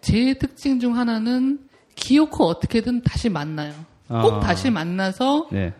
제 0.00 0.32
특징 0.34 0.80
중 0.80 0.96
하나는 0.96 1.58
기어코 1.94 2.44
어떻게든 2.46 3.02
다시 3.02 3.28
만나요. 3.28 3.74
꼭 4.08 4.34
아. 4.34 4.40
다시 4.40 4.70
만나서 4.70 5.48
네. 5.52 5.74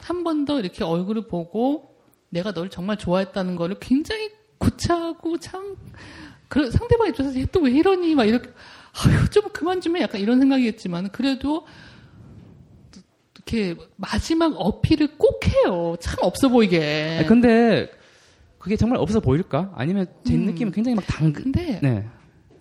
한번 0.00 0.44
더 0.44 0.58
이렇게 0.58 0.82
얼굴을 0.82 1.28
보고 1.28 1.94
내가 2.30 2.50
널 2.52 2.68
정말 2.68 2.96
좋아했다는 2.96 3.54
거를 3.54 3.76
굉장히 3.78 4.30
구차하고 4.58 5.38
참 5.38 5.76
그 6.48 6.70
상대방 6.70 7.08
입장에서 7.08 7.38
또 7.52 7.60
왜 7.60 7.72
이러니 7.72 8.14
막 8.14 8.24
이렇게 8.24 8.48
아유 9.04 9.28
좀 9.30 9.44
그만 9.52 9.82
좀 9.82 9.96
해 9.96 10.00
약간 10.02 10.18
이런 10.20 10.38
생각이겠지만 10.40 11.10
그래도 11.10 11.66
이렇게 13.48 13.74
마지막 13.96 14.52
어필을 14.56 15.16
꼭 15.16 15.40
해요 15.46 15.96
참 16.00 16.16
없어 16.22 16.48
보이게 16.48 17.16
아니, 17.18 17.26
근데 17.26 17.90
그게 18.58 18.76
정말 18.76 18.98
없어 18.98 19.20
보일까? 19.20 19.72
아니면 19.74 20.06
제 20.24 20.34
음. 20.34 20.46
느낌은 20.46 20.72
굉장히 20.72 20.94
막 20.96 21.04
당. 21.06 21.32
근데 21.32 21.80
네. 21.82 22.04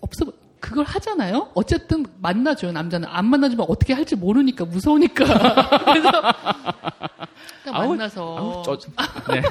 없어 0.02 0.26
보- 0.26 0.32
그걸 0.60 0.86
하잖아요 0.86 1.50
어쨌든 1.54 2.06
만나줘요 2.22 2.72
남자는 2.72 3.08
안 3.12 3.26
만나주면 3.26 3.66
어떻게 3.70 3.94
할지 3.94 4.16
모르니까 4.16 4.66
무서우니까 4.66 5.26
그래서 5.86 6.10
아우, 7.72 7.90
만나서 7.90 8.38
아우, 8.38 8.64
쪼, 8.64 8.78
네. 9.30 9.42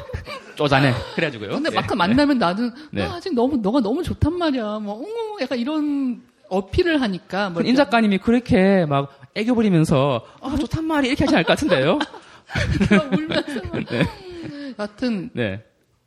쪼잔해. 0.57 0.95
그래가지고요. 1.15 1.51
근데 1.51 1.69
네. 1.69 1.77
막상 1.77 1.99
만나면 1.99 2.39
나는 2.39 2.73
네. 2.91 3.03
아, 3.03 3.17
아직 3.17 3.35
너무 3.35 3.59
너가 3.59 3.81
너무 3.81 4.03
좋단 4.03 4.39
말이야. 4.39 4.79
뭐 4.79 5.05
응, 5.05 5.43
약간 5.43 5.59
이런 5.59 6.23
어필을 6.49 7.03
하니까 7.03 7.51
뭐 7.51 7.63
임 7.63 7.75
작가님이 7.77 8.17
그렇게 8.19 8.87
막 8.87 9.11
애교 9.37 9.55
부리면서 9.55 10.25
아 10.41 10.57
좋단 10.57 10.85
말이 10.85 11.09
이렇게 11.09 11.25
하지 11.25 11.35
않을 11.37 11.45
것 11.45 11.53
같은데요? 11.53 11.99
울면서 13.13 13.61
막 13.73 13.83
여하튼 14.79 15.31
네, 15.35 15.65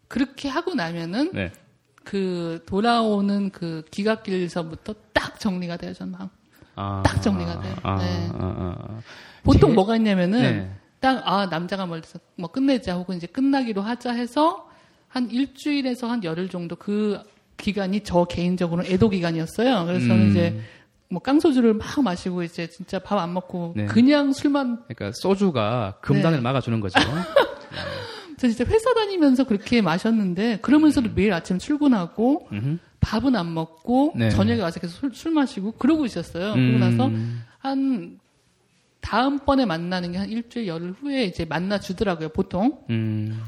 그렇게 0.07 0.49
하고 0.49 0.73
나면은 0.73 1.31
네. 1.33 1.51
그 2.03 2.63
돌아오는 2.65 3.49
그 3.51 3.83
기갓길서부터 3.91 4.95
딱 5.13 5.39
정리가 5.39 5.77
돼요. 5.77 5.93
저는 5.93 6.13
막. 6.13 6.29
아, 6.75 7.03
딱 7.05 7.21
정리가 7.21 7.59
돼요. 7.61 7.75
아, 7.83 7.97
네. 7.97 8.29
아, 8.33 8.37
아, 8.39 8.75
아. 8.79 8.99
보통 9.43 9.71
제- 9.71 9.75
뭐가 9.75 9.95
있냐면은 9.97 10.41
네. 10.41 10.71
딱아 11.01 11.47
남자가 11.47 11.85
멀리서 11.85 12.19
뭐 12.35 12.49
끝내자 12.51 12.95
혹은 12.95 13.17
이제 13.17 13.27
끝나기로 13.27 13.81
하자 13.81 14.11
해서 14.13 14.69
한 15.07 15.29
일주일에서 15.29 16.09
한 16.09 16.23
열흘 16.23 16.49
정도 16.49 16.75
그 16.75 17.19
기간이 17.57 18.01
저 18.03 18.23
개인적으로는 18.25 18.89
애도 18.91 19.09
기간이었어요. 19.09 19.85
그래서 19.85 20.13
음. 20.13 20.29
이제 20.29 20.59
뭐 21.09 21.21
깡소주를 21.21 21.73
막 21.73 22.03
마시고 22.03 22.43
이제 22.43 22.67
진짜 22.69 22.99
밥 22.99 23.17
안 23.19 23.33
먹고 23.33 23.73
네. 23.75 23.85
그냥 23.85 24.31
술만 24.31 24.83
그러니까 24.87 25.11
소주가 25.19 25.97
금단을 26.01 26.37
네. 26.37 26.41
막아주는 26.41 26.79
거죠. 26.79 26.99
저 28.37 28.47
진짜 28.47 28.63
회사 28.65 28.93
다니면서 28.93 29.43
그렇게 29.43 29.81
마셨는데 29.81 30.59
그러면서도 30.61 31.09
매일 31.13 31.33
아침 31.33 31.57
출근하고 31.59 32.47
음흠. 32.51 32.77
밥은 33.01 33.35
안 33.35 33.53
먹고 33.53 34.13
네. 34.15 34.29
저녁에 34.29 34.61
와서 34.61 34.79
계속 34.79 34.93
술, 34.97 35.11
술 35.13 35.31
마시고 35.31 35.73
그러고 35.73 36.05
있었어요. 36.05 36.53
음. 36.53 36.77
그러고 36.79 36.85
나서 36.85 37.11
한 37.57 38.19
다음번에 39.01 39.65
만나는 39.65 40.11
게 40.11 40.17
한 40.19 40.29
일주일 40.29 40.67
열흘 40.67 40.91
후에 40.91 41.23
이제 41.25 41.43
만나 41.45 41.79
주더라고요. 41.79 42.29
보통 42.29 42.79
음, 42.89 43.41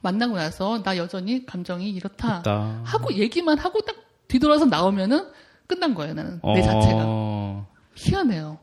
만나고 0.00 0.36
나서 0.36 0.82
나 0.82 0.96
여전히 0.96 1.44
감정이 1.44 1.90
이렇다 1.90 2.38
있다. 2.40 2.80
하고 2.84 3.12
얘기만 3.12 3.58
하고 3.58 3.80
딱 3.82 3.96
뒤돌아서 4.28 4.64
나오면은 4.64 5.26
끝난 5.66 5.94
거예요. 5.94 6.14
나는 6.14 6.40
내 6.54 6.62
자체가 6.62 7.02
어, 7.04 7.66
희한해요. 7.94 8.58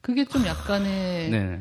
그게 0.00 0.24
좀 0.24 0.44
약간의 0.46 1.30
네. 1.30 1.60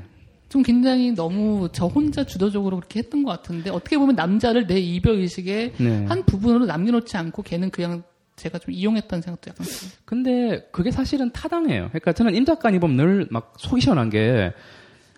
좀 0.49 0.61
굉장히 0.63 1.11
너무 1.11 1.67
저 1.73 1.87
혼자 1.87 2.23
주도적으로 2.23 2.77
그렇게 2.77 2.99
했던 2.99 3.23
것 3.23 3.31
같은데 3.31 3.69
어떻게 3.71 3.97
보면 3.97 4.15
남자를 4.15 4.67
내 4.67 4.79
이별 4.79 5.15
의식의 5.15 5.73
네. 5.77 6.05
한 6.05 6.23
부분으로 6.23 6.65
남겨놓지 6.65 7.17
않고 7.17 7.41
걔는 7.41 7.71
그냥 7.71 8.03
제가 8.35 8.59
좀 8.59 8.73
이용했다는 8.73 9.21
생각도 9.21 9.49
약간. 9.49 9.65
근데 10.05 10.67
그게 10.71 10.91
사실은 10.91 11.31
타당해요. 11.31 11.87
그러니까 11.89 12.13
저는 12.13 12.35
임 12.35 12.45
작가님 12.45 12.79
보면 12.79 12.95
늘 12.97 13.27
막 13.31 13.53
속이 13.57 13.81
시원한 13.81 14.09
게 14.09 14.53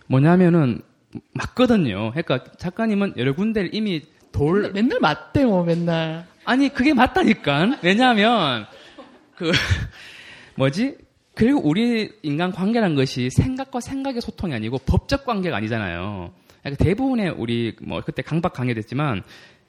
뭐냐면은 0.08 0.82
맞거든요. 1.34 2.12
그러니까 2.12 2.44
작가님은 2.58 3.14
여러 3.18 3.34
군데를 3.34 3.74
이미 3.74 4.04
돌 4.32 4.62
맨날, 4.62 4.74
맨날 4.74 5.00
맞대 5.00 5.46
뭐 5.46 5.64
맨날 5.64 6.26
아니 6.46 6.70
그게 6.70 6.94
맞다니까. 6.94 7.80
왜냐하면 7.82 8.66
그 9.38 9.52
뭐지? 10.58 10.98
그리고 11.36 11.62
우리 11.64 12.12
인간 12.24 12.52
관계란 12.52 12.96
것이 12.96 13.30
생각과 13.30 13.80
생각의 13.80 14.22
소통이 14.22 14.56
아니고 14.56 14.80
법적 14.80 15.24
관계가 15.26 15.56
아니잖아요. 15.56 16.34
그러니까 16.64 16.84
대부분의 16.84 17.30
우리 17.38 17.76
뭐 17.82 18.02
그때 18.02 18.24
강박 18.24 18.54
강해됐지만 18.54 19.22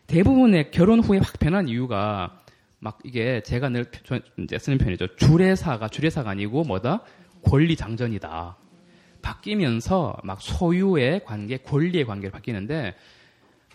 대부분의 0.06 0.70
결혼 0.70 1.00
후에 1.00 1.18
확 1.18 1.38
변한 1.38 1.68
이유가 1.68 2.40
막 2.78 2.98
이게 3.04 3.42
제가 3.42 3.68
늘 3.68 3.84
표- 3.84 4.18
이제 4.42 4.58
쓰는 4.58 4.78
편이죠. 4.78 5.16
주례사가 5.16 5.88
주례사가 5.88 6.30
아니고 6.30 6.64
뭐다 6.64 7.02
권리 7.42 7.76
장전이다. 7.76 8.56
바뀌면서 9.20 10.16
막 10.24 10.40
소유의 10.40 11.24
관계, 11.26 11.58
권리의 11.58 12.06
관계로 12.06 12.32
바뀌는데 12.32 12.94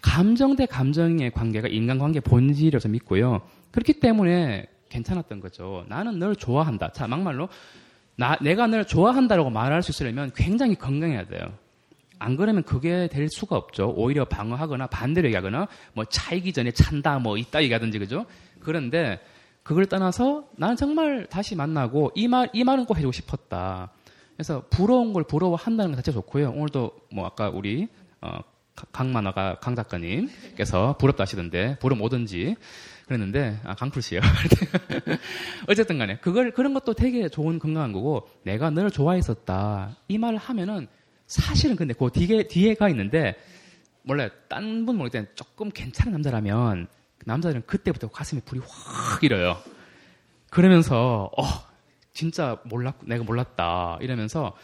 감정 0.01 0.55
대 0.55 0.65
감정의 0.65 1.29
관계가 1.31 1.67
인간 1.67 1.99
관계 1.99 2.19
본질이라서 2.19 2.89
믿고요. 2.89 3.41
그렇기 3.71 3.99
때문에 3.99 4.65
괜찮았던 4.97 5.39
거죠. 5.39 5.85
나는 5.89 6.19
널 6.19 6.35
좋아한다. 6.35 6.91
자, 6.91 7.07
막말로 7.07 7.49
나 8.15 8.37
내가 8.41 8.67
널 8.67 8.85
좋아한다라고 8.85 9.49
말할 9.49 9.81
수 9.81 9.91
있으려면 9.91 10.31
굉장히 10.35 10.75
건강해야 10.75 11.25
돼요. 11.25 11.41
안 12.19 12.37
그러면 12.37 12.63
그게 12.63 13.07
될 13.07 13.27
수가 13.29 13.55
없죠. 13.57 13.93
오히려 13.97 14.23
방어하거나 14.25 14.87
반대로 14.87 15.27
얘기하거나 15.27 15.67
뭐 15.93 16.05
차이기 16.05 16.53
전에 16.53 16.71
찬다 16.71 17.19
뭐 17.19 17.37
있다 17.37 17.61
얘기하든지 17.63 17.99
그죠? 17.99 18.25
그런데 18.61 19.19
그걸 19.63 19.85
떠나서 19.87 20.45
나는 20.55 20.75
정말 20.75 21.25
다시 21.29 21.55
만나고 21.55 22.11
이 22.15 22.27
말 22.27 22.49
이 22.53 22.63
말은 22.63 22.85
꼭 22.85 22.97
해주고 22.97 23.11
싶었다. 23.11 23.89
그래서 24.37 24.63
부러운 24.69 25.11
걸 25.13 25.23
부러워한다는 25.23 25.91
것 25.91 25.97
자체 25.97 26.11
좋고요. 26.11 26.51
오늘도 26.51 26.91
뭐 27.11 27.25
아까 27.25 27.49
우리 27.49 27.87
어, 28.21 28.39
가- 28.75 28.85
강만화가 28.91 29.59
강 29.59 29.75
작가님께서 29.75 30.97
부럽다 30.97 31.23
하시던데 31.23 31.77
부러 31.79 31.95
뭐든지 31.95 32.55
그랬는데 33.05 33.59
아 33.63 33.75
강풀 33.75 34.01
씨요. 34.01 34.21
어쨌든 35.67 35.97
간에 35.97 36.17
그걸 36.17 36.51
그런 36.51 36.73
것도 36.73 36.93
되게 36.93 37.27
좋은 37.29 37.59
건강한 37.59 37.91
거고 37.91 38.29
내가 38.43 38.69
널 38.69 38.89
좋아했었다 38.89 39.97
이 40.07 40.17
말을 40.17 40.37
하면은 40.37 40.87
사실은 41.27 41.75
근데 41.75 41.93
그 41.93 42.09
뒤에 42.11 42.47
뒤에가 42.47 42.89
있는데 42.89 43.35
원래 44.07 44.29
딴분 44.49 44.97
모를 44.97 45.09
때는 45.09 45.27
조금 45.35 45.69
괜찮은 45.69 46.11
남자라면 46.13 46.87
그 47.17 47.23
남자들은 47.25 47.63
그때부터 47.65 48.09
가슴에 48.09 48.41
불이 48.41 48.61
확 48.67 49.23
일어요. 49.23 49.57
그러면서 50.49 51.31
어 51.37 51.43
진짜 52.13 52.59
몰랐 52.65 52.95
내가 53.01 53.23
몰랐다 53.23 53.97
이러면서 54.01 54.55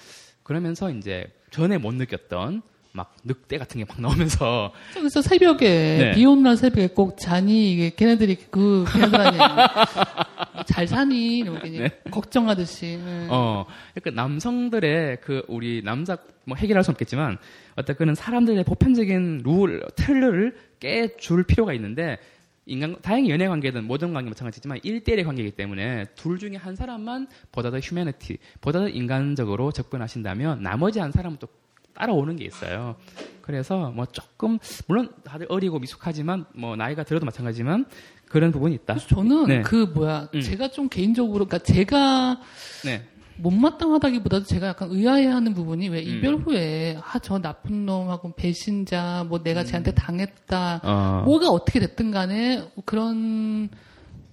그러면서 0.44 0.92
이제 0.92 1.32
전에 1.52 1.78
못 1.78 1.94
느꼈던 1.96 2.62
막 2.92 3.16
늑대 3.24 3.58
같은 3.58 3.80
게 3.80 3.86
막 3.88 4.02
나오면서 4.02 4.74
그래서 4.94 5.22
새벽에 5.22 5.68
네. 5.68 6.12
비 6.16 6.26
오는 6.26 6.44
날 6.44 6.58
새벽에 6.58 6.88
꼭 6.88 7.18
자니 7.20 7.72
이게 7.72 7.92
걔네들이 7.96 8.36
그 8.50 8.86
아니에요. 8.88 9.44
잘 10.66 10.88
사니 10.88 11.40
이렇게 11.40 11.70
네. 11.70 11.90
걱정하듯이. 12.12 12.98
네. 13.04 13.28
어, 13.30 13.66
그러니까 13.94 14.22
남성들의 14.22 15.22
그 15.22 15.44
우리 15.48 15.82
남자 15.84 16.18
뭐 16.46 16.58
해결할 16.58 16.84
수 16.84 16.92
없겠지만 16.92 17.38
어떤 17.76 17.96
그런 17.96 18.16
사람들의 18.16 18.64
보편적인 18.64 19.42
룰, 19.44 19.84
틀을 19.96 20.56
깨줄 20.80 21.44
필요가 21.44 21.74
있는데 21.74 22.18
인간 22.66 22.96
다행히 23.02 23.30
연애 23.32 23.48
관계든 23.48 23.86
모든 23.86 24.14
관계 24.14 24.30
마찬가지지만 24.30 24.80
1대1의 24.80 25.26
관계이기 25.26 25.52
때문에 25.56 26.06
둘 26.16 26.38
중에 26.38 26.56
한 26.56 26.76
사람만 26.76 27.28
보다 27.52 27.72
더 27.72 27.80
휴머니티, 27.80 28.38
보다 28.62 28.80
더 28.80 28.88
인간적으로 28.90 29.72
접근하신다면 29.72 30.62
나머지 30.62 31.00
한 31.00 31.12
사람은 31.12 31.38
또 31.40 31.48
따라오는 32.00 32.38
게 32.38 32.46
있어요. 32.46 32.96
그래서 33.42 33.92
뭐 33.92 34.06
조금 34.06 34.58
물론 34.88 35.12
다들 35.24 35.48
어리고 35.50 35.80
미숙하지만 35.80 36.46
뭐 36.56 36.76
나이가 36.76 37.04
들어도 37.04 37.26
마찬가지지만 37.26 37.86
그런 38.28 38.52
부분이 38.52 38.76
있다. 38.76 38.96
저는 38.98 39.48
네. 39.48 39.62
그 39.62 39.92
뭐야 39.94 40.30
음. 40.34 40.42
제가 40.42 40.70
좀 40.70 40.88
개인적으로 40.88 41.46
그러니까 41.46 41.58
제가 41.60 42.40
네. 42.86 43.04
못마땅하다기보다도 43.38 44.46
제가 44.46 44.68
약간 44.68 44.90
의아해하는 44.92 45.54
부분이 45.54 45.90
왜 45.90 46.02
음. 46.02 46.08
이별 46.08 46.36
후에 46.36 46.98
아 47.02 47.20
저 47.20 47.40
나쁜 47.40 47.86
놈하고 47.86 48.34
배신자 48.36 49.26
뭐 49.28 49.42
내가 49.44 49.64
쟤한테 49.64 49.92
당했다 49.94 50.82
음. 50.84 50.90
어. 50.90 51.22
뭐가 51.26 51.50
어떻게 51.50 51.80
됐든 51.80 52.12
간에 52.12 52.70
그런 52.86 53.70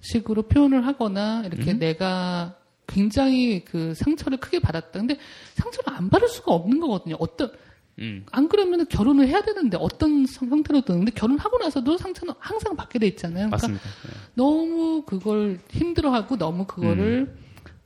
식으로 0.01 0.43
표현을 0.43 0.85
하거나 0.85 1.43
이렇게 1.45 1.71
음. 1.71 1.79
내가 1.79 2.55
굉장히 2.87 3.63
그 3.65 3.93
상처를 3.93 4.39
크게 4.39 4.59
받았다. 4.59 4.99
근데 4.99 5.17
상처를 5.55 5.93
안 5.97 6.09
받을 6.09 6.27
수가 6.27 6.53
없는 6.53 6.79
거거든요. 6.79 7.15
어떤 7.19 7.51
음. 7.99 8.25
안 8.31 8.47
그러면 8.47 8.85
결혼을 8.87 9.27
해야 9.27 9.41
되는데 9.41 9.77
어떤 9.79 10.25
성- 10.25 10.49
형태로든 10.49 10.97
근데 10.99 11.11
결혼하고 11.11 11.57
나서도 11.57 11.97
상처는 11.97 12.33
항상 12.39 12.75
받게 12.75 12.99
돼 12.99 13.07
있잖아요. 13.07 13.47
그러니까 13.49 13.55
맞습니다. 13.55 13.83
네. 13.83 14.13
너무 14.35 15.03
그걸 15.05 15.59
힘들어하고 15.69 16.37
너무 16.37 16.65
그거를 16.65 17.27
음. 17.29 17.37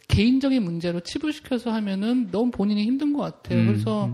개인적인 0.10 0.62
문제로 0.64 1.00
치부시켜서 1.00 1.72
하면은 1.72 2.30
너무 2.32 2.52
본인이 2.52 2.84
힘든 2.84 3.14
것 3.14 3.22
같아요. 3.22 3.60
음, 3.62 3.68
그래서 3.68 4.14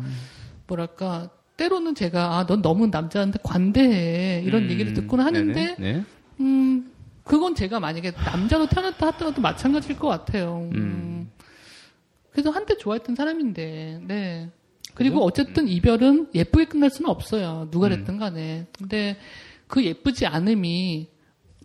뭐랄까 0.68 1.30
때로는 1.58 1.96
제가 1.96 2.38
아 2.38 2.46
넌 2.46 2.62
너무 2.62 2.86
남자한테 2.88 3.40
관대해 3.42 4.44
이런 4.46 4.64
음, 4.66 4.70
얘기를 4.70 4.94
듣곤 4.94 5.20
하는데. 5.22 5.76
네. 5.80 6.04
음 6.40 6.92
그건 7.28 7.56
제가 7.56 7.80
만약에 7.80 8.12
남자로 8.12 8.68
태어났다 8.68 9.08
하더라도 9.08 9.42
마찬가지일 9.42 10.00
것 10.00 10.08
같아요. 10.08 10.70
음. 10.74 10.76
음. 10.76 11.32
그래서 12.32 12.50
한때 12.52 12.78
좋아했던 12.78 13.16
사람인데 13.16 14.02
네. 14.08 14.50
그리고 14.94 15.16
그죠? 15.16 15.26
어쨌든 15.26 15.68
이별은 15.68 16.30
예쁘게 16.34 16.66
끝날 16.66 16.90
수는 16.90 17.10
없어요. 17.10 17.68
누가 17.72 17.88
음. 17.88 17.92
됐든 17.98 18.18
간에. 18.18 18.68
근데 18.78 19.18
그 19.68 19.84
예쁘지 19.84 20.26
않음이 20.26 21.08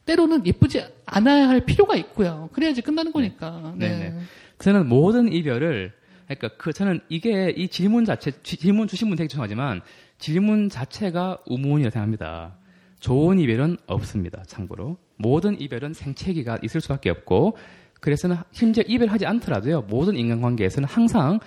때로는 0.05 0.47
예쁘지 0.47 0.85
않아야 1.07 1.49
할 1.49 1.65
필요가 1.65 1.95
있고요. 1.97 2.49
그래야지 2.53 2.83
끝나는 2.83 3.13
거니까. 3.13 3.73
네. 3.77 3.89
네네. 3.89 4.19
저는 4.59 4.89
모든 4.89 5.33
이별을 5.33 5.93
그러니까 6.27 6.49
그 6.57 6.73
저는 6.73 7.01
이게 7.09 7.51
이 7.57 7.69
질문 7.69 8.05
자체 8.05 8.31
지- 8.43 8.57
질문 8.57 8.89
주신 8.89 9.09
분 9.09 9.17
되게 9.17 9.29
죄송하지만 9.29 9.81
질문 10.19 10.69
자체가 10.69 11.39
우문이라 11.47 11.91
생각합니다. 11.91 12.57
좋은 13.01 13.39
이별은 13.39 13.77
없습니다. 13.87 14.43
참고로 14.47 14.97
모든 15.17 15.61
이별은 15.61 15.95
생채기가 15.95 16.59
있을 16.63 16.81
수밖에 16.81 17.11
없고 17.11 17.57
그래서는 18.01 18.37
심지어 18.51 18.83
이별하지 18.87 19.27
않더라도요 19.27 19.83
모든 19.83 20.17
인간관계에서는 20.17 20.89
항상 20.89 21.39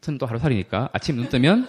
저는 0.00 0.18
또 0.18 0.26
하루살이니까 0.26 0.90
아침 0.92 1.16
눈 1.16 1.28
뜨면 1.28 1.68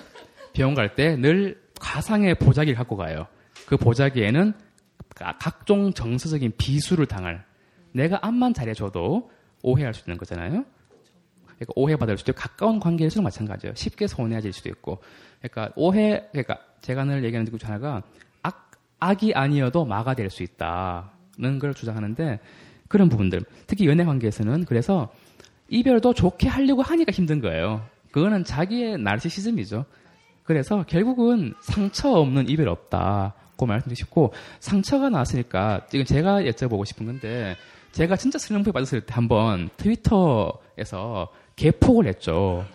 병원 0.54 0.76
갈 0.76 0.96
때 0.96 1.16
늘 1.18 1.62
가상의 1.80 2.36
보자기를 2.36 2.78
갖고 2.78 2.96
가요. 2.96 3.28
그 3.66 3.76
보자기에는 3.76 4.54
가- 5.14 5.38
각종 5.40 5.92
정서적인 5.94 6.54
비수를 6.58 7.06
당할 7.06 7.44
내가 7.92 8.20
암만 8.22 8.54
잘해줘도 8.54 9.30
오해할 9.62 9.94
수 9.94 10.02
있는 10.06 10.18
거잖아요. 10.18 10.64
그러니까 11.46 11.74
오해받을 11.76 12.18
수도 12.18 12.32
있고 12.32 12.40
가까운 12.42 12.80
관계에서도 12.80 13.22
마찬가지예요. 13.22 13.76
쉽게 13.76 14.08
손해질 14.08 14.54
수도 14.54 14.70
있고. 14.70 15.02
그러니까 15.42 15.74
오해, 15.76 16.24
그러니까 16.32 16.60
제가 16.82 17.04
늘 17.06 17.24
얘기하는 17.26 17.50
것중 17.52 17.68
하나가 17.70 18.04
악, 18.42 18.72
악이 19.00 19.34
아니어도 19.34 19.84
마가 19.86 20.14
될 20.16 20.30
수 20.30 20.44
있다 20.44 21.12
는 21.38 21.60
걸 21.60 21.74
주장하는데 21.74 22.40
그런 22.88 23.10
부분들. 23.10 23.42
특히 23.68 23.88
연애 23.88 24.06
관계에서는 24.06 24.66
그래서 24.66 25.12
이별도 25.68 26.14
좋게 26.14 26.48
하려고 26.48 26.82
하니까 26.82 27.12
힘든 27.12 27.42
거예요. 27.42 27.84
그거는 28.12 28.44
자기의 28.44 28.98
나르시시즘이죠. 29.00 29.86
그래서 30.44 30.84
결국은 30.88 31.54
상처 31.62 32.12
없는 32.12 32.50
이별 32.50 32.70
없다. 32.70 33.34
고 33.58 33.66
말씀드리고 33.66 33.96
싶고 33.96 34.34
상처가 34.60 35.10
나왔으니까 35.10 35.88
지금 35.90 36.04
제가 36.06 36.42
여쭤보고 36.42 36.86
싶은 36.86 37.06
건데 37.06 37.56
제가 37.94 38.18
진짜 38.18 38.38
슬럼프에 38.38 38.74
빠졌을 38.74 39.02
때 39.02 39.14
한번 39.14 39.70
트위터에서 39.78 41.30
개폭을 41.56 42.06
했죠. 42.08 42.66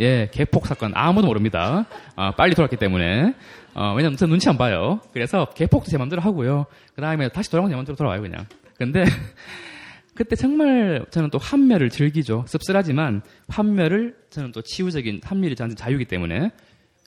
예, 0.00 0.28
개폭 0.32 0.66
사건 0.66 0.90
아무도 0.94 1.28
모릅니다. 1.28 1.86
어, 2.16 2.32
빨리 2.32 2.56
돌았기 2.56 2.76
때문에. 2.76 3.34
어, 3.74 3.92
왜냐면 3.94 4.16
저 4.16 4.26
눈치 4.26 4.48
안 4.48 4.56
봐요. 4.56 5.00
그래서 5.12 5.46
개폭도 5.50 5.90
제 5.90 5.98
맘대로 5.98 6.22
하고요. 6.22 6.66
그 6.94 7.00
다음에 7.00 7.28
다시 7.28 7.50
돌아가면 7.50 7.72
제 7.72 7.76
맘대로 7.76 7.96
돌아와요, 7.96 8.22
그냥. 8.22 8.46
근데 8.76 9.04
그때 10.14 10.36
정말 10.36 11.04
저는 11.10 11.30
또 11.30 11.38
환멸을 11.38 11.90
즐기죠. 11.90 12.44
씁쓸하지만 12.46 13.22
환멸을 13.48 14.16
저는 14.30 14.52
또 14.52 14.62
치유적인 14.62 15.22
환멸이 15.24 15.56
저한테 15.56 15.74
자유이기 15.74 16.04
때문에 16.04 16.50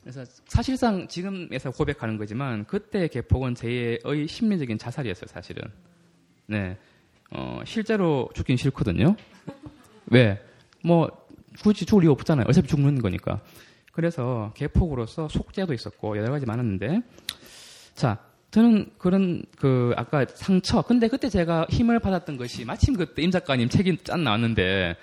그래서 0.01 0.23
사실상 0.47 1.07
지금에서 1.07 1.71
고백하는 1.71 2.17
거지만 2.17 2.65
그때 2.65 3.07
개폭은 3.07 3.55
제의 3.55 3.99
심리적인 4.27 4.77
자살이었어요, 4.77 5.27
사실은. 5.27 5.63
네. 6.45 6.77
어, 7.31 7.61
실제로 7.65 8.29
죽긴 8.33 8.55
싫거든요. 8.55 9.15
왜? 10.07 10.41
뭐 10.83 11.09
굳이 11.61 11.85
죽을 11.85 12.03
이유 12.03 12.11
없잖아요. 12.11 12.45
어차피 12.47 12.67
죽는 12.67 13.01
거니까. 13.01 13.41
그래서 13.97 14.51
개폭으로서 14.53 15.27
속죄도 15.27 15.73
있었고 15.73 16.17
여러 16.17 16.29
가지 16.31 16.45
많았는데 16.45 17.01
자, 17.95 18.19
저는 18.51 18.91
그런 18.99 19.41
그 19.57 19.91
아까 19.97 20.23
상처. 20.35 20.83
근데 20.83 21.07
그때 21.07 21.29
제가 21.29 21.65
힘을 21.71 21.97
받았던 21.99 22.37
것이 22.37 22.63
마침 22.63 22.95
그때 22.95 23.23
임 23.23 23.31
작가님 23.31 23.69
책이 23.69 23.97
짠 24.03 24.23
나왔는데 24.23 24.95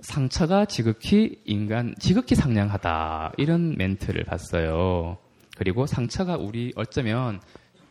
상처가 0.00 0.64
지극히 0.64 1.42
인간, 1.44 1.94
지극히 1.98 2.34
상냥하다. 2.34 3.34
이런 3.36 3.76
멘트를 3.76 4.24
봤어요. 4.24 5.18
그리고 5.58 5.84
상처가 5.84 6.38
우리 6.38 6.72
어쩌면 6.76 7.38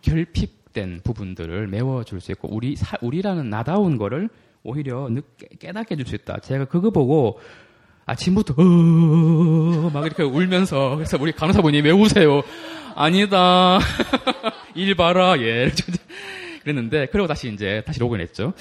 결핍된 0.01 1.01
부분들을 1.03 1.67
메워줄 1.67 2.19
수 2.19 2.31
있고, 2.31 2.51
우리, 2.51 2.75
사- 2.75 2.97
우리라는 3.01 3.51
나다운 3.51 3.97
거를 3.97 4.27
오히려 4.63 5.07
늦게 5.07 5.49
깨닫게 5.59 5.93
해줄 5.93 6.07
수 6.07 6.15
있다. 6.15 6.39
제가 6.39 6.65
그거 6.65 6.89
보고 6.89 7.39
아침부터, 8.09 8.55
어, 8.57 9.89
막 9.93 10.05
이렇게 10.05 10.23
울면서, 10.23 10.95
그래서 10.95 11.17
우리 11.19 11.31
간호사분이 11.31 11.81
왜 11.81 11.91
우세요? 11.91 12.41
아니다. 12.95 13.79
일 14.75 14.95
봐라. 14.95 15.39
예. 15.39 15.71
그랬는데, 16.63 17.07
그리고 17.11 17.27
다시 17.27 17.51
이제, 17.53 17.83
다시 17.85 17.99
로그인했죠. 17.99 18.53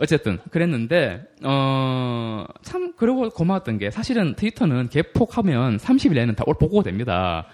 어쨌든, 0.00 0.38
그랬는데, 0.50 1.22
어, 1.44 2.44
참, 2.62 2.92
그러고 2.96 3.28
고마웠던 3.30 3.78
게, 3.78 3.90
사실은 3.90 4.34
트위터는 4.34 4.88
개폭하면 4.88 5.76
30일 5.78 6.14
내는 6.14 6.34
다 6.34 6.44
올 6.46 6.54
복구가 6.58 6.82
됩니다. 6.84 7.46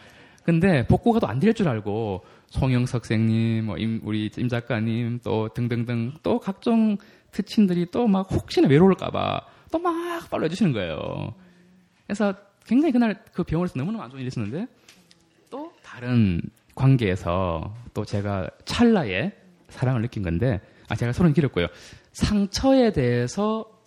근데 0.44 0.86
복구가 0.86 1.18
또 1.20 1.26
안 1.28 1.40
될 1.40 1.52
줄 1.54 1.68
알고, 1.68 2.24
송영석 2.50 3.04
선생님, 3.04 3.66
뭐, 3.66 3.76
임- 3.76 4.00
우리 4.04 4.30
임 4.36 4.48
작가님, 4.48 5.20
또 5.24 5.48
등등등, 5.52 6.12
또 6.22 6.38
각종 6.38 6.96
특친들이 7.32 7.86
또 7.90 8.06
막 8.06 8.26
혹시나 8.30 8.68
외로울까봐 8.68 9.40
또막 9.70 10.30
팔로 10.30 10.44
해주시는 10.44 10.72
거예요. 10.72 11.34
그래서 12.06 12.34
굉장히 12.66 12.92
그날 12.92 13.22
그 13.32 13.42
병원에서 13.42 13.78
너무너무 13.78 14.02
안 14.02 14.10
좋은 14.10 14.20
일이 14.20 14.28
있었는데 14.28 14.66
또 15.50 15.72
다른 15.82 16.40
관계에서 16.74 17.74
또 17.94 18.04
제가 18.04 18.48
찰나에 18.64 19.32
사랑을 19.68 20.02
느낀 20.02 20.22
건데 20.22 20.60
아 20.88 20.94
제가 20.94 21.12
소름 21.12 21.32
길었고요. 21.32 21.66
상처에 22.12 22.92
대해서 22.92 23.78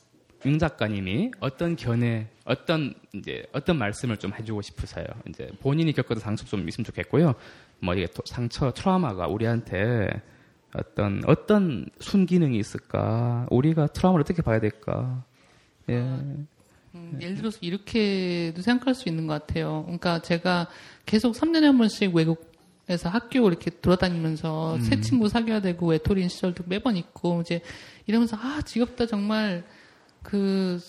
윤 0.46 0.58
작가님이 0.58 1.32
어떤 1.40 1.76
견해, 1.76 2.28
어떤 2.46 2.96
이제 3.14 3.44
어떤 3.54 3.78
말씀을 3.78 4.18
좀 4.18 4.34
해주고 4.34 4.62
싶으세요. 4.62 5.06
이제 5.30 5.52
본인이 5.60 5.94
겪었던 5.94 6.20
상처 6.20 6.46
좀 6.46 6.68
있으면 6.68 6.86
좋겠고요. 6.86 7.36
뭐 7.80 7.94
이게 7.94 8.08
또 8.08 8.24
상처, 8.26 8.72
트라우마가 8.72 9.28
우리한테 9.28 10.10
어떤 10.74 11.22
어떤 11.28 11.86
순기능이 12.00 12.58
있을까? 12.58 13.46
우리가 13.52 13.88
트라우마를 13.88 14.22
어떻게 14.22 14.42
봐야 14.42 14.60
될까? 14.60 15.24
예. 15.90 15.96
음, 16.94 17.20
예를 17.22 17.36
들어서 17.36 17.58
이렇게도 17.62 18.62
생각할 18.62 18.96
수 18.96 19.08
있는 19.08 19.28
것 19.28 19.34
같아요. 19.34 19.84
그러니까 19.84 20.22
제가 20.22 20.68
계속 21.06 21.34
3년에 21.34 21.62
한 21.64 21.78
번씩 21.78 22.14
외국에서 22.14 23.10
학교 23.10 23.48
이렇게 23.48 23.72
돌아다니면서 23.72 24.80
새 24.82 25.00
친구 25.02 25.30
사귀어야 25.30 25.62
되고 25.62 25.88
외톨이인 25.88 26.28
시절도 26.28 26.66
매번 26.68 26.98
있고 26.98 27.42
이제 27.42 27.62
이러면서 28.08 28.38
아 28.38 28.62
지겹다 28.62 29.06
정말 29.08 29.64
그 30.22 30.80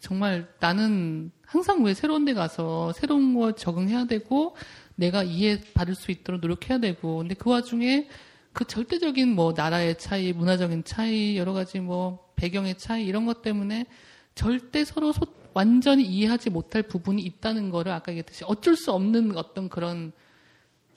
정말 0.00 0.46
나는 0.60 1.30
항상 1.46 1.82
왜 1.82 1.94
새로운 1.94 2.24
데 2.24 2.34
가서 2.34 2.92
새로운 2.92 3.34
거 3.34 3.52
적응해야 3.52 4.04
되고 4.04 4.54
내가 4.96 5.22
이해받을 5.22 5.94
수 5.94 6.10
있도록 6.10 6.40
노력해야 6.40 6.78
되고 6.78 7.18
근데 7.18 7.34
그 7.34 7.50
와중에 7.50 8.08
그 8.52 8.64
절대적인 8.64 9.34
뭐 9.34 9.52
나라의 9.56 9.98
차이, 9.98 10.32
문화적인 10.32 10.84
차이, 10.84 11.36
여러 11.36 11.52
가지 11.52 11.80
뭐 11.80 12.23
배경의 12.36 12.78
차이 12.78 13.04
이런 13.06 13.26
것 13.26 13.42
때문에 13.42 13.86
절대 14.34 14.84
서로 14.84 15.12
소- 15.12 15.26
완전히 15.54 16.04
이해하지 16.04 16.50
못할 16.50 16.82
부분이 16.82 17.22
있다는 17.22 17.70
거를 17.70 17.92
아까 17.92 18.10
얘기했듯이 18.12 18.44
어쩔 18.46 18.76
수 18.76 18.92
없는 18.92 19.36
어떤 19.36 19.68
그런 19.68 20.12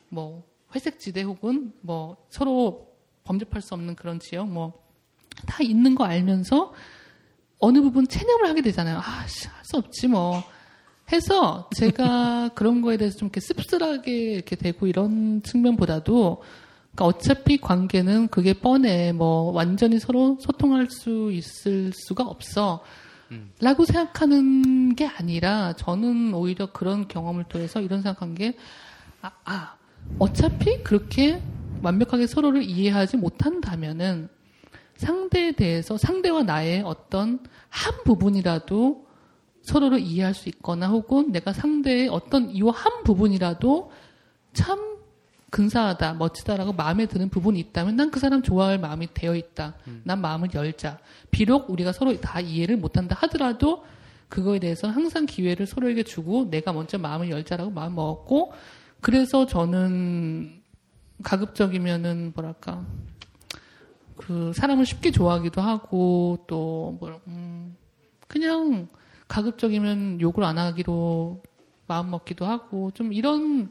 뭐 0.10 0.44
회색 0.76 1.00
지대 1.00 1.22
혹은 1.22 1.72
뭐 1.82 2.18
서로 2.30 2.88
범접할 3.24 3.62
수 3.62 3.74
없는 3.74 3.96
그런 3.96 4.20
지역 4.20 4.48
뭐 4.50 4.74
다 5.46 5.62
있는 5.62 5.94
거 5.94 6.04
알면서 6.04 6.74
어느 7.60 7.80
부분 7.82 8.08
체념을 8.08 8.48
하게 8.50 8.62
되잖아요. 8.64 8.98
아, 8.98 9.02
할 9.02 9.28
수 9.30 9.78
없지 9.78 10.08
뭐. 10.08 10.42
해서 11.12 11.70
제가 11.76 12.50
그런 12.56 12.82
거에 12.82 12.98
대해서 12.98 13.18
좀 13.20 13.28
이렇게 13.28 13.40
씁쓸하게 13.42 14.12
이렇게 14.34 14.56
되고 14.56 14.88
이런 14.88 15.44
측면보다도 15.44 16.42
그러니까 16.98 17.06
어차피 17.06 17.58
관계는 17.58 18.28
그게 18.30 18.54
뻔해. 18.54 19.12
뭐 19.12 19.52
완전히 19.52 20.00
서로 20.00 20.38
소통할 20.42 20.90
수 20.90 21.32
있을 21.32 21.92
수가 21.94 22.24
없어. 22.24 22.84
라고 23.62 23.86
생각하는 23.86 24.96
게 24.96 25.06
아니라 25.06 25.74
저는 25.74 26.34
오히려 26.34 26.72
그런 26.72 27.08
경험을 27.08 27.44
통해서 27.44 27.82
이런 27.82 28.02
생각한 28.02 28.36
게 28.36 28.56
아, 29.22 29.32
아, 29.44 29.76
어차피 30.18 30.82
그렇게 30.82 31.42
완벽하게 31.84 32.26
서로를 32.26 32.64
이해하지 32.64 33.18
못한다면은 33.18 34.30
상대에 34.96 35.52
대해서 35.52 35.98
상대와 35.98 36.44
나의 36.44 36.82
어떤 36.84 37.40
한 37.70 37.94
부분이라도 38.06 39.06
서로를 39.62 40.00
이해할 40.00 40.34
수 40.34 40.48
있거나 40.50 40.88
혹은 40.88 41.32
내가 41.32 41.52
상대의 41.54 42.08
어떤 42.08 42.50
이 42.50 42.62
한 42.62 43.04
부분이라도 43.04 43.92
참 44.54 44.97
근사하다, 45.50 46.16
멋지다라고 46.16 46.74
마음에 46.74 47.06
드는 47.06 47.30
부분이 47.30 47.60
있다면 47.60 47.96
난 47.96 48.12
그 48.12 48.20
사람 48.20 48.42
좋아할 48.42 48.80
마음이 48.80 49.14
되어 49.14 49.36
있다. 49.36 49.76
난 50.04 50.20
마음을 50.22 50.50
열자. 50.54 51.00
비록 51.32 51.70
우리가 51.70 51.92
서로 51.94 52.20
다 52.20 52.40
이해를 52.40 52.78
못한다 52.78 53.16
하더라도 53.22 53.86
그거에 54.30 54.60
대해서 54.60 54.90
항상 54.90 55.26
기회를 55.26 55.66
서로에게 55.68 56.04
주고 56.04 56.50
내가 56.50 56.74
먼저 56.74 56.98
마음을 56.98 57.30
열자라고 57.30 57.72
마음 57.72 57.96
먹었고 57.96 58.54
그래서 59.02 59.46
저는 59.46 60.62
가급적이면은 61.24 62.34
뭐랄까 62.36 62.86
그 64.18 64.52
사람을 64.54 64.86
쉽게 64.86 65.12
좋아하기도 65.12 65.62
하고 65.62 66.44
또 66.48 66.98
뭐, 67.00 67.22
음, 67.28 67.78
그냥 68.28 68.88
가급적이면 69.28 70.22
욕을 70.22 70.44
안 70.44 70.58
하기로 70.58 71.42
마음 71.88 72.12
먹기도 72.12 72.46
하고 72.46 72.92
좀 72.92 73.14
이런 73.14 73.70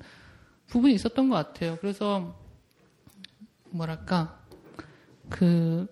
부분이 0.69 0.95
있었던 0.95 1.29
것 1.29 1.37
같아요. 1.37 1.77
그래서 1.81 2.35
뭐랄까 3.71 4.39
그 5.29 5.87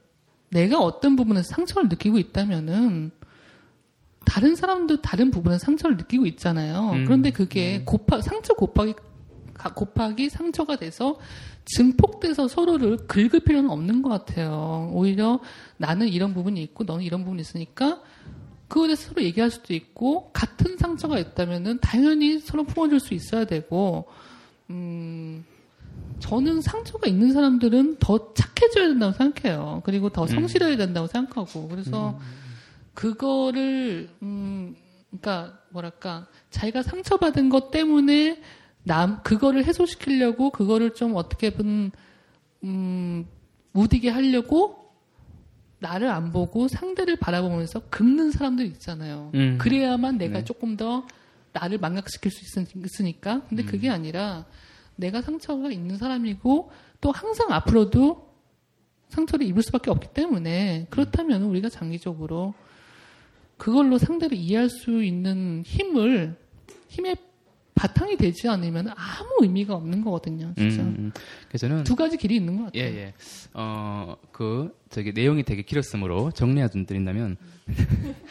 내가 0.51 0.79
어떤 0.81 1.17
부분에서 1.17 1.49
상처를 1.55 1.89
느끼고 1.89 2.19
있다면은 2.19 3.11
다른 4.25 4.55
사람도 4.57 5.03
다른 5.03 5.31
부분에 5.31 5.59
상처를 5.59 5.97
느끼고 5.97 6.27
있잖아요. 6.27 6.91
음, 6.93 7.05
그런데 7.05 7.31
그게 7.31 7.83
곱하 7.85 8.21
상처 8.21 8.55
곱하기 8.55 8.95
가- 9.53 9.75
곱하기 9.75 10.31
상처가 10.31 10.77
돼서 10.77 11.19
증폭돼서 11.67 12.49
서로를 12.49 12.97
긁을 13.07 13.41
필요는 13.45 13.71
없는 13.71 14.03
것 14.03 14.09
같아요. 14.09 14.91
오히려 14.93 15.41
나는 15.77 16.09
이런 16.09 16.33
부분이 16.35 16.63
있고 16.63 16.85
너는 16.85 17.05
이런 17.05 17.23
부분이 17.25 17.41
있으니까 17.41 18.01
그거에 18.69 18.89
대해서 18.89 19.09
서로 19.09 19.23
얘기할 19.23 19.51
수도 19.51 19.75
있고 19.75 20.31
같은 20.33 20.77
상처가 20.79 21.19
있다면은 21.19 21.79
당연히 21.81 22.39
서로 22.39 22.65
품어줄 22.65 23.01
수 23.01 23.15
있어야 23.15 23.45
되고 23.45 24.07
음 24.71 25.45
저는 26.19 26.61
상처가 26.61 27.07
있는 27.07 27.33
사람들은 27.33 27.97
더 27.99 28.33
착해져야 28.35 28.89
된다고 28.89 29.13
생각해요. 29.13 29.83
그리고 29.85 30.09
더 30.09 30.27
성실해야 30.27 30.77
된다고 30.77 31.07
생각하고 31.07 31.69
그래서 31.69 32.19
그거를 32.95 34.09
음 34.23 34.75
그러니까 35.11 35.59
뭐랄까 35.71 36.27
자기가 36.51 36.83
상처받은 36.83 37.49
것 37.49 37.71
때문에 37.71 38.41
남 38.85 39.23
그거를 39.23 39.65
해소시키려고 39.65 40.51
그거를 40.51 40.95
좀 40.95 41.17
어떻게든 41.17 41.91
음 42.65 43.27
무디게 43.73 44.11
하려고 44.11 44.85
나를 45.81 46.09
안 46.09 46.33
보고 46.33 46.69
상대를 46.69 47.17
바라보면서 47.17 47.81
긁는 47.91 48.31
사람들 48.31 48.65
있잖아요. 48.67 49.31
음. 49.35 49.59
그래야만 49.59 50.17
내가 50.17 50.39
네. 50.39 50.45
조금 50.45 50.77
더 50.77 51.07
나를 51.55 51.79
망각시킬 51.79 52.31
수 52.31 52.45
있으- 52.45 52.67
있으니까. 52.85 53.43
근데 53.49 53.63
음. 53.63 53.67
그게 53.67 53.89
아니라 53.89 54.45
내가 54.97 55.23
상처가 55.23 55.71
있는 55.71 55.97
사람이고 55.97 56.71
또 57.01 57.11
항상 57.13 57.51
앞으로도 57.53 58.35
상처를 59.09 59.47
입을 59.47 59.63
수밖에 59.63 59.91
없기 59.91 60.09
때문에 60.13 60.87
그렇다면 60.91 61.43
우리가 61.45 61.69
장기적으로 61.69 62.55
그걸로 63.57 63.99
상대를 63.99 64.37
이해할 64.37 64.69
수 64.69 65.03
있는 65.05 65.63
힘을 65.65 66.37
힘의 66.89 67.17
바탕이 67.77 68.17
되지 68.17 68.49
않으면 68.49 68.89
아무 68.89 69.29
의미가 69.43 69.75
없는 69.75 70.03
거거든요. 70.05 70.53
진짜 70.57 70.83
음, 70.83 70.95
음. 70.99 71.13
그래서 71.49 71.67
저는 71.69 71.85
두 71.85 71.97
가지 71.97 72.17
길이 72.17 72.37
있는 72.37 72.57
것 72.57 72.65
같아요. 72.67 72.83
예, 72.83 72.87
예. 72.97 73.15
어, 73.53 74.17
그, 74.31 74.77
저기, 74.91 75.13
내용이 75.13 75.43
되게 75.43 75.63
길었으므로 75.63 76.31
정리해 76.31 76.69
좀 76.69 76.87
드린다면, 76.87 77.37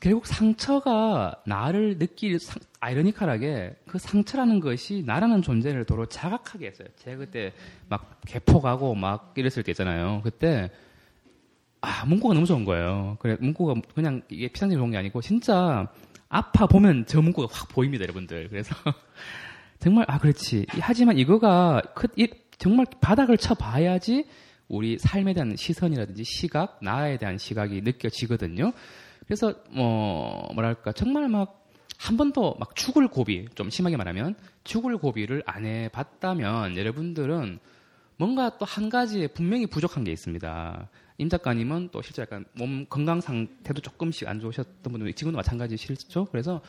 결국 0.00 0.26
상처가 0.26 1.34
나를 1.44 1.98
느낄, 1.98 2.38
상- 2.38 2.62
아이러니컬하게 2.80 3.74
그 3.86 3.98
상처라는 3.98 4.60
것이 4.60 5.02
나라는 5.04 5.42
존재를 5.42 5.84
도로 5.84 6.06
자각하게 6.06 6.68
했어요. 6.68 6.88
제가 6.96 7.16
그때 7.18 7.52
막 7.88 8.20
개포가고 8.26 8.94
막 8.94 9.32
이랬을 9.36 9.64
때 9.64 9.72
있잖아요. 9.72 10.20
그때, 10.22 10.70
아, 11.80 12.04
문구가 12.06 12.34
너무 12.34 12.46
좋은 12.46 12.64
거예요. 12.64 13.16
그래, 13.20 13.36
문구가 13.40 13.80
그냥 13.94 14.22
이게 14.28 14.48
피상적으로 14.48 14.82
좋은 14.84 14.92
게 14.92 14.98
아니고, 14.98 15.20
진짜 15.20 15.90
아파 16.28 16.66
보면 16.66 17.06
저 17.06 17.20
문구가 17.20 17.48
확 17.52 17.68
보입니다, 17.68 18.02
여러분들. 18.04 18.48
그래서, 18.50 18.74
정말 19.80 20.04
아 20.08 20.18
그렇지. 20.18 20.66
하지만 20.70 21.18
이거가 21.18 21.82
크- 21.94 22.08
이- 22.16 22.28
정말 22.58 22.86
바닥을 23.00 23.36
쳐 23.38 23.54
봐야지 23.54 24.26
우리 24.66 24.98
삶에 24.98 25.32
대한 25.34 25.54
시선이라든지 25.56 26.24
시각, 26.24 26.78
나에 26.82 27.16
대한 27.16 27.38
시각이 27.38 27.80
느껴지거든요. 27.82 28.72
그래서 29.28 29.54
뭐 29.70 30.50
뭐랄까 30.54 30.90
정말 30.90 31.28
막 31.28 31.58
한 31.98 32.16
번도 32.16 32.56
막 32.58 32.74
죽을 32.76 33.08
고비 33.08 33.46
좀 33.54 33.70
심하게 33.70 33.96
말하면 33.96 34.36
죽을 34.64 34.96
고비를 34.96 35.42
안 35.46 35.66
해봤다면 35.66 36.76
여러분들은 36.76 37.58
뭔가 38.16 38.56
또 38.56 38.64
한 38.64 38.88
가지 38.88 39.28
분명히 39.28 39.66
부족한 39.66 40.04
게 40.04 40.12
있습니다. 40.12 40.88
임 41.18 41.28
작가님은 41.28 41.90
또 41.90 42.00
실제 42.00 42.22
약간 42.22 42.44
몸 42.52 42.86
건강 42.86 43.20
상태도 43.20 43.82
조금씩 43.82 44.28
안 44.28 44.40
좋으셨던 44.40 44.92
분들 44.92 45.12
지금도 45.12 45.36
마찬가지시죠. 45.36 46.26
그래서 46.26 46.60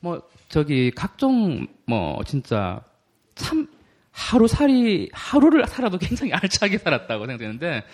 뭐 0.00 0.22
저기 0.48 0.90
각종 0.90 1.66
뭐 1.86 2.22
진짜 2.24 2.82
참 3.34 3.66
하루살이 4.12 5.08
하루를 5.12 5.66
살아도 5.66 5.96
굉장히 5.98 6.32
알차게 6.34 6.78
살았다고 6.78 7.26
생각되는데 7.26 7.84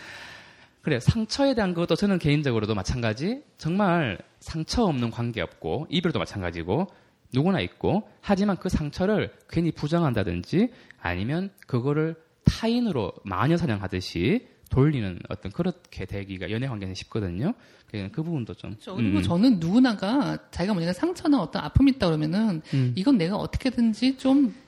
그래 0.84 1.00
상처에 1.00 1.54
대한 1.54 1.72
것도 1.72 1.96
저는 1.96 2.18
개인적으로도 2.18 2.74
마찬가지 2.74 3.42
정말 3.56 4.18
상처 4.38 4.84
없는 4.84 5.10
관계 5.10 5.40
없고 5.40 5.86
이별도 5.88 6.18
마찬가지고 6.18 6.88
누구나 7.32 7.60
있고 7.60 8.06
하지만 8.20 8.58
그 8.58 8.68
상처를 8.68 9.32
괜히 9.48 9.72
부정한다든지 9.72 10.68
아니면 11.00 11.48
그거를 11.66 12.16
타인으로 12.44 13.12
마녀 13.24 13.56
사냥하듯이 13.56 14.46
돌리는 14.68 15.20
어떤 15.30 15.52
그렇게 15.52 16.04
되기가 16.04 16.50
연애 16.50 16.68
관계는 16.68 16.94
쉽거든요. 16.94 17.54
그그 17.90 18.22
부분도 18.22 18.52
좀. 18.54 18.72
그렇죠. 18.72 18.96
그리고 18.96 19.22
저는 19.22 19.60
누구나가 19.60 20.36
자기가 20.50 20.74
만약에 20.74 20.92
상처나 20.92 21.40
어떤 21.40 21.64
아픔이 21.64 21.92
있다 21.92 22.08
그러면은 22.08 22.60
음. 22.74 22.92
이건 22.94 23.16
내가 23.16 23.36
어떻게든지 23.36 24.18
좀 24.18 24.48
어, 24.48 24.63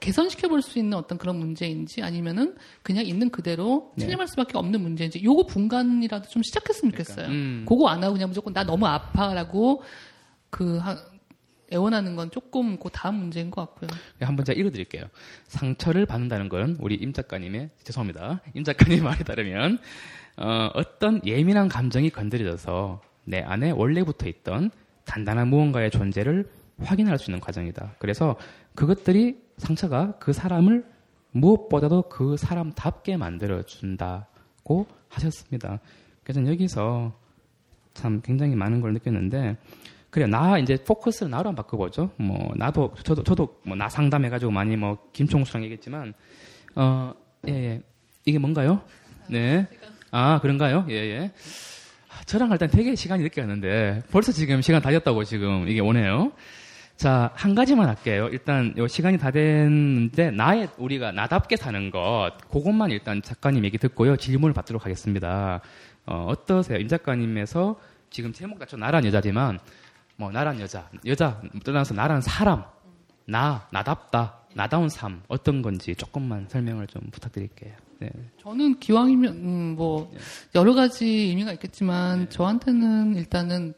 개선시켜 0.00 0.48
볼 0.48 0.62
수 0.62 0.78
있는 0.78 0.96
어떤 0.96 1.18
그런 1.18 1.36
문제인지 1.36 2.02
아니면은 2.02 2.56
그냥 2.82 3.04
있는 3.04 3.28
그대로 3.30 3.92
네. 3.96 4.04
체념할 4.06 4.26
수밖에 4.28 4.56
없는 4.56 4.80
문제인지 4.80 5.22
요거 5.22 5.46
분간이라도 5.46 6.28
좀 6.30 6.42
시작했으면 6.42 6.92
좋겠어요. 6.92 7.26
음. 7.28 7.64
그거 7.68 7.88
안 7.88 8.02
하고 8.02 8.14
그냥 8.14 8.28
무조건 8.30 8.52
나 8.54 8.64
너무 8.64 8.86
아파라고 8.86 9.82
그 10.50 10.78
하- 10.78 10.96
애원하는 11.72 12.14
건 12.16 12.30
조금 12.30 12.78
그 12.78 12.88
다음 12.92 13.16
문제인 13.16 13.50
것 13.50 13.60
같고요. 13.60 13.90
한번 14.20 14.44
제가 14.44 14.58
읽어드릴게요. 14.58 15.04
상처를 15.48 16.06
받는다는 16.06 16.48
건 16.48 16.76
우리 16.80 16.94
임 16.94 17.12
작가님의 17.12 17.70
죄송합니다. 17.82 18.40
임 18.54 18.62
작가님 18.64 19.02
말에 19.04 19.24
따르면 19.24 19.78
어, 20.38 20.70
어떤 20.74 21.20
예민한 21.26 21.68
감정이 21.68 22.10
건드려져서 22.10 23.02
내 23.24 23.40
안에 23.40 23.72
원래부터 23.72 24.28
있던 24.28 24.70
단단한 25.04 25.48
무언가의 25.48 25.90
존재를 25.90 26.48
확인할 26.78 27.18
수 27.18 27.30
있는 27.30 27.40
과정이다. 27.40 27.94
그래서 27.98 28.36
그것들이 28.76 29.38
상처가 29.58 30.12
그 30.18 30.32
사람을 30.32 30.84
무엇보다도 31.32 32.02
그 32.02 32.36
사람답게 32.36 33.16
만들어 33.16 33.62
준다고 33.62 34.86
하셨습니다. 35.08 35.80
그래서 36.22 36.46
여기서 36.46 37.12
참 37.94 38.20
굉장히 38.22 38.54
많은 38.54 38.80
걸 38.80 38.92
느꼈는데 38.92 39.56
그래 40.10 40.26
나 40.26 40.58
이제 40.58 40.76
포커스를 40.82 41.30
나로 41.30 41.48
한번 41.48 41.64
바꿔보죠. 41.64 42.10
뭐 42.16 42.52
나도 42.56 42.94
저도 43.02 43.22
저도 43.22 43.60
뭐 43.64 43.76
나 43.76 43.88
상담해가지고 43.88 44.50
많이 44.50 44.76
뭐 44.76 44.96
김총수랑 45.12 45.64
얘기했지만 45.64 46.14
어 46.76 47.12
예 47.48 47.52
예. 47.52 47.82
이게 48.24 48.38
뭔가요? 48.38 48.80
네. 49.28 49.68
아 50.10 50.40
그런가요? 50.40 50.86
예 50.88 50.94
예. 50.94 51.32
아, 52.08 52.24
저랑 52.24 52.50
할 52.50 52.58
땐 52.58 52.68
되게 52.70 52.94
시간이 52.94 53.22
늦게 53.22 53.40
갔는데 53.42 54.02
벌써 54.10 54.32
지금 54.32 54.62
시간 54.62 54.80
다 54.82 54.90
됐다고 54.90 55.22
지금 55.24 55.68
이게 55.68 55.80
오네요. 55.80 56.32
자, 56.96 57.30
한 57.34 57.54
가지만 57.54 57.88
할게요. 57.88 58.28
일단 58.32 58.72
요 58.78 58.88
시간이 58.88 59.18
다 59.18 59.30
됐는데 59.30 60.30
나의 60.30 60.68
우리가 60.78 61.12
나답게 61.12 61.56
사는 61.56 61.90
것 61.90 62.32
그것만 62.50 62.90
일단 62.90 63.20
작가님 63.20 63.64
얘기 63.66 63.76
듣고요. 63.76 64.16
질문을 64.16 64.54
받도록 64.54 64.84
하겠습니다. 64.84 65.60
어, 66.06 66.26
어떠세요? 66.28 66.78
임 66.78 66.88
작가님에서 66.88 67.78
지금 68.08 68.32
제목 68.32 68.58
자체 68.58 68.78
나란 68.78 69.04
여자지만 69.04 69.58
뭐 70.16 70.32
나란 70.32 70.58
여자, 70.58 70.88
여자 71.04 71.42
떠나서 71.64 71.92
나란 71.92 72.22
사람, 72.22 72.64
나 73.26 73.68
나답다, 73.70 74.38
나다운 74.54 74.88
삶 74.88 75.22
어떤 75.28 75.60
건지 75.60 75.94
조금만 75.94 76.46
설명을 76.48 76.86
좀 76.86 77.02
부탁드릴게요. 77.10 77.74
네. 77.98 78.10
저는 78.40 78.78
기왕이면 78.78 79.32
음, 79.34 79.74
뭐 79.76 80.10
여러 80.54 80.72
가지 80.74 81.04
의미가 81.04 81.52
있겠지만 81.52 82.30
저한테는 82.30 83.16
일단은 83.16 83.74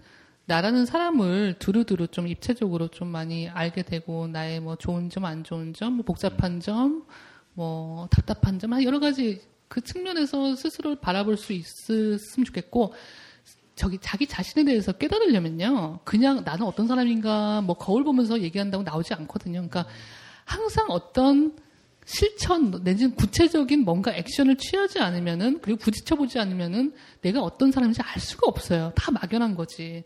나라는 0.49 0.87
사람을 0.87 1.57
두루두루 1.59 2.09
좀 2.09 2.27
입체적으로 2.27 2.89
좀 2.89 3.09
많이 3.09 3.51
알게 3.51 3.83
되고 3.83 4.29
나의 4.29 4.61
뭐 4.61 4.77
좋은 4.77 5.11
점 5.11 5.27
안 5.27 5.45
좋은 5.45 5.75
점, 5.75 5.93
뭐 5.93 6.05
복잡한 6.07 6.61
점, 6.61 7.05
뭐 7.53 8.09
답답한 8.11 8.59
점, 8.59 8.73
한 8.73 8.83
여러 8.83 8.99
가지 8.99 9.43
그 9.69 9.83
측면에서 9.83 10.57
스스로를 10.57 11.01
바라볼 11.01 11.37
수 11.37 11.53
있었으면 11.53 12.47
좋겠고 12.47 12.95
저기 13.77 13.99
자기 14.01 14.27
자신에 14.27 14.65
대해서 14.65 14.93
깨달으려면요. 14.93 16.01
그냥 16.05 16.43
나는 16.47 16.65
어떤 16.65 16.87
사람인가 16.87 17.61
뭐 17.61 17.77
거울 17.77 18.03
보면서 18.03 18.41
얘기한다고 18.41 18.83
나오지 18.85 19.13
않거든요. 19.13 19.69
그러니까 19.69 19.85
항상 20.47 20.87
어떤 20.89 21.59
실천 22.07 22.71
내지는 22.85 23.15
구체적인 23.17 23.85
뭔가 23.85 24.15
액션을 24.15 24.57
취하지 24.57 24.99
않으면은 25.01 25.61
그리고 25.61 25.79
부딪혀 25.79 26.17
보지 26.17 26.39
않으면은 26.39 26.95
내가 27.21 27.43
어떤 27.43 27.71
사람인지 27.71 28.01
알 28.01 28.19
수가 28.19 28.47
없어요. 28.47 28.93
다 28.97 29.13
막연한 29.13 29.55
거지. 29.55 30.05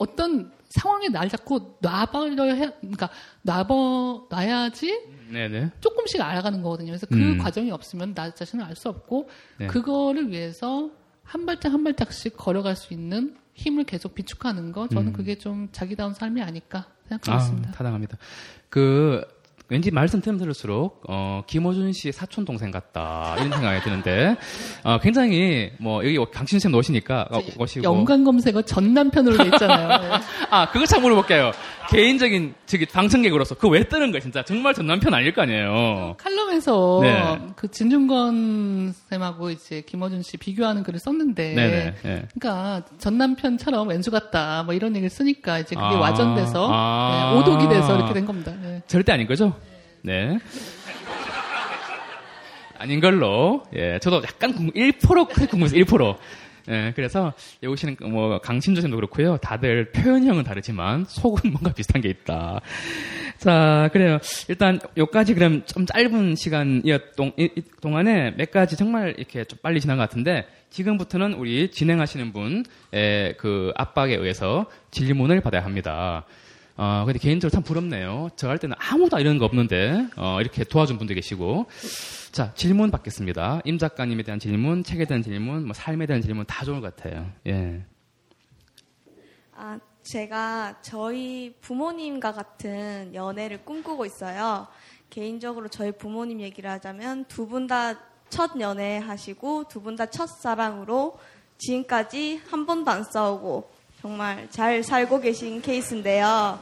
어떤 0.00 0.50
상황에 0.70 1.08
날 1.08 1.28
자꾸 1.28 1.76
놔버려 1.80 2.44
해, 2.54 2.72
그러니까 2.80 3.10
놔버 3.42 4.28
놔야지 4.30 5.08
네네. 5.30 5.72
조금씩 5.80 6.20
알아가는 6.22 6.62
거거든요. 6.62 6.88
그래서 6.88 7.06
그 7.06 7.16
음. 7.16 7.38
과정이 7.38 7.70
없으면 7.70 8.14
나 8.14 8.30
자신을 8.30 8.64
알 8.64 8.74
수 8.76 8.88
없고 8.88 9.28
네. 9.58 9.66
그거를 9.66 10.30
위해서 10.30 10.90
한 11.22 11.44
발짝 11.44 11.72
한 11.74 11.84
발짝씩 11.84 12.36
걸어갈 12.36 12.76
수 12.76 12.94
있는 12.94 13.36
힘을 13.54 13.84
계속 13.84 14.14
비축하는 14.14 14.72
거 14.72 14.88
저는 14.88 15.08
음. 15.08 15.12
그게 15.12 15.36
좀 15.36 15.68
자기다운 15.70 16.14
삶이 16.14 16.40
아닐까 16.40 16.86
생각하고 17.08 17.36
아, 17.38 17.42
있습니다. 17.42 17.70
타당합니다. 17.72 18.16
그 18.70 19.22
왠지 19.70 19.92
말씀 19.92 20.20
들으면 20.20 20.38
들을수록 20.38 21.04
어, 21.08 21.42
김호준 21.46 21.92
씨 21.92 22.10
사촌 22.10 22.44
동생 22.44 22.72
같다 22.72 23.36
이런 23.38 23.52
생각이 23.52 23.82
드는데 23.82 24.36
어, 24.82 24.98
굉장히 25.00 25.70
뭐 25.78 26.04
여기 26.04 26.18
강신 26.32 26.58
쌤 26.58 26.74
오시니까 26.74 27.28
어, 27.30 27.40
오시고 27.56 27.84
연관 27.84 28.24
검색어 28.24 28.62
전 28.62 28.92
남편으로 28.92 29.36
돼 29.36 29.44
있잖아요. 29.44 29.88
네. 29.88 30.08
아 30.50 30.70
그거 30.70 30.84
참 30.86 31.02
물어볼게요. 31.02 31.52
개인적인 31.88 32.54
저기 32.66 32.86
방청객으로서 32.86 33.56
그거 33.56 33.68
왜 33.68 33.84
뜨는 33.84 34.12
거예요 34.12 34.20
진짜 34.20 34.44
정말 34.44 34.74
전 34.74 34.86
남편 34.86 35.14
아닐 35.14 35.32
거 35.32 35.42
아니에요. 35.42 36.14
칼럼에서 36.18 37.00
네. 37.02 37.38
그 37.56 37.68
진중권 37.70 38.92
쌤하고 39.10 39.50
이제 39.50 39.82
김어준 39.82 40.22
씨 40.22 40.36
비교하는 40.36 40.82
글을 40.82 41.00
썼는데, 41.00 41.54
네네. 41.54 41.94
네. 42.02 42.28
그러니까 42.38 42.82
전 42.98 43.18
남편처럼 43.18 43.88
왼수 43.88 44.10
같다 44.10 44.62
뭐 44.62 44.74
이런 44.74 44.94
얘기를 44.94 45.10
쓰니까 45.10 45.58
이제 45.58 45.74
그게 45.74 45.96
아. 45.96 45.98
와전돼서 45.98 46.68
아. 46.70 47.32
네, 47.32 47.40
오독이 47.40 47.68
돼서 47.68 47.96
이렇게 47.96 48.14
된 48.14 48.24
겁니다. 48.24 48.52
네. 48.80 48.86
절대 48.86 49.12
아닌 49.12 49.26
거죠? 49.26 49.54
네. 50.02 50.38
아닌 52.78 53.00
걸로. 53.00 53.62
예, 53.74 53.98
저도 53.98 54.22
약간 54.22 54.54
궁금, 54.54 54.72
1% 54.72 55.28
크게 55.28 55.46
궁금해서 55.46 55.76
1%. 55.76 56.16
예, 56.70 56.92
그래서 56.94 57.32
여기 57.62 57.72
오시는 57.72 57.96
뭐 58.10 58.38
강신조 58.40 58.80
쌤도 58.80 58.96
그렇고요. 58.96 59.36
다들 59.38 59.90
표현형은 59.92 60.44
다르지만 60.44 61.04
속은 61.08 61.50
뭔가 61.52 61.72
비슷한 61.72 62.00
게 62.00 62.08
있다. 62.08 62.60
자, 63.38 63.88
그래요. 63.92 64.18
일단 64.48 64.78
요까지 64.96 65.34
그럼 65.34 65.62
좀 65.66 65.84
짧은 65.86 66.36
시간이었 66.36 67.16
동, 67.16 67.32
이- 67.38 67.50
이 67.56 67.62
동안에 67.80 68.34
몇 68.36 68.50
가지 68.50 68.76
정말 68.76 69.14
이렇게 69.18 69.44
좀 69.44 69.58
빨리 69.62 69.80
지난 69.80 69.96
것 69.96 70.02
같은데 70.02 70.46
지금부터는 70.70 71.34
우리 71.34 71.70
진행하시는 71.70 72.32
분 72.32 72.62
의 72.92 73.34
그 73.38 73.72
압박에 73.76 74.14
의해서 74.14 74.66
질문을 74.90 75.40
받아야 75.40 75.64
합니다. 75.64 76.24
어, 76.82 77.04
근데 77.04 77.18
개인적으로 77.18 77.50
참 77.52 77.62
부럽네요. 77.62 78.30
저 78.36 78.48
할 78.48 78.56
때는 78.56 78.74
아무도 78.78 79.18
이런 79.18 79.36
거 79.36 79.44
없는데, 79.44 80.06
어, 80.16 80.40
이렇게 80.40 80.64
도와준 80.64 80.96
분도 80.96 81.12
계시고. 81.12 81.66
자, 82.32 82.54
질문 82.54 82.90
받겠습니다. 82.90 83.60
임 83.66 83.76
작가님에 83.76 84.22
대한 84.22 84.38
질문, 84.40 84.82
책에 84.82 85.04
대한 85.04 85.22
질문, 85.22 85.66
뭐 85.66 85.74
삶에 85.74 86.06
대한 86.06 86.22
질문 86.22 86.46
다 86.46 86.64
좋을 86.64 86.80
것 86.80 86.96
같아요. 86.96 87.30
예. 87.46 87.84
아, 89.54 89.78
제가 90.02 90.78
저희 90.80 91.54
부모님과 91.60 92.32
같은 92.32 93.10
연애를 93.14 93.62
꿈꾸고 93.64 94.06
있어요. 94.06 94.66
개인적으로 95.10 95.68
저희 95.68 95.92
부모님 95.92 96.40
얘기를 96.40 96.70
하자면 96.70 97.26
두 97.26 97.46
분 97.46 97.66
다 97.66 97.94
첫 98.30 98.58
연애 98.60 98.96
하시고 98.98 99.64
두 99.68 99.82
분 99.82 99.96
다 99.96 100.06
첫사랑으로 100.06 101.18
지금까지 101.58 102.40
한 102.48 102.64
번도 102.64 102.90
안 102.90 103.04
싸우고 103.04 103.68
정말 104.00 104.48
잘 104.50 104.82
살고 104.82 105.20
계신 105.20 105.60
케이스인데요. 105.60 106.58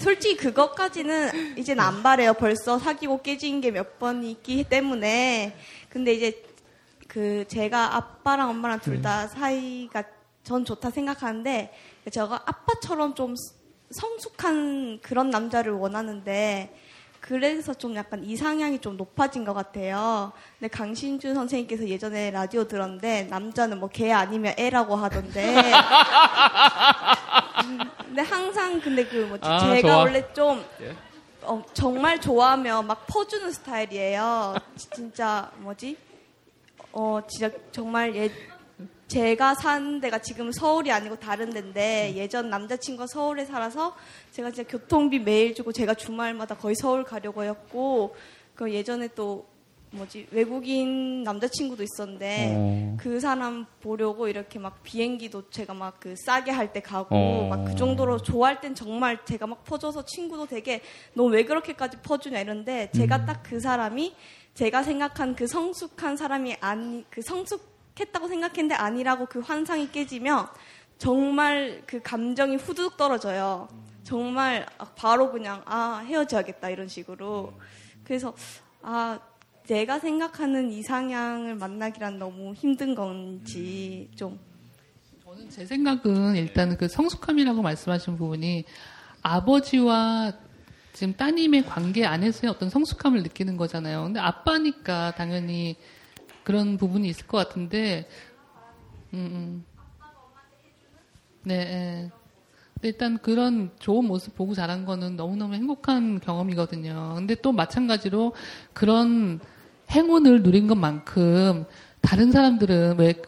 솔직히 0.00 0.36
그것까지는 0.36 1.56
이젠 1.56 1.78
안 1.78 2.02
바래요. 2.02 2.34
벌써 2.34 2.78
사귀고 2.78 3.22
깨진 3.22 3.60
게 3.60 3.70
몇 3.70 3.98
번 3.98 4.24
있기 4.24 4.64
때문에. 4.64 5.56
근데 5.88 6.12
이제 6.12 6.42
그 7.06 7.44
제가 7.48 7.94
아빠랑 7.96 8.50
엄마랑 8.50 8.80
둘 8.80 9.00
다 9.00 9.28
사이가 9.28 10.02
전 10.42 10.64
좋다 10.64 10.90
생각하는데 10.90 11.72
제가 12.10 12.42
아빠처럼 12.44 13.14
좀 13.14 13.34
성숙한 13.90 14.98
그런 15.02 15.30
남자를 15.30 15.72
원하는데 15.72 16.74
그래서 17.26 17.74
좀 17.74 17.96
약간 17.96 18.22
이상향이 18.24 18.80
좀 18.80 18.96
높아진 18.96 19.44
것 19.44 19.52
같아요. 19.52 20.32
근데 20.58 20.68
강신주 20.68 21.34
선생님께서 21.34 21.88
예전에 21.88 22.30
라디오 22.30 22.68
들었는데 22.68 23.24
남자는 23.24 23.80
뭐 23.80 23.88
개 23.88 24.12
아니면 24.12 24.54
애라고 24.56 24.94
하던데. 24.94 25.72
음, 27.64 27.78
근데 28.06 28.22
항상 28.22 28.80
근데 28.80 29.04
그 29.06 29.16
뭐지 29.26 29.42
아, 29.44 29.58
제가 29.74 29.80
좋아. 29.88 29.96
원래 29.98 30.32
좀 30.32 30.64
예. 30.80 30.94
어, 31.42 31.62
정말 31.72 32.20
좋아하면 32.20 32.86
막 32.86 33.04
퍼주는 33.06 33.50
스타일이에요. 33.50 34.54
지- 34.76 34.90
진짜 34.90 35.50
뭐지? 35.58 35.96
어 36.92 37.20
진짜 37.28 37.50
정말 37.72 38.14
예 38.16 38.30
제가 39.08 39.54
사는 39.54 40.00
데가 40.00 40.18
지금 40.18 40.50
서울이 40.50 40.90
아니고 40.90 41.16
다른 41.16 41.50
데인데 41.50 42.14
예전 42.16 42.50
남자친구가 42.50 43.06
서울에 43.06 43.44
살아서 43.44 43.94
제가 44.32 44.50
진짜 44.50 44.68
교통비 44.68 45.20
매일 45.20 45.54
주고 45.54 45.72
제가 45.72 45.94
주말마다 45.94 46.56
거의 46.56 46.74
서울 46.74 47.04
가려고 47.04 47.44
했고 47.44 48.16
그 48.54 48.72
예전에 48.72 49.08
또 49.14 49.46
뭐지 49.92 50.26
외국인 50.32 51.22
남자친구도 51.22 51.84
있었는데 51.84 52.54
어. 52.56 52.96
그 52.98 53.20
사람 53.20 53.66
보려고 53.80 54.26
이렇게 54.26 54.58
막 54.58 54.82
비행기도 54.82 55.48
제가 55.50 55.72
막 55.74 56.00
그 56.00 56.14
싸게 56.26 56.50
할 56.50 56.72
때 56.72 56.80
가고 56.80 57.14
어. 57.14 57.46
막그 57.48 57.76
정도로 57.76 58.18
좋아할 58.18 58.60
땐 58.60 58.74
정말 58.74 59.24
제가 59.24 59.46
막 59.46 59.64
퍼줘서 59.64 60.04
친구도 60.04 60.46
되게 60.46 60.82
너 61.14 61.26
왜 61.26 61.44
그렇게까지 61.44 61.98
퍼주냐 62.02 62.40
이런데 62.40 62.90
제가 62.94 63.24
딱그 63.24 63.60
사람이 63.60 64.14
제가 64.54 64.82
생각한 64.82 65.36
그 65.36 65.46
성숙한 65.46 66.16
사람이 66.16 66.56
아니 66.60 67.04
그 67.08 67.22
성숙 67.22 67.75
했다고 67.98 68.28
생각했는데 68.28 68.74
아니라고 68.74 69.26
그 69.26 69.40
환상이 69.40 69.90
깨지면 69.90 70.46
정말 70.98 71.82
그 71.86 72.00
감정이 72.02 72.56
후두둑 72.56 72.96
떨어져요. 72.96 73.68
정말 74.02 74.66
바로 74.94 75.32
그냥 75.32 75.62
아 75.64 76.04
헤어져야겠다 76.06 76.70
이런 76.70 76.88
식으로. 76.88 77.52
그래서 78.04 78.34
아 78.82 79.18
내가 79.66 79.98
생각하는 79.98 80.70
이상향을 80.70 81.56
만나기란 81.56 82.18
너무 82.18 82.54
힘든 82.54 82.94
건지 82.94 84.08
좀 84.14 84.38
저는 85.24 85.50
제 85.50 85.66
생각은 85.66 86.36
일단 86.36 86.76
그 86.78 86.88
성숙함이라고 86.88 87.62
말씀하신 87.62 88.16
부분이 88.16 88.64
아버지와 89.22 90.32
지금 90.92 91.14
따님의 91.14 91.66
관계 91.66 92.06
안에서의 92.06 92.50
어떤 92.50 92.70
성숙함을 92.70 93.22
느끼는 93.24 93.56
거잖아요. 93.56 94.04
근데 94.04 94.20
아빠니까 94.20 95.14
당연히 95.16 95.76
그런 96.46 96.76
부분이 96.76 97.08
있을 97.08 97.26
것 97.26 97.38
같은데, 97.38 98.08
음, 99.14 99.18
음. 99.18 99.64
네, 101.42 101.54
예. 101.56 102.10
근데 102.74 102.88
일단 102.88 103.18
그런 103.18 103.72
좋은 103.80 104.04
모습 104.04 104.36
보고 104.36 104.54
자란 104.54 104.84
거는 104.84 105.16
너무너무 105.16 105.54
행복한 105.54 106.20
경험이거든요. 106.20 107.14
근데 107.16 107.34
또 107.34 107.50
마찬가지로 107.50 108.32
그런 108.72 109.40
행운을 109.90 110.44
누린 110.44 110.68
것만큼 110.68 111.64
다른 112.00 112.30
사람들은 112.30 112.96
왜 112.98 113.20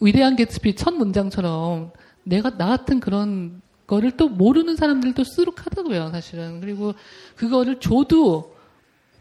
위대한 0.00 0.34
개츠비 0.34 0.74
첫 0.74 0.94
문장처럼 0.94 1.92
내가 2.24 2.56
나 2.56 2.68
같은 2.68 3.00
그런 3.00 3.60
거를 3.86 4.12
또 4.12 4.30
모르는 4.30 4.76
사람들도 4.76 5.24
수룩하다고요, 5.24 6.10
사실은. 6.10 6.60
그리고 6.60 6.94
그거를 7.36 7.80
줘도 7.80 8.56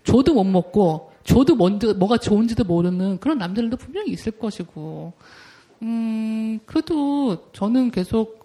줘도 0.05 0.35
못 0.35 0.45
먹고 0.45 1.10
줘도 1.23 1.55
뭔지 1.55 1.93
뭐가 1.93 2.17
좋은지도 2.17 2.63
모르는 2.63 3.19
그런 3.19 3.37
남자들도 3.37 3.77
분명히 3.77 4.11
있을 4.11 4.33
것이고. 4.33 5.13
음, 5.83 6.59
그래도 6.65 7.51
저는 7.53 7.91
계속 7.91 8.41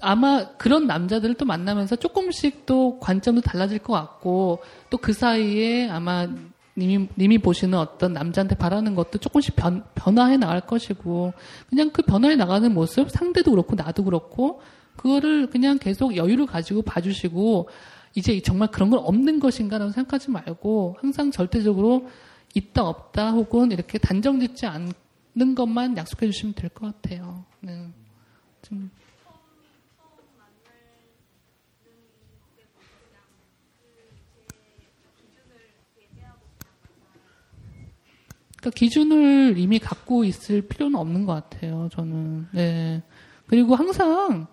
아마 0.00 0.48
그런 0.58 0.86
남자들을 0.86 1.36
또 1.36 1.46
만나면서 1.46 1.96
조금씩 1.96 2.66
또 2.66 2.98
관점도 3.00 3.40
달라질 3.40 3.78
것 3.78 3.94
같고 3.94 4.60
또 4.90 4.98
그 4.98 5.12
사이에 5.12 5.88
아마 5.88 6.28
님이, 6.76 7.08
님이 7.18 7.38
보시는 7.38 7.78
어떤 7.78 8.12
남자한테 8.12 8.54
바라는 8.54 8.94
것도 8.94 9.18
조금씩 9.18 9.56
변, 9.56 9.82
변화해 9.94 10.36
나갈 10.36 10.60
것이고 10.60 11.32
그냥 11.70 11.90
그 11.90 12.02
변화해 12.02 12.36
나가는 12.36 12.72
모습 12.72 13.10
상대도 13.10 13.52
그렇고 13.52 13.74
나도 13.74 14.04
그렇고 14.04 14.60
그거를 14.96 15.48
그냥 15.48 15.78
계속 15.78 16.16
여유를 16.16 16.46
가지고 16.46 16.82
봐주시고 16.82 17.68
이제 18.16 18.40
정말 18.40 18.70
그런 18.70 18.88
건 18.90 19.00
없는 19.00 19.38
것인가라고 19.40 19.92
생각하지 19.92 20.30
말고 20.30 20.96
항상 21.00 21.30
절대적으로 21.30 22.08
있다 22.54 22.82
없다 22.88 23.32
혹은 23.32 23.70
이렇게 23.70 23.98
단정 23.98 24.40
짓지 24.40 24.64
않는 24.66 25.54
것만 25.54 25.96
약속해 25.98 26.26
주시면 26.26 26.54
될 26.54 26.70
것 26.70 27.00
같아요. 27.02 27.44
네. 27.60 27.88
좀 28.62 28.90
그러니까 38.56 38.70
기준을 38.74 39.58
이미 39.58 39.78
갖고 39.78 40.24
있을 40.24 40.62
필요는 40.62 40.98
없는 40.98 41.26
것 41.26 41.34
같아요. 41.34 41.88
저는. 41.92 42.48
네. 42.52 43.02
그리고 43.46 43.74
항상 43.76 44.46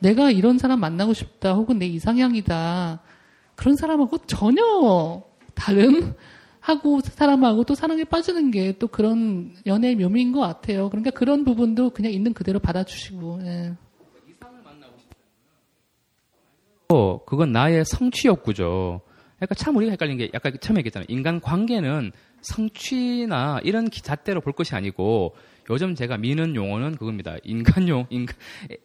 내가 0.00 0.30
이런 0.30 0.58
사람 0.58 0.80
만나고 0.80 1.12
싶다, 1.12 1.52
혹은 1.52 1.78
내 1.78 1.86
이상향이다. 1.86 3.00
그런 3.60 3.76
사람하고 3.76 4.16
전혀 4.26 5.22
다른 5.54 6.14
하고 6.60 7.00
사람하고 7.02 7.64
또 7.64 7.74
사랑에 7.74 8.04
빠지는 8.04 8.50
게 8.50 8.72
또 8.78 8.86
그런 8.88 9.54
연애의 9.66 9.96
묘미인 9.96 10.32
것 10.32 10.40
같아요. 10.40 10.88
그러니까 10.88 11.10
그런 11.10 11.44
부분도 11.44 11.90
그냥 11.90 12.10
있는 12.10 12.32
그대로 12.32 12.58
받아주시고. 12.58 13.40
예. 13.44 13.74
어, 16.88 17.22
그건 17.26 17.52
나의 17.52 17.84
성취 17.84 18.28
욕구죠. 18.28 19.02
그러니까 19.36 19.54
참 19.54 19.76
우리가 19.76 19.90
헷갈린 19.92 20.16
게 20.16 20.30
약간 20.32 20.56
처음에 20.58 20.78
얘기했잖아요. 20.80 21.06
인간 21.10 21.40
관계는 21.40 22.12
성취나 22.40 23.60
이런 23.62 23.90
기- 23.90 24.00
잣대로 24.02 24.40
볼 24.40 24.54
것이 24.54 24.74
아니고 24.74 25.36
요즘 25.68 25.94
제가 25.94 26.16
미는 26.16 26.56
용어는 26.56 26.92
그겁니다. 26.96 27.36
인간용, 27.44 28.06
인간, 28.08 28.34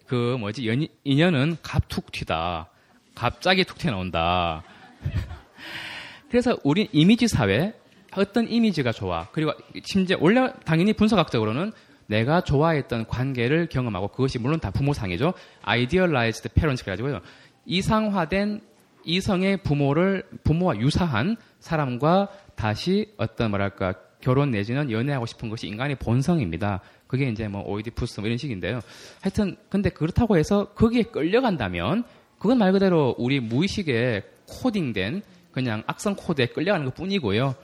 그 0.06 0.36
뭐지, 0.38 0.68
연, 0.68 0.86
인연은 1.04 1.56
갑툭 1.62 2.12
튀다. 2.12 2.68
갑자기 3.16 3.64
툭 3.64 3.78
튀어나온다. 3.78 4.62
그래서 6.30 6.56
우리 6.62 6.88
이미지 6.92 7.26
사회, 7.26 7.72
어떤 8.14 8.48
이미지가 8.48 8.92
좋아. 8.92 9.26
그리고 9.32 9.52
심지어 9.82 10.18
원래 10.20 10.52
당연히 10.64 10.92
분석학적으로는 10.92 11.72
내가 12.08 12.42
좋아했던 12.42 13.06
관계를 13.06 13.68
경험하고 13.68 14.08
그것이 14.08 14.38
물론 14.38 14.60
다 14.60 14.70
부모상이죠. 14.70 15.32
idealized 15.62 16.50
parents 16.54 16.84
그래가지고요. 16.84 17.20
이상화된 17.64 18.60
이성의 19.04 19.58
부모를 19.58 20.24
부모와 20.44 20.78
유사한 20.78 21.36
사람과 21.58 22.28
다시 22.54 23.12
어떤 23.16 23.50
뭐랄까 23.50 23.94
결혼 24.20 24.50
내지는 24.50 24.90
연애하고 24.90 25.24
싶은 25.26 25.48
것이 25.48 25.68
인간의 25.68 25.96
본성입니다. 25.96 26.80
그게 27.06 27.28
이제 27.28 27.48
뭐 27.48 27.62
오이디푸스 27.62 28.20
뭐 28.20 28.26
이런 28.26 28.36
식인데요. 28.36 28.80
하여튼 29.22 29.56
근데 29.68 29.90
그렇다고 29.90 30.36
해서 30.36 30.66
거기에 30.74 31.04
끌려간다면 31.04 32.04
그건 32.38 32.58
말 32.58 32.72
그대로 32.72 33.14
우리 33.18 33.40
무의식에 33.40 34.22
코딩된 34.48 35.22
그냥 35.52 35.82
악성 35.86 36.14
코드에 36.14 36.46
끌려가는 36.46 36.84
것 36.86 36.94
뿐이고요. 36.94 37.54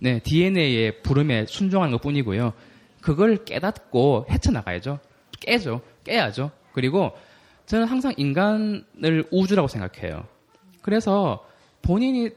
네, 0.00 0.20
DNA의 0.20 1.02
부름에 1.02 1.46
순종하는 1.46 1.92
것 1.92 2.00
뿐이고요. 2.02 2.52
그걸 3.00 3.44
깨닫고 3.44 4.26
헤쳐나가야죠. 4.30 4.98
깨죠. 5.40 5.80
깨야죠. 6.04 6.50
그리고 6.72 7.12
저는 7.66 7.86
항상 7.86 8.12
인간을 8.16 9.26
우주라고 9.30 9.68
생각해요. 9.68 10.24
그래서 10.82 11.46
본인이 11.82 12.30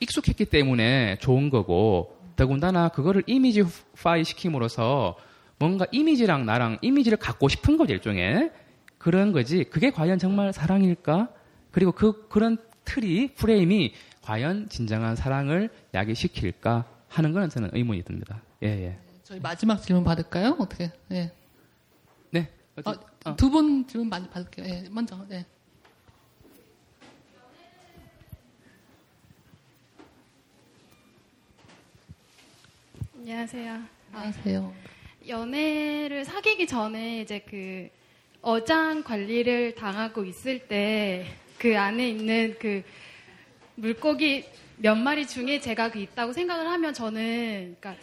익숙했기 0.00 0.46
때문에 0.46 1.16
좋은 1.18 1.50
거고 1.50 2.16
더군다나 2.36 2.88
그거를 2.88 3.22
이미지 3.26 3.64
파이 4.00 4.24
시킴으로써 4.24 5.16
뭔가 5.58 5.86
이미지랑 5.90 6.44
나랑 6.44 6.78
이미지를 6.82 7.16
갖고 7.16 7.48
싶은 7.48 7.78
거죠 7.78 7.94
일종의 7.94 8.50
그런 9.06 9.30
거지 9.30 9.62
그게 9.62 9.92
과연 9.92 10.18
정말 10.18 10.52
사랑일까 10.52 11.28
그리고 11.70 11.92
그 11.92 12.26
그런 12.28 12.58
틀이 12.84 13.34
프레임이 13.36 13.94
과연 14.20 14.68
진정한 14.68 15.14
사랑을 15.14 15.70
야기시킬까 15.94 16.84
하는 17.06 17.32
거는 17.32 17.48
저는 17.48 17.70
의문이 17.72 18.02
듭니다 18.02 18.42
예 18.64 18.66
예 18.66 18.98
저희 19.22 19.38
마지막 19.38 19.80
질문 19.80 20.02
받을까요? 20.02 20.56
어떻게? 20.58 20.90
예. 21.12 21.30
네 22.30 22.50
어, 22.84 22.92
어. 23.24 23.36
두분 23.36 23.86
질문 23.86 24.08
많이 24.08 24.28
받을게요. 24.28 24.66
예, 24.66 24.88
먼저. 24.90 25.24
네. 25.28 25.46
안녕하세요. 33.16 33.82
안녕하세요. 34.12 34.74
연애를 35.28 36.24
사귀기 36.24 36.66
전에 36.66 37.20
이제 37.22 37.40
그 37.40 37.88
어장 38.42 39.02
관리를 39.02 39.74
당하고 39.74 40.24
있을 40.24 40.60
때 40.68 41.26
그 41.58 41.76
안에 41.78 42.10
있는 42.10 42.54
그 42.60 42.82
물고기 43.76 44.44
몇 44.76 44.94
마리 44.94 45.26
중에 45.26 45.58
제가 45.58 45.90
그 45.90 45.98
있다고 45.98 46.34
생각을 46.34 46.68
하면 46.68 46.92
저는 46.92 47.76
그러니까 47.80 47.96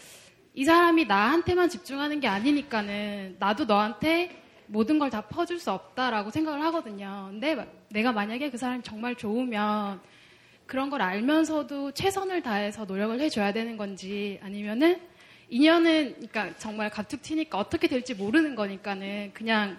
이 0.55 0.65
사람이 0.65 1.05
나한테만 1.05 1.69
집중하는 1.69 2.19
게 2.19 2.27
아니니까는 2.27 3.35
나도 3.37 3.65
너한테 3.65 4.41
모든 4.65 4.97
걸 4.97 5.11
다 5.11 5.21
퍼줄 5.21 5.59
수 5.59 5.71
없다라고 5.71 6.31
생각을 6.31 6.63
하거든요. 6.65 7.27
근데 7.29 7.53
마- 7.53 7.65
내가 7.89 8.11
만약에 8.11 8.49
그 8.49 8.57
사람이 8.57 8.81
정말 8.81 9.13
좋으면 9.15 9.99
그런 10.65 10.89
걸 10.89 11.03
알면서도 11.03 11.91
최선을 11.91 12.41
다해서 12.41 12.85
노력을 12.85 13.19
해줘야 13.19 13.53
되는 13.53 13.77
건지 13.77 14.39
아니면은 14.41 14.99
인연은 15.49 16.13
그러니까 16.15 16.57
정말 16.57 16.89
갑툭 16.89 17.21
튀니까 17.21 17.59
어떻게 17.59 17.87
될지 17.87 18.15
모르는 18.15 18.55
거니까는 18.55 19.29
그냥 19.35 19.77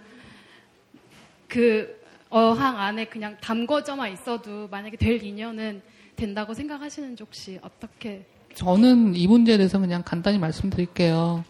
그 1.54 2.02
어항 2.30 2.80
안에 2.80 3.04
그냥 3.04 3.36
담궈져만 3.40 4.12
있어도 4.12 4.66
만약에 4.66 4.96
될 4.96 5.22
인연은 5.22 5.82
된다고 6.16 6.52
생각하시는지 6.52 7.22
혹시 7.22 7.60
어떻게 7.62 8.26
저는 8.54 9.14
이 9.14 9.28
문제에 9.28 9.56
대해서 9.56 9.78
그냥 9.78 10.02
간단히 10.04 10.36
말씀드릴게요. 10.38 11.44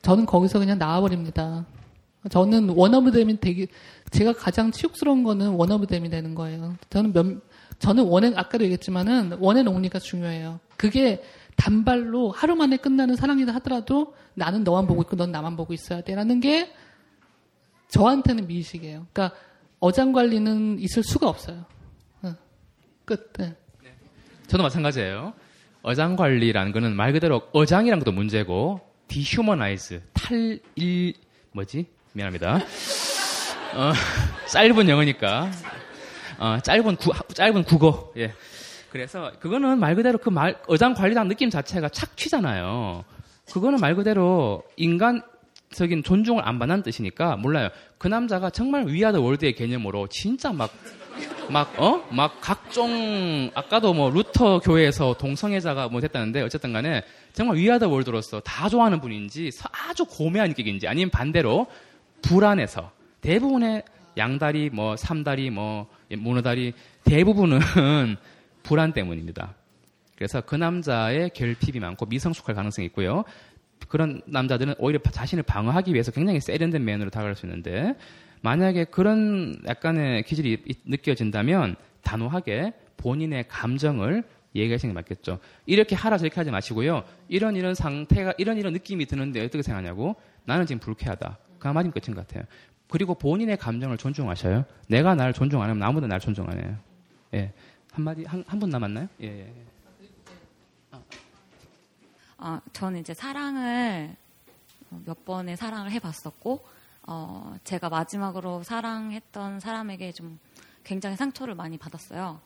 저는 0.00 0.24
거기서 0.24 0.60
그냥 0.60 0.78
나와버립니다. 0.78 1.66
저는 2.30 2.70
one 2.70 2.91
of 2.91 3.05
them이 3.05 3.40
되게, 3.40 3.66
제가 4.10 4.32
가장 4.32 4.70
치욕스러운 4.70 5.24
거는 5.24 5.48
one 5.50 5.67
of 5.67 5.79
them이 5.79 6.08
되는 6.08 6.34
거예요. 6.34 6.76
저는 6.88 7.12
몇, 7.12 7.26
저는 7.80 8.04
one 8.04 8.16
and, 8.16 8.32
아까도 8.38 8.64
얘기했지만은 8.64 9.36
one 9.40 9.68
and 9.68 9.78
only가 9.78 9.98
중요해요. 9.98 10.58
그게 10.78 11.22
단발로 11.56 12.30
하루 12.30 12.56
만에 12.56 12.78
끝나는 12.78 13.16
사랑이다 13.16 13.52
하더라도 13.56 14.14
나는 14.34 14.64
너만 14.64 14.86
보고 14.86 15.02
있고 15.02 15.16
넌 15.16 15.32
나만 15.32 15.56
보고 15.56 15.74
있어야 15.74 16.00
돼. 16.00 16.14
라는 16.14 16.40
게 16.40 16.72
저한테는 17.92 18.46
미식이에요. 18.46 19.06
그러니까 19.12 19.36
어장 19.78 20.12
관리는 20.12 20.78
있을 20.80 21.02
수가 21.02 21.28
없어요. 21.28 21.64
응. 22.24 22.34
끝. 23.04 23.32
네. 23.38 23.54
저도 24.46 24.62
마찬가지예요 24.62 25.32
어장 25.82 26.16
관리라는 26.16 26.72
거는 26.72 26.94
말 26.96 27.12
그대로 27.12 27.42
어장이란 27.52 27.98
것도 27.98 28.12
문제고 28.12 28.80
dehumanize 29.08 30.02
탈일 30.14 31.14
뭐지 31.52 31.86
미안합니다. 32.12 32.56
어, 33.74 33.92
짧은 34.48 34.88
영어니까 34.88 35.50
어, 36.38 36.58
짧은 36.62 36.96
구, 36.96 37.12
짧은 37.34 37.64
국어 37.64 38.12
예. 38.16 38.32
그래서 38.90 39.32
그거는 39.40 39.78
말 39.78 39.94
그대로 39.96 40.18
그 40.18 40.30
말 40.30 40.58
어장 40.66 40.94
관리라는 40.94 41.28
느낌 41.28 41.50
자체가 41.50 41.88
착취잖아요. 41.90 43.04
그거는 43.52 43.80
말 43.80 43.94
그대로 43.96 44.62
인간적인 44.76 46.02
존중을 46.02 46.46
안 46.46 46.58
받는 46.58 46.82
뜻이니까 46.82 47.36
몰라요. 47.36 47.68
그 47.98 48.08
남자가 48.08 48.50
정말 48.50 48.86
We 48.86 48.95
are 48.95 49.07
the 49.07 49.20
world의 49.20 49.54
개념으로 49.54 50.08
진짜 50.08 50.52
막 50.52 50.70
막, 51.50 51.78
어? 51.78 52.06
막 52.10 52.40
각종, 52.40 53.50
아까도 53.54 53.92
뭐 53.92 54.10
루터 54.10 54.60
교회에서 54.60 55.14
동성애자가 55.18 55.88
뭐 55.88 56.00
됐다는데 56.00 56.40
어쨌든 56.40 56.72
간에 56.72 57.02
정말 57.32 57.56
We 57.56 57.64
are 57.64 57.76
the 57.76 57.88
world로서 57.88 58.40
다 58.40 58.68
좋아하는 58.68 59.00
분인지 59.00 59.50
아주 59.70 60.04
고매한 60.06 60.50
인격인지 60.50 60.88
아니면 60.88 61.10
반대로 61.10 61.66
불안해서 62.22 62.92
대부분의 63.20 63.82
양다리, 64.16 64.70
뭐 64.70 64.96
삼다리, 64.96 65.50
뭐 65.50 65.88
문어다리 66.16 66.74
대부분은 67.04 67.58
불안 68.62 68.92
때문입니다. 68.92 69.54
그래서 70.16 70.40
그 70.40 70.54
남자의 70.54 71.30
결핍이 71.30 71.80
많고 71.80 72.06
미성숙할 72.06 72.54
가능성이 72.54 72.86
있고요. 72.86 73.24
그런 73.88 74.22
남자들은 74.26 74.74
오히려 74.78 75.00
자신을 75.00 75.42
방어하기 75.42 75.92
위해서 75.92 76.10
굉장히 76.12 76.40
세련된 76.40 76.84
면으로 76.84 77.10
다가갈 77.10 77.34
수 77.34 77.46
있는데 77.46 77.94
만약에 78.40 78.84
그런 78.84 79.56
약간의 79.66 80.24
기질이 80.24 80.62
느껴진다면 80.84 81.76
단호하게 82.02 82.72
본인의 82.96 83.46
감정을 83.48 84.24
얘기하시는 84.54 84.92
게 84.92 84.94
맞겠죠. 84.94 85.38
이렇게 85.66 85.94
하라 85.94 86.18
저렇게 86.18 86.34
하지 86.36 86.50
마시고요. 86.50 87.04
이런 87.28 87.56
이런 87.56 87.74
상태가 87.74 88.34
이런 88.38 88.58
이런 88.58 88.72
느낌이 88.72 89.06
드는데 89.06 89.40
어떻게 89.44 89.62
생각하냐고 89.62 90.16
나는 90.44 90.66
지금 90.66 90.80
불쾌하다. 90.80 91.38
그 91.58 91.68
한 91.68 91.74
마디면 91.74 91.92
끝인 91.92 92.14
것 92.16 92.26
같아요. 92.26 92.44
그리고 92.88 93.14
본인의 93.14 93.56
감정을 93.56 93.96
존중하셔요. 93.96 94.64
내가 94.88 95.14
나를 95.14 95.32
존중 95.32 95.62
안 95.62 95.70
하면 95.70 95.82
아무도 95.82 96.06
나를 96.06 96.20
존중 96.20 96.46
안 96.48 96.58
해요. 96.58 96.76
예. 97.34 97.52
한마디 97.92 98.24
한 98.24 98.44
한 98.46 98.58
분 98.60 98.68
남았나요? 98.70 99.08
예. 99.22 99.26
예. 99.26 99.52
어, 102.42 102.60
저는 102.72 102.98
이제 102.98 103.14
사랑을 103.14 104.16
몇 105.04 105.24
번의 105.24 105.56
사랑을 105.56 105.92
해봤었고 105.92 106.64
어, 107.04 107.56
제가 107.62 107.88
마지막으로 107.88 108.64
사랑했던 108.64 109.60
사람에게 109.60 110.10
좀 110.10 110.40
굉장히 110.82 111.14
상처를 111.14 111.54
많이 111.54 111.78
받았어요. 111.78 112.40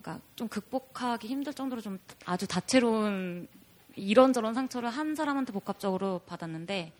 그러니까 0.00 0.24
좀 0.34 0.48
극복하기 0.48 1.28
힘들 1.28 1.54
정도로 1.54 1.80
좀 1.80 2.00
아주 2.24 2.48
다채로운 2.48 3.46
이런저런 3.94 4.54
상처를 4.54 4.90
한 4.90 5.14
사람한테 5.14 5.52
복합적으로 5.52 6.22
받았는데, 6.26 6.92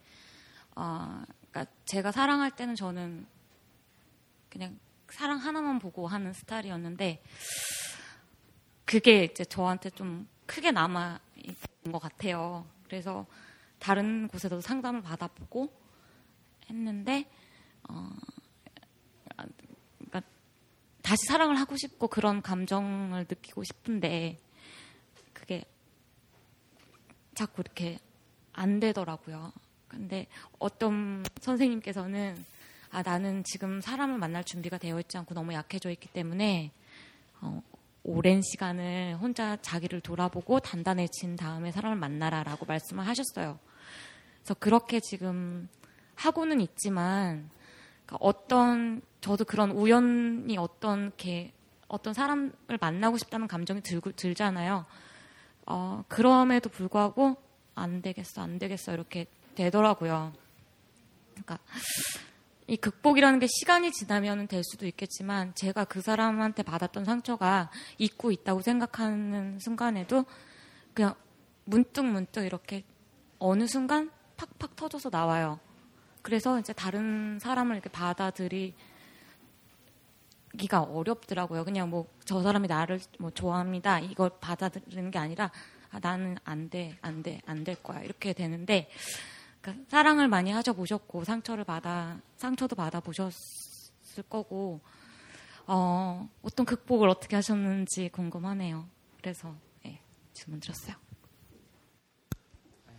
어, 0.77 1.25
그러니까 1.51 1.75
제가 1.87 2.12
사랑할 2.12 2.53
때는 2.53 2.77
저는 2.77 3.27
그냥 4.49 4.79
사랑 5.09 5.39
하나만 5.39 5.81
보고 5.81 6.07
하는 6.07 6.33
스타일이었는데, 6.33 7.20
그게 8.85 9.25
이제 9.25 9.45
저한테 9.45 9.91
좀 9.91 10.29
크게 10.47 10.70
남아 10.70 11.18
것 11.91 11.99
같아요. 11.99 12.64
그래서 12.85 13.26
다른 13.78 14.28
곳에도 14.28 14.61
상담을 14.61 15.03
받아보고, 15.03 15.83
했는데 16.70 17.28
어, 17.89 18.11
그러니까 19.99 20.22
다시 21.03 21.26
사랑을 21.26 21.59
하고 21.59 21.76
싶고 21.76 22.09
그런 22.09 22.43
감정을 22.43 23.26
느끼고 23.28 23.64
싶은데 23.64 24.39
그게 25.33 25.64
자꾸 27.35 27.62
이렇게 27.62 27.99
안 28.53 28.80
되더라고요. 28.80 29.53
근데 29.89 30.26
어떤 30.59 31.24
선생님께서는 31.41 32.45
아 32.91 33.03
나는 33.03 33.43
지금 33.45 33.80
사람을 33.80 34.18
만날 34.18 34.45
준비가 34.45 34.78
되어 34.78 35.01
있지 35.01 35.16
않고 35.18 35.35
너무 35.35 35.53
약해져 35.55 35.91
있기 35.91 36.09
때문에 36.09 36.70
어, 37.41 37.62
오랜 38.05 38.43
시간을 38.43 39.17
혼자 39.21 39.57
자기를 39.63 40.01
돌아보고 40.01 40.61
단단해진 40.61 41.37
다음에 41.37 41.71
사람을 41.71 41.97
만나라라고 41.97 42.67
말씀을 42.67 43.07
하셨어요. 43.07 43.59
그래서 44.39 44.55
그렇게 44.55 45.01
지금 45.01 45.69
하고는 46.17 46.61
있지만 46.61 47.49
그러니까 48.05 48.17
어떤 48.21 49.03
저도 49.21 49.45
그런 49.45 49.71
우연히 49.71 50.59
어떤 50.59 51.13
게 51.17 51.53
어떤 51.87 52.13
사람을 52.13 52.53
만나고 52.81 53.19
싶다는 53.19 53.47
감정이 53.47 53.83
들고 53.83 54.13
들잖아요. 54.13 54.85
어, 55.67 56.05
그럼에도 56.09 56.69
불구하고 56.71 57.37
안 57.75 58.03
되겠어, 58.03 58.43
안 58.43 58.59
되겠어 58.59 58.93
이렇게 58.93 59.27
되더라고요. 59.55 60.33
그러니까 61.31 61.59
이 62.73 62.77
극복이라는 62.79 63.39
게 63.39 63.47
시간이 63.49 63.93
지나면 63.93 64.49
될 64.49 64.64
수도 64.64 64.87
있겠지만 64.87 65.55
제가 65.55 65.85
그 65.85 66.01
사람한테 66.01 66.62
받았던 66.62 67.05
상처가 67.05 67.70
잊고 67.99 68.33
있다고 68.33 68.62
생각하는 68.62 69.59
순간에도 69.61 70.25
그냥 70.95 71.14
문득 71.64 72.03
문득 72.07 72.47
이렇게 72.47 72.83
어느 73.39 73.66
순간 73.66 74.11
팍팍 74.39 74.75
터져서 74.75 75.11
나와요. 75.11 75.61
그래서 76.23 76.59
이제 76.59 76.73
다른 76.73 77.39
사람을 77.41 77.77
이렇게 77.77 77.91
받아들이기가 77.91 78.73
어렵더라고요. 80.81 81.66
그냥 81.66 81.91
뭐 81.91 82.07
저 82.25 82.41
사람이 82.43 82.68
나를 82.68 83.01
뭐 83.18 83.31
좋아합니다. 83.31 83.99
이걸 84.01 84.31
받아들이는 84.41 85.11
게 85.11 85.18
아니라 85.18 85.51
아, 85.91 85.99
나는 86.01 86.39
안 86.45 86.70
돼, 86.70 86.97
안 87.03 87.23
돼, 87.23 87.43
안 87.45 87.64
될 87.64 87.83
거야. 87.83 88.01
이렇게 88.01 88.33
되는데 88.33 88.89
그러니까 89.63 89.85
사랑을 89.89 90.29
많이 90.29 90.51
하셔 90.51 90.73
보셨고 90.73 91.25
상처를 91.25 91.65
받아 91.65 92.21
상처도 92.37 92.75
받아 92.77 93.01
보셨을 93.01 94.25
거고 94.29 94.81
어, 95.67 96.29
어떤 96.43 96.67
극복을 96.67 97.09
어떻게 97.09 97.37
하셨는지 97.37 98.09
궁금하네요. 98.11 98.87
그래서 99.21 99.55
예, 99.87 100.01
질문 100.33 100.59
드렸어요. 100.61 100.97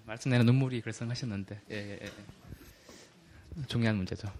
말씀 0.05 0.31
내는 0.31 0.45
눈물이 0.45 0.81
글썽하셨는데 0.81 1.61
예, 1.71 1.75
예, 1.75 1.99
예. 2.01 3.65
중요한 3.67 3.97
문제죠. 3.97 4.31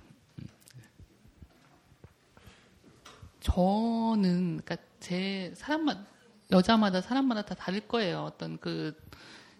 저는 3.41 4.61
그러니까 4.63 4.77
제 5.01 5.53
사람만 5.55 6.05
여자마다 6.51 7.01
사람마다 7.01 7.43
다 7.43 7.55
다를 7.55 7.81
거예요. 7.81 8.23
어떤 8.23 8.57
그 8.57 8.95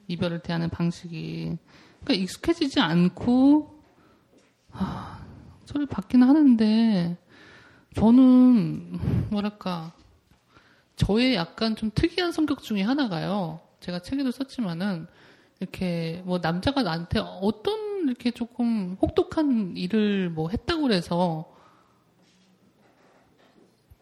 이별을 0.08 0.40
대하는 0.40 0.70
방식이 0.70 1.58
그러니까 2.04 2.14
익숙해지지 2.14 2.80
않고 2.80 3.82
아, 4.72 5.26
저를 5.66 5.86
받기는 5.86 6.28
하는데 6.28 7.18
저는 7.96 9.30
뭐랄까 9.30 9.94
저의 10.96 11.36
약간 11.36 11.76
좀 11.76 11.92
특이한 11.94 12.32
성격 12.32 12.62
중에 12.62 12.82
하나가요. 12.82 13.62
제가 13.80 14.00
책에도 14.00 14.32
썼지만은 14.32 15.08
이렇게 15.60 16.22
뭐 16.26 16.40
남자가 16.40 16.84
나한테 16.84 17.20
어떤 17.20 18.08
이렇게 18.08 18.32
조금 18.32 18.98
혹독한 19.02 19.76
일을 19.78 20.30
뭐 20.30 20.50
했다고 20.50 20.84
그래서 20.84 21.52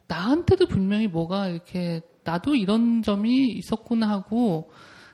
나한테도 0.07 0.67
분명히 0.67 1.07
뭐가 1.07 1.47
이렇게 1.47 2.01
나도 2.23 2.55
이런 2.55 3.01
점이 3.01 3.49
있었구나 3.51 4.09
하고 4.09 4.71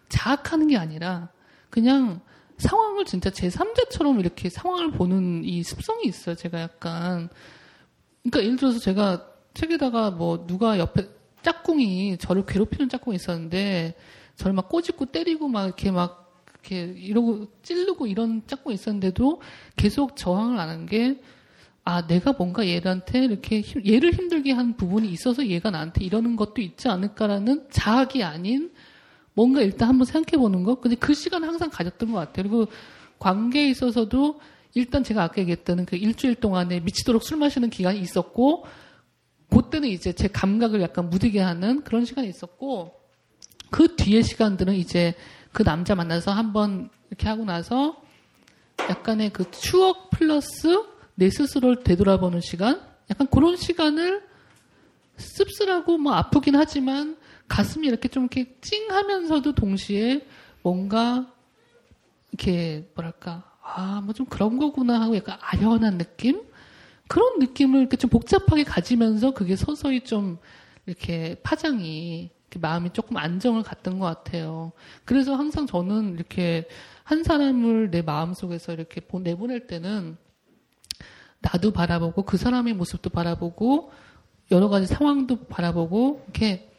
자학하는 0.10 0.68
게 0.68 0.78
아니라 0.78 1.30
그냥 1.70 2.22
상황을 2.58 3.06
진짜 3.06 3.30
제3자처럼 3.30 4.20
이렇게 4.20 4.50
상황을 4.50 4.92
보는 4.92 5.44
이 5.46 5.64
습성이 5.64 6.06
있어요. 6.06 6.36
제가 6.36 6.62
약간 6.62 7.30
그러니까 8.24 8.44
예를 8.44 8.58
들어서 8.58 8.80
제가 8.80 9.28
책에다가 9.54 10.12
뭐 10.12 10.46
누가 10.48 10.78
옆에 10.80 11.08
짝꿍이 11.44 12.18
저를 12.18 12.46
괴롭히는 12.46 12.90
짝꿍이 12.90 13.16
있었는데 13.16 13.96
저를 14.36 14.54
막 14.54 14.70
꼬집고 14.70 15.08
때리고 15.08 15.48
막 15.48 15.66
이렇게 15.66 15.92
막 15.92 16.44
이렇게 16.54 16.82
이러고 16.82 17.48
찌르고 17.64 18.08
이런 18.08 18.42
짝꿍이 18.48 18.74
있었는데도 18.76 19.42
계속 19.76 20.16
저항을 20.16 20.60
안 20.60 20.70
한 20.70 20.86
게 20.88 21.22
아, 21.90 22.06
내가 22.06 22.34
뭔가 22.34 22.68
얘한테 22.68 23.24
이렇게 23.24 23.62
힘, 23.62 23.82
얘를 23.88 24.12
힘들게 24.12 24.52
한 24.52 24.76
부분이 24.76 25.08
있어서 25.10 25.48
얘가 25.48 25.72
나한테 25.72 26.04
이러는 26.04 26.36
것도 26.36 26.62
있지 26.62 26.90
않을까라는 26.90 27.68
자학이 27.72 28.24
아닌 28.24 28.72
뭔가 29.38 29.62
일단 29.62 29.88
한번 29.88 30.06
생각해 30.06 30.42
보는 30.42 30.64
거. 30.64 30.80
근데 30.80 30.96
그 30.96 31.14
시간을 31.14 31.48
항상 31.48 31.70
가졌던 31.70 32.12
것 32.12 32.18
같아요. 32.18 32.42
그리고 32.42 32.68
관계에 33.20 33.70
있어서도 33.70 34.42
일단 34.74 35.04
제가 35.04 35.22
아까 35.22 35.40
얘기했던 35.42 35.86
그 35.86 35.96
일주일 35.96 36.34
동안에 36.34 36.80
미치도록 36.80 37.22
술 37.22 37.38
마시는 37.38 37.70
기간이 37.70 38.00
있었고, 38.00 38.66
그때는 39.52 39.90
이제 39.90 40.12
제 40.14 40.28
감각을 40.28 40.82
약간 40.82 41.12
무디게 41.12 41.40
하는 41.40 41.84
그런 41.84 42.04
시간이 42.04 42.28
있었고, 42.28 43.00
그 43.70 43.96
뒤의 43.96 44.24
시간들은 44.24 44.74
이제 44.74 45.14
그 45.52 45.64
남자 45.64 45.94
만나서 45.94 46.32
한번 46.32 46.90
이렇게 47.12 47.28
하고 47.28 47.46
나서 47.46 47.96
약간의 48.90 49.34
그 49.34 49.52
추억 49.52 50.10
플러스 50.10 50.84
내 51.14 51.30
스스로를 51.30 51.84
되돌아보는 51.84 52.42
시간? 52.42 52.82
약간 53.12 53.28
그런 53.28 53.56
시간을 53.56 54.24
씁쓸하고 55.18 56.00
뭐 56.00 56.14
아프긴 56.14 56.56
하지만 56.56 57.18
가슴이 57.48 57.88
이렇게 57.88 58.08
좀 58.10 58.24
이렇게 58.32 58.58
찡하면서도 58.62 59.54
동시에 59.56 60.26
뭔가 60.62 61.32
이렇게 62.32 62.90
뭐랄까 62.96 63.44
아 63.62 64.02
뭐 64.02 64.14
좀 64.14 64.26
그런 64.28 64.58
거구나 64.58 65.02
하고 65.02 65.16
약간 65.18 65.38
아련한 65.42 65.98
느낌 65.98 66.42
그런 67.08 67.40
느낌을 67.40 67.80
이렇게 67.82 67.98
좀 67.98 68.10
복잡하게 68.10 68.64
가지면서 68.64 69.32
그게 69.32 69.56
서서히 69.56 70.02
좀 70.02 70.38
이렇게 70.86 71.36
파장이 71.44 72.30
이렇게 72.50 72.60
마음이 72.60 72.92
조금 72.94 73.18
안정을 73.18 73.64
갖던 73.64 74.00
것 74.00 74.06
같아요. 74.06 74.72
그래서 75.06 75.36
항상 75.36 75.68
저는 75.68 76.16
이렇게 76.16 76.68
한 77.04 77.24
사람을 77.24 77.92
내 77.92 78.02
마음 78.02 78.34
속에서 78.34 78.74
이렇게 78.74 79.02
보- 79.02 79.20
내보낼 79.20 79.68
때는 79.68 80.18
나도 81.40 81.72
바라보고 81.72 82.24
그 82.24 82.38
사람의 82.38 82.74
모습도 82.74 83.10
바라보고 83.10 83.92
여러 84.52 84.70
가지 84.70 84.88
상황도 84.88 85.46
바라보고 85.46 86.24
이렇게 86.26 86.70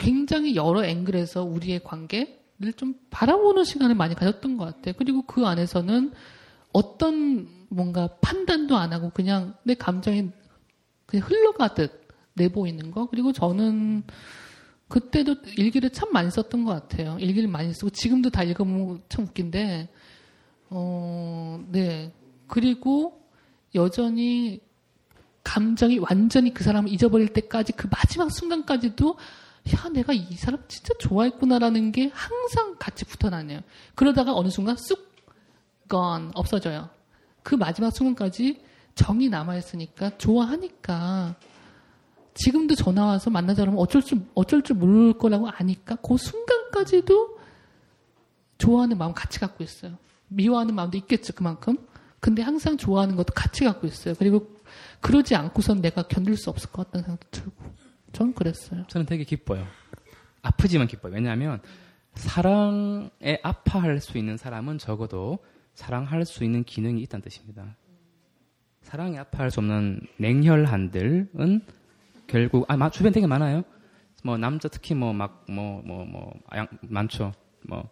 굉장히 0.00 0.56
여러 0.56 0.84
앵글에서 0.84 1.44
우리의 1.44 1.84
관계를 1.84 2.72
좀 2.76 2.94
바라보는 3.10 3.64
시간을 3.64 3.94
많이 3.94 4.14
가졌던 4.14 4.56
것 4.56 4.64
같아요. 4.64 4.94
그리고 4.96 5.22
그 5.22 5.46
안에서는 5.46 6.12
어떤 6.72 7.48
뭔가 7.68 8.08
판단도 8.20 8.76
안 8.76 8.92
하고 8.92 9.10
그냥 9.10 9.54
내 9.62 9.74
감정이 9.74 10.30
그냥 11.06 11.28
흘러가듯 11.28 12.08
내보이는 12.34 12.90
거. 12.90 13.06
그리고 13.06 13.32
저는 13.32 14.04
그때도 14.88 15.36
일기를 15.56 15.90
참 15.90 16.12
많이 16.12 16.30
썼던 16.30 16.64
것 16.64 16.72
같아요. 16.72 17.18
일기를 17.20 17.48
많이 17.48 17.72
쓰고 17.74 17.90
지금도 17.90 18.30
다 18.30 18.42
읽어보면 18.42 19.02
참 19.08 19.26
웃긴데, 19.26 19.88
어, 20.70 21.64
네. 21.70 22.12
그리고 22.46 23.20
여전히 23.74 24.60
감정이 25.44 25.98
완전히 25.98 26.54
그 26.54 26.64
사람을 26.64 26.90
잊어버릴 26.90 27.28
때까지 27.28 27.72
그 27.72 27.86
마지막 27.90 28.30
순간까지도 28.32 29.16
야 29.74 29.88
내가 29.90 30.12
이 30.12 30.32
사람 30.34 30.62
진짜 30.68 30.94
좋아했구나라는 30.98 31.92
게 31.92 32.10
항상 32.12 32.76
같이 32.78 33.04
붙어나네요. 33.04 33.60
그러다가 33.94 34.34
어느 34.34 34.48
순간 34.48 34.76
쑥 34.76 35.14
gone 35.88 36.30
없어져요. 36.34 36.88
그 37.42 37.54
마지막 37.54 37.90
순간까지 37.90 38.62
정이 38.94 39.28
남아 39.28 39.56
있으니까 39.56 40.16
좋아하니까 40.18 41.36
지금도 42.34 42.74
전화 42.74 43.06
와서 43.06 43.30
만나자 43.30 43.62
그러면 43.62 43.80
어쩔 43.80 44.02
줄 44.02 44.22
어쩔 44.34 44.62
줄 44.62 44.76
모를 44.76 45.12
거라고 45.14 45.48
아니까 45.48 45.96
그 45.96 46.16
순간까지도 46.16 47.38
좋아하는 48.58 48.98
마음 48.98 49.12
같이 49.14 49.40
갖고 49.40 49.64
있어요. 49.64 49.96
미워하는 50.28 50.74
마음도 50.74 50.96
있겠죠 50.98 51.32
그만큼. 51.32 51.76
근데 52.20 52.42
항상 52.42 52.76
좋아하는 52.76 53.16
것도 53.16 53.32
같이 53.34 53.64
갖고 53.64 53.86
있어요. 53.86 54.14
그리고 54.18 54.54
그러지 55.00 55.34
않고선 55.34 55.80
내가 55.80 56.02
견딜 56.02 56.36
수 56.36 56.50
없을 56.50 56.70
것 56.70 56.86
같다는 56.86 57.04
생각도 57.04 57.28
들고. 57.30 57.79
전 58.12 58.32
그랬어요. 58.34 58.84
저는 58.88 59.06
되게 59.06 59.24
기뻐요. 59.24 59.66
아프지만 60.42 60.86
기뻐요. 60.86 61.14
왜냐하면 61.14 61.60
사랑에 62.14 63.38
아파할 63.42 64.00
수 64.00 64.18
있는 64.18 64.36
사람은 64.36 64.78
적어도 64.78 65.38
사랑할 65.74 66.24
수 66.24 66.44
있는 66.44 66.64
기능이 66.64 67.00
있다는 67.02 67.22
뜻입니다. 67.22 67.76
사랑에 68.82 69.18
아파할 69.18 69.50
수 69.50 69.60
없는 69.60 70.00
냉혈한들은 70.18 71.60
결국 72.26 72.64
아 72.68 72.76
마- 72.76 72.90
주변 72.90 73.12
되게 73.12 73.26
많아요. 73.26 73.62
뭐 74.24 74.36
남자 74.36 74.68
특히 74.68 74.94
뭐막뭐뭐 74.94 75.82
뭐 76.06 76.32
많죠. 76.82 77.32
뭐 77.68 77.88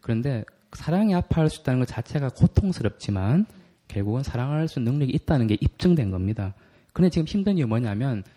그런데 0.00 0.44
사랑에 0.72 1.14
아파할 1.14 1.48
수 1.48 1.60
있다는 1.62 1.80
것 1.80 1.86
자체가 1.88 2.28
고통스럽지만 2.30 3.46
결국은 3.88 4.22
사랑할 4.22 4.68
수 4.68 4.78
있는 4.78 4.92
능력이 4.92 5.12
있다는 5.12 5.46
게 5.46 5.56
입증된 5.60 6.10
겁니다. 6.10 6.54
근데 6.92 7.08
지금 7.10 7.26
힘든 7.26 7.56
이유 7.58 7.66
뭐냐면 7.66 8.22
괜 8.22 8.32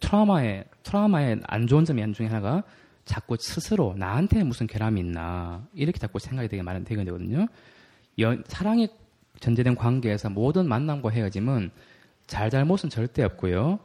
트라우마의 0.00 0.64
트라우마의 0.82 1.40
안 1.46 1.66
좋은 1.66 1.84
점이 1.84 2.00
한 2.00 2.12
중에 2.12 2.26
하나가 2.26 2.62
자꾸 3.04 3.36
스스로 3.38 3.94
나한테 3.96 4.42
무슨 4.44 4.66
결함이 4.66 5.00
있나 5.00 5.66
이렇게 5.74 5.98
자꾸 5.98 6.18
생각이 6.18 6.48
되게 6.48 6.62
많은 6.62 6.84
되게 6.84 7.04
되거든요. 7.04 7.46
연, 8.18 8.42
사랑이 8.46 8.88
전제된 9.40 9.74
관계에서 9.76 10.30
모든 10.30 10.68
만남과 10.68 11.10
헤어짐은 11.10 11.70
잘잘못은 12.26 12.90
절대 12.90 13.22
없고요. 13.22 13.78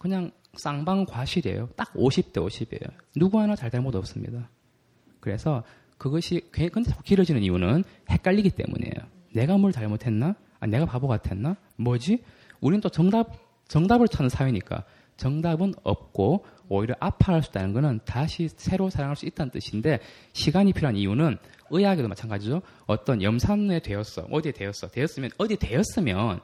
그냥 0.00 0.30
쌍방과실이에요. 0.56 1.68
딱 1.76 1.92
50대 1.94 2.34
50이에요. 2.34 2.90
누구 3.16 3.40
하나 3.40 3.56
잘잘못 3.56 3.94
없습니다. 3.96 4.48
그래서 5.20 5.62
그것이 5.98 6.48
괜- 6.52 6.70
근데 6.70 6.90
자꾸 6.90 7.02
길어지는 7.02 7.42
이유는 7.42 7.84
헷갈리기 8.10 8.50
때문이에요. 8.50 8.94
내가 9.34 9.58
뭘 9.58 9.72
잘못했나? 9.72 10.34
아, 10.60 10.66
내가 10.66 10.86
바보 10.86 11.08
같았나? 11.08 11.56
뭐지? 11.76 12.22
우리는 12.60 12.80
또 12.80 12.88
정답 12.88 13.32
정답을 13.68 14.08
찾는 14.08 14.28
사회니까 14.28 14.84
정답은 15.16 15.74
없고 15.82 16.44
오히려 16.68 16.94
아파할 16.98 17.42
수 17.42 17.50
있다는 17.50 17.72
것은 17.72 18.00
다시 18.04 18.48
새로 18.48 18.90
사랑할 18.90 19.16
수 19.16 19.26
있다는 19.26 19.50
뜻인데 19.50 20.00
시간이 20.32 20.72
필요한 20.72 20.96
이유는 20.96 21.38
의학에도 21.70 22.08
마찬가지죠. 22.08 22.62
어떤 22.86 23.22
염산에 23.22 23.80
되었어. 23.80 24.28
어디에 24.30 24.52
되었어. 24.52 24.88
되었으면 24.88 25.30
어디에 25.38 25.56
되었으면 25.56 26.40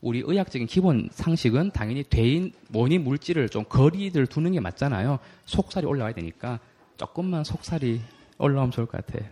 우리 0.00 0.22
의학적인 0.24 0.66
기본 0.66 1.08
상식은 1.12 1.72
당연히 1.72 2.02
되인 2.04 2.52
원이 2.72 2.98
물질을 2.98 3.48
좀 3.48 3.64
거리를 3.64 4.26
두는 4.26 4.52
게 4.52 4.60
맞잖아요. 4.60 5.18
속살이 5.44 5.86
올라와야 5.86 6.14
되니까 6.14 6.58
조금만 6.96 7.44
속살이 7.44 8.00
올라오면 8.38 8.70
좋을 8.70 8.86
것 8.86 9.04
같아요. 9.04 9.28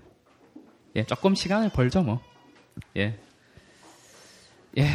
예, 0.96 1.04
조금 1.04 1.34
시간을 1.34 1.70
벌죠 1.70 2.02
뭐. 2.02 2.20
예. 2.96 3.18
예, 4.76 4.86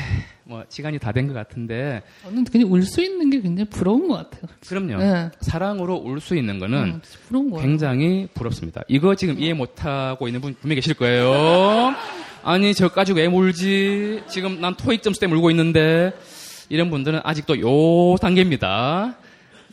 뭐 0.43 0.63
시간이 0.69 0.99
다 0.99 1.11
된 1.11 1.27
것 1.27 1.33
같은데 1.33 2.03
저는 2.23 2.43
그냥 2.45 2.71
울 2.71 2.83
수 2.83 3.01
있는 3.01 3.29
게 3.29 3.41
굉장히 3.41 3.69
부러운 3.69 4.07
것 4.07 4.15
같아요. 4.15 4.43
그럼요. 4.67 4.97
네. 4.97 5.31
사랑으로 5.41 5.95
울 5.95 6.19
수 6.19 6.35
있는 6.35 6.59
거는 6.59 6.77
음. 6.83 7.01
굉장히 7.61 8.27
부럽습니다. 8.33 8.81
이거 8.87 9.15
지금 9.15 9.39
이해 9.39 9.53
못하고 9.53 10.27
있는 10.27 10.41
분 10.41 10.53
분명히 10.59 10.75
계실 10.75 10.93
거예요. 10.93 11.93
아니, 12.45 12.73
저 12.73 12.89
가지고 12.89 13.19
왜 13.19 13.25
울지? 13.25 14.23
지금 14.27 14.59
난 14.61 14.75
토익 14.75 15.01
점수 15.01 15.19
때문에 15.19 15.39
울고 15.39 15.49
있는데. 15.51 16.13
이런 16.69 16.89
분들은 16.89 17.19
아직도 17.23 17.59
요 17.61 18.15
단계입니다. 18.17 19.15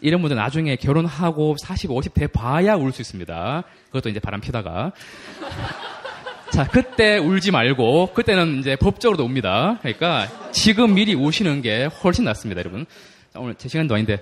이런 0.03 0.21
분들 0.21 0.37
나중에 0.37 0.77
결혼하고 0.77 1.57
40, 1.63 1.91
50돼 1.91 2.31
봐야 2.33 2.75
울 2.75 2.91
수 2.93 3.01
있습니다. 3.01 3.65
그것도 3.87 4.09
이제 4.11 4.19
바람 4.21 4.41
피다가. 4.41 4.93
자, 6.51 6.67
그때 6.67 7.17
울지 7.19 7.53
말고, 7.53 8.13
그때는 8.13 8.59
이제 8.59 8.75
법적으로도 8.75 9.25
웁니다. 9.25 9.79
그러니까 9.83 10.27
지금 10.51 10.95
미리 10.95 11.15
우시는 11.15 11.63
게 11.63 11.85
훨씬 11.85 12.25
낫습니다, 12.25 12.59
여러분. 12.59 12.87
자, 13.33 13.39
오늘 13.39 13.55
제 13.55 13.69
시간도 13.69 13.95
아닌데. 13.95 14.21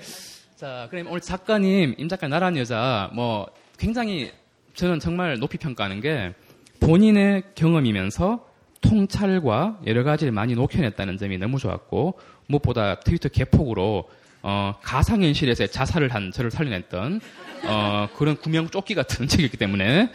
자, 0.55 0.89
그럼 0.91 1.07
오늘 1.09 1.23
작가님, 1.23 1.95
임 1.97 2.09
작가 2.09 2.29
나란 2.29 2.59
여자, 2.59 3.09
뭐, 3.15 3.47
굉장히 3.79 4.31
저는 4.75 5.01
정말 5.01 5.39
높이 5.39 5.57
평가하는 5.57 6.01
게 6.01 6.35
본인의 6.81 7.45
경험이면서 7.55 8.47
통찰과 8.83 9.79
여러 9.87 10.05
가지를 10.05 10.31
많이 10.31 10.55
녹여냈다는 10.55 11.17
점이 11.17 11.39
너무 11.39 11.59
좋았고, 11.59 12.19
무엇보다 12.47 13.01
트위터 13.01 13.31
개폭으로, 13.31 14.07
어, 14.43 14.75
가상현실에서 14.83 15.69
자살을 15.69 16.15
한 16.15 16.31
저를 16.31 16.51
살려냈던, 16.51 17.21
어, 17.65 18.09
그런 18.17 18.37
구명 18.37 18.69
조끼 18.69 18.95
같은 18.95 19.27
책이기 19.29 19.57
때문에 19.57 20.11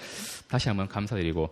다시 0.54 0.70
한번 0.70 0.88
감사드리고, 0.88 1.50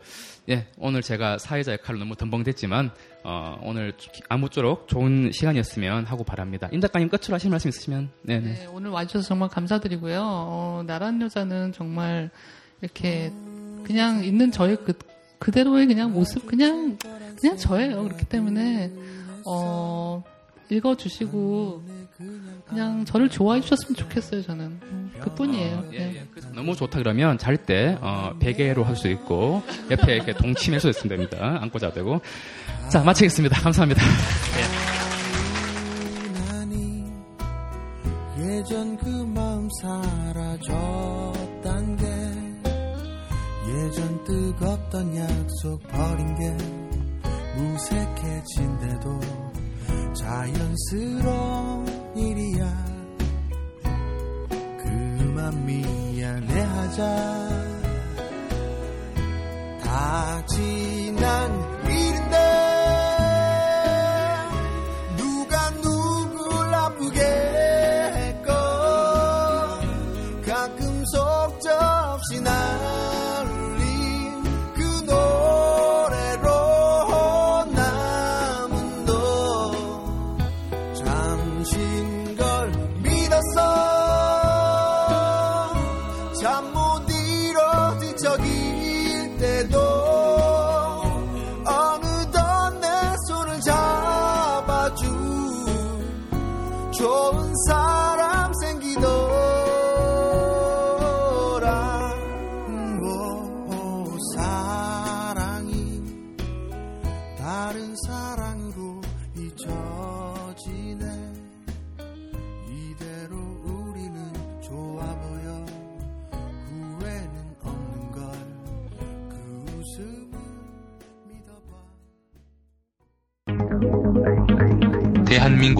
예, 0.50 0.68
오늘 0.78 1.02
제가 1.02 1.40
사회자 1.40 1.72
역할로 1.72 1.98
너무 1.98 2.16
덤벙댔지만, 2.16 2.92
어, 3.24 3.60
오늘 3.64 3.94
아무쪼록 4.30 4.88
좋은 4.88 5.32
시간이었으면 5.32 6.06
하고 6.06 6.24
바랍니다. 6.24 6.70
임 6.72 6.82
작가님 6.82 7.10
끝으로 7.10 7.34
하실 7.34 7.50
말씀 7.50 7.70
있으시면, 7.70 8.12
네네. 8.22 8.54
네, 8.54 8.68
오늘 8.68 8.92
와주셔서 8.92 9.28
정말 9.28 9.50
감사드리고요. 9.50 10.20
어, 10.22 10.84
나란 10.86 11.20
여자는 11.20 11.74
정말 11.74 12.30
이렇게 12.80 13.34
그냥 13.84 14.24
있는 14.24 14.52
저의 14.52 14.78
그, 14.86 14.94
그대로의 15.40 15.88
그냥 15.88 16.14
모습, 16.14 16.46
그냥, 16.46 16.96
그냥 17.42 17.58
저예요. 17.58 18.04
그렇기 18.04 18.26
때문에, 18.26 18.92
어, 19.48 20.24
읽어주시고, 20.70 22.01
그냥 22.68 23.04
저를 23.06 23.30
좋아해 23.30 23.60
주셨으면 23.62 23.96
좋겠어요, 23.96 24.42
저는. 24.44 24.66
음, 24.84 25.12
그 25.20 25.30
뿐이에요. 25.36 25.84
예, 25.94 25.98
네. 26.00 26.16
예. 26.16 26.26
너무 26.56 26.76
좋다 26.76 27.00
그러면 27.00 27.38
잘 27.38 27.58
때 27.58 27.98
어, 28.02 28.34
베개로 28.40 28.84
할 28.84 28.96
수 28.96 29.08
있고 29.10 29.62
옆에 29.90 30.16
이렇게 30.16 30.34
동치미해서 30.34 30.90
있으면 30.90 31.18
됩니다. 31.18 31.58
안고 31.62 31.80
자도 31.80 31.96
되고. 31.96 32.22
자 32.90 33.02
마치겠습니다. 33.04 33.60
감사합니다. 33.62 34.02
예전 38.40 38.98
그 38.98 39.08
마음 39.08 39.68
사라졌단 39.82 40.68
게 41.98 42.06
예전 43.68 44.24
뜨겁던 44.24 45.16
약속 45.18 45.82
버린 45.88 46.36
게 46.36 46.58
무색해진데도 47.58 49.20
자연스러운 50.16 51.86
일이야. 52.22 52.86
그만 54.84 55.66
미안해하자. 55.66 57.02
다지 59.84 60.91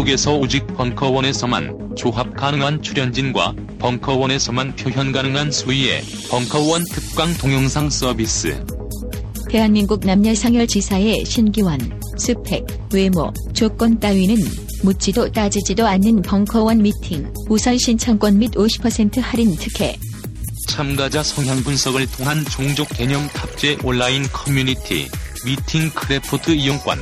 대한민국에서 0.02 0.36
오직 0.36 0.66
벙커원에서만 0.68 1.96
조합 1.96 2.36
가능한 2.36 2.82
출연진과 2.82 3.54
벙커원에서만 3.80 4.76
표현 4.76 5.12
가능한 5.12 5.52
수위의 5.52 6.02
벙커원 6.30 6.84
특강 6.92 7.34
동영상 7.36 7.90
서비스. 7.90 8.64
대한민국 9.50 10.00
남녀 10.06 10.34
상열지사의 10.34 11.26
신기원, 11.26 11.78
스펙, 12.18 12.66
외모, 12.94 13.32
조건 13.54 14.00
따위는 14.00 14.38
묻지도 14.84 15.32
따지지도 15.32 15.86
않는 15.86 16.22
벙커원 16.22 16.82
미팅, 16.82 17.32
우선 17.50 17.78
신청권 17.78 18.40
및 18.40 18.52
50% 18.52 19.20
할인 19.22 19.56
특혜, 19.56 19.96
참가자 20.68 21.22
성향 21.22 21.62
분석을 21.64 22.08
통한 22.08 22.44
종족 22.46 22.90
개념 22.90 23.28
탑재 23.28 23.78
온라인 23.84 24.24
커뮤니티, 24.32 25.10
미팅 25.46 25.90
크래프트 25.92 26.52
이용권. 26.52 26.98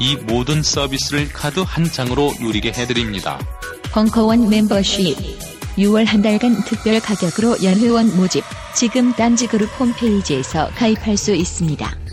이 0.00 0.16
모든 0.16 0.62
서비스를 0.62 1.28
카드 1.28 1.60
한 1.60 1.84
장으로 1.84 2.32
누리게 2.40 2.72
해드립니다. 2.72 3.38
벙커원 3.92 4.48
멤버십 4.48 5.14
6월 5.76 6.06
한 6.06 6.22
달간 6.22 6.64
특별 6.64 6.98
가격으로 7.00 7.62
연회원 7.62 8.16
모집 8.16 8.42
지금 8.74 9.12
딴지그룹 9.12 9.68
홈페이지에서 9.78 10.70
가입할 10.74 11.16
수 11.16 11.34
있습니다. 11.34 12.09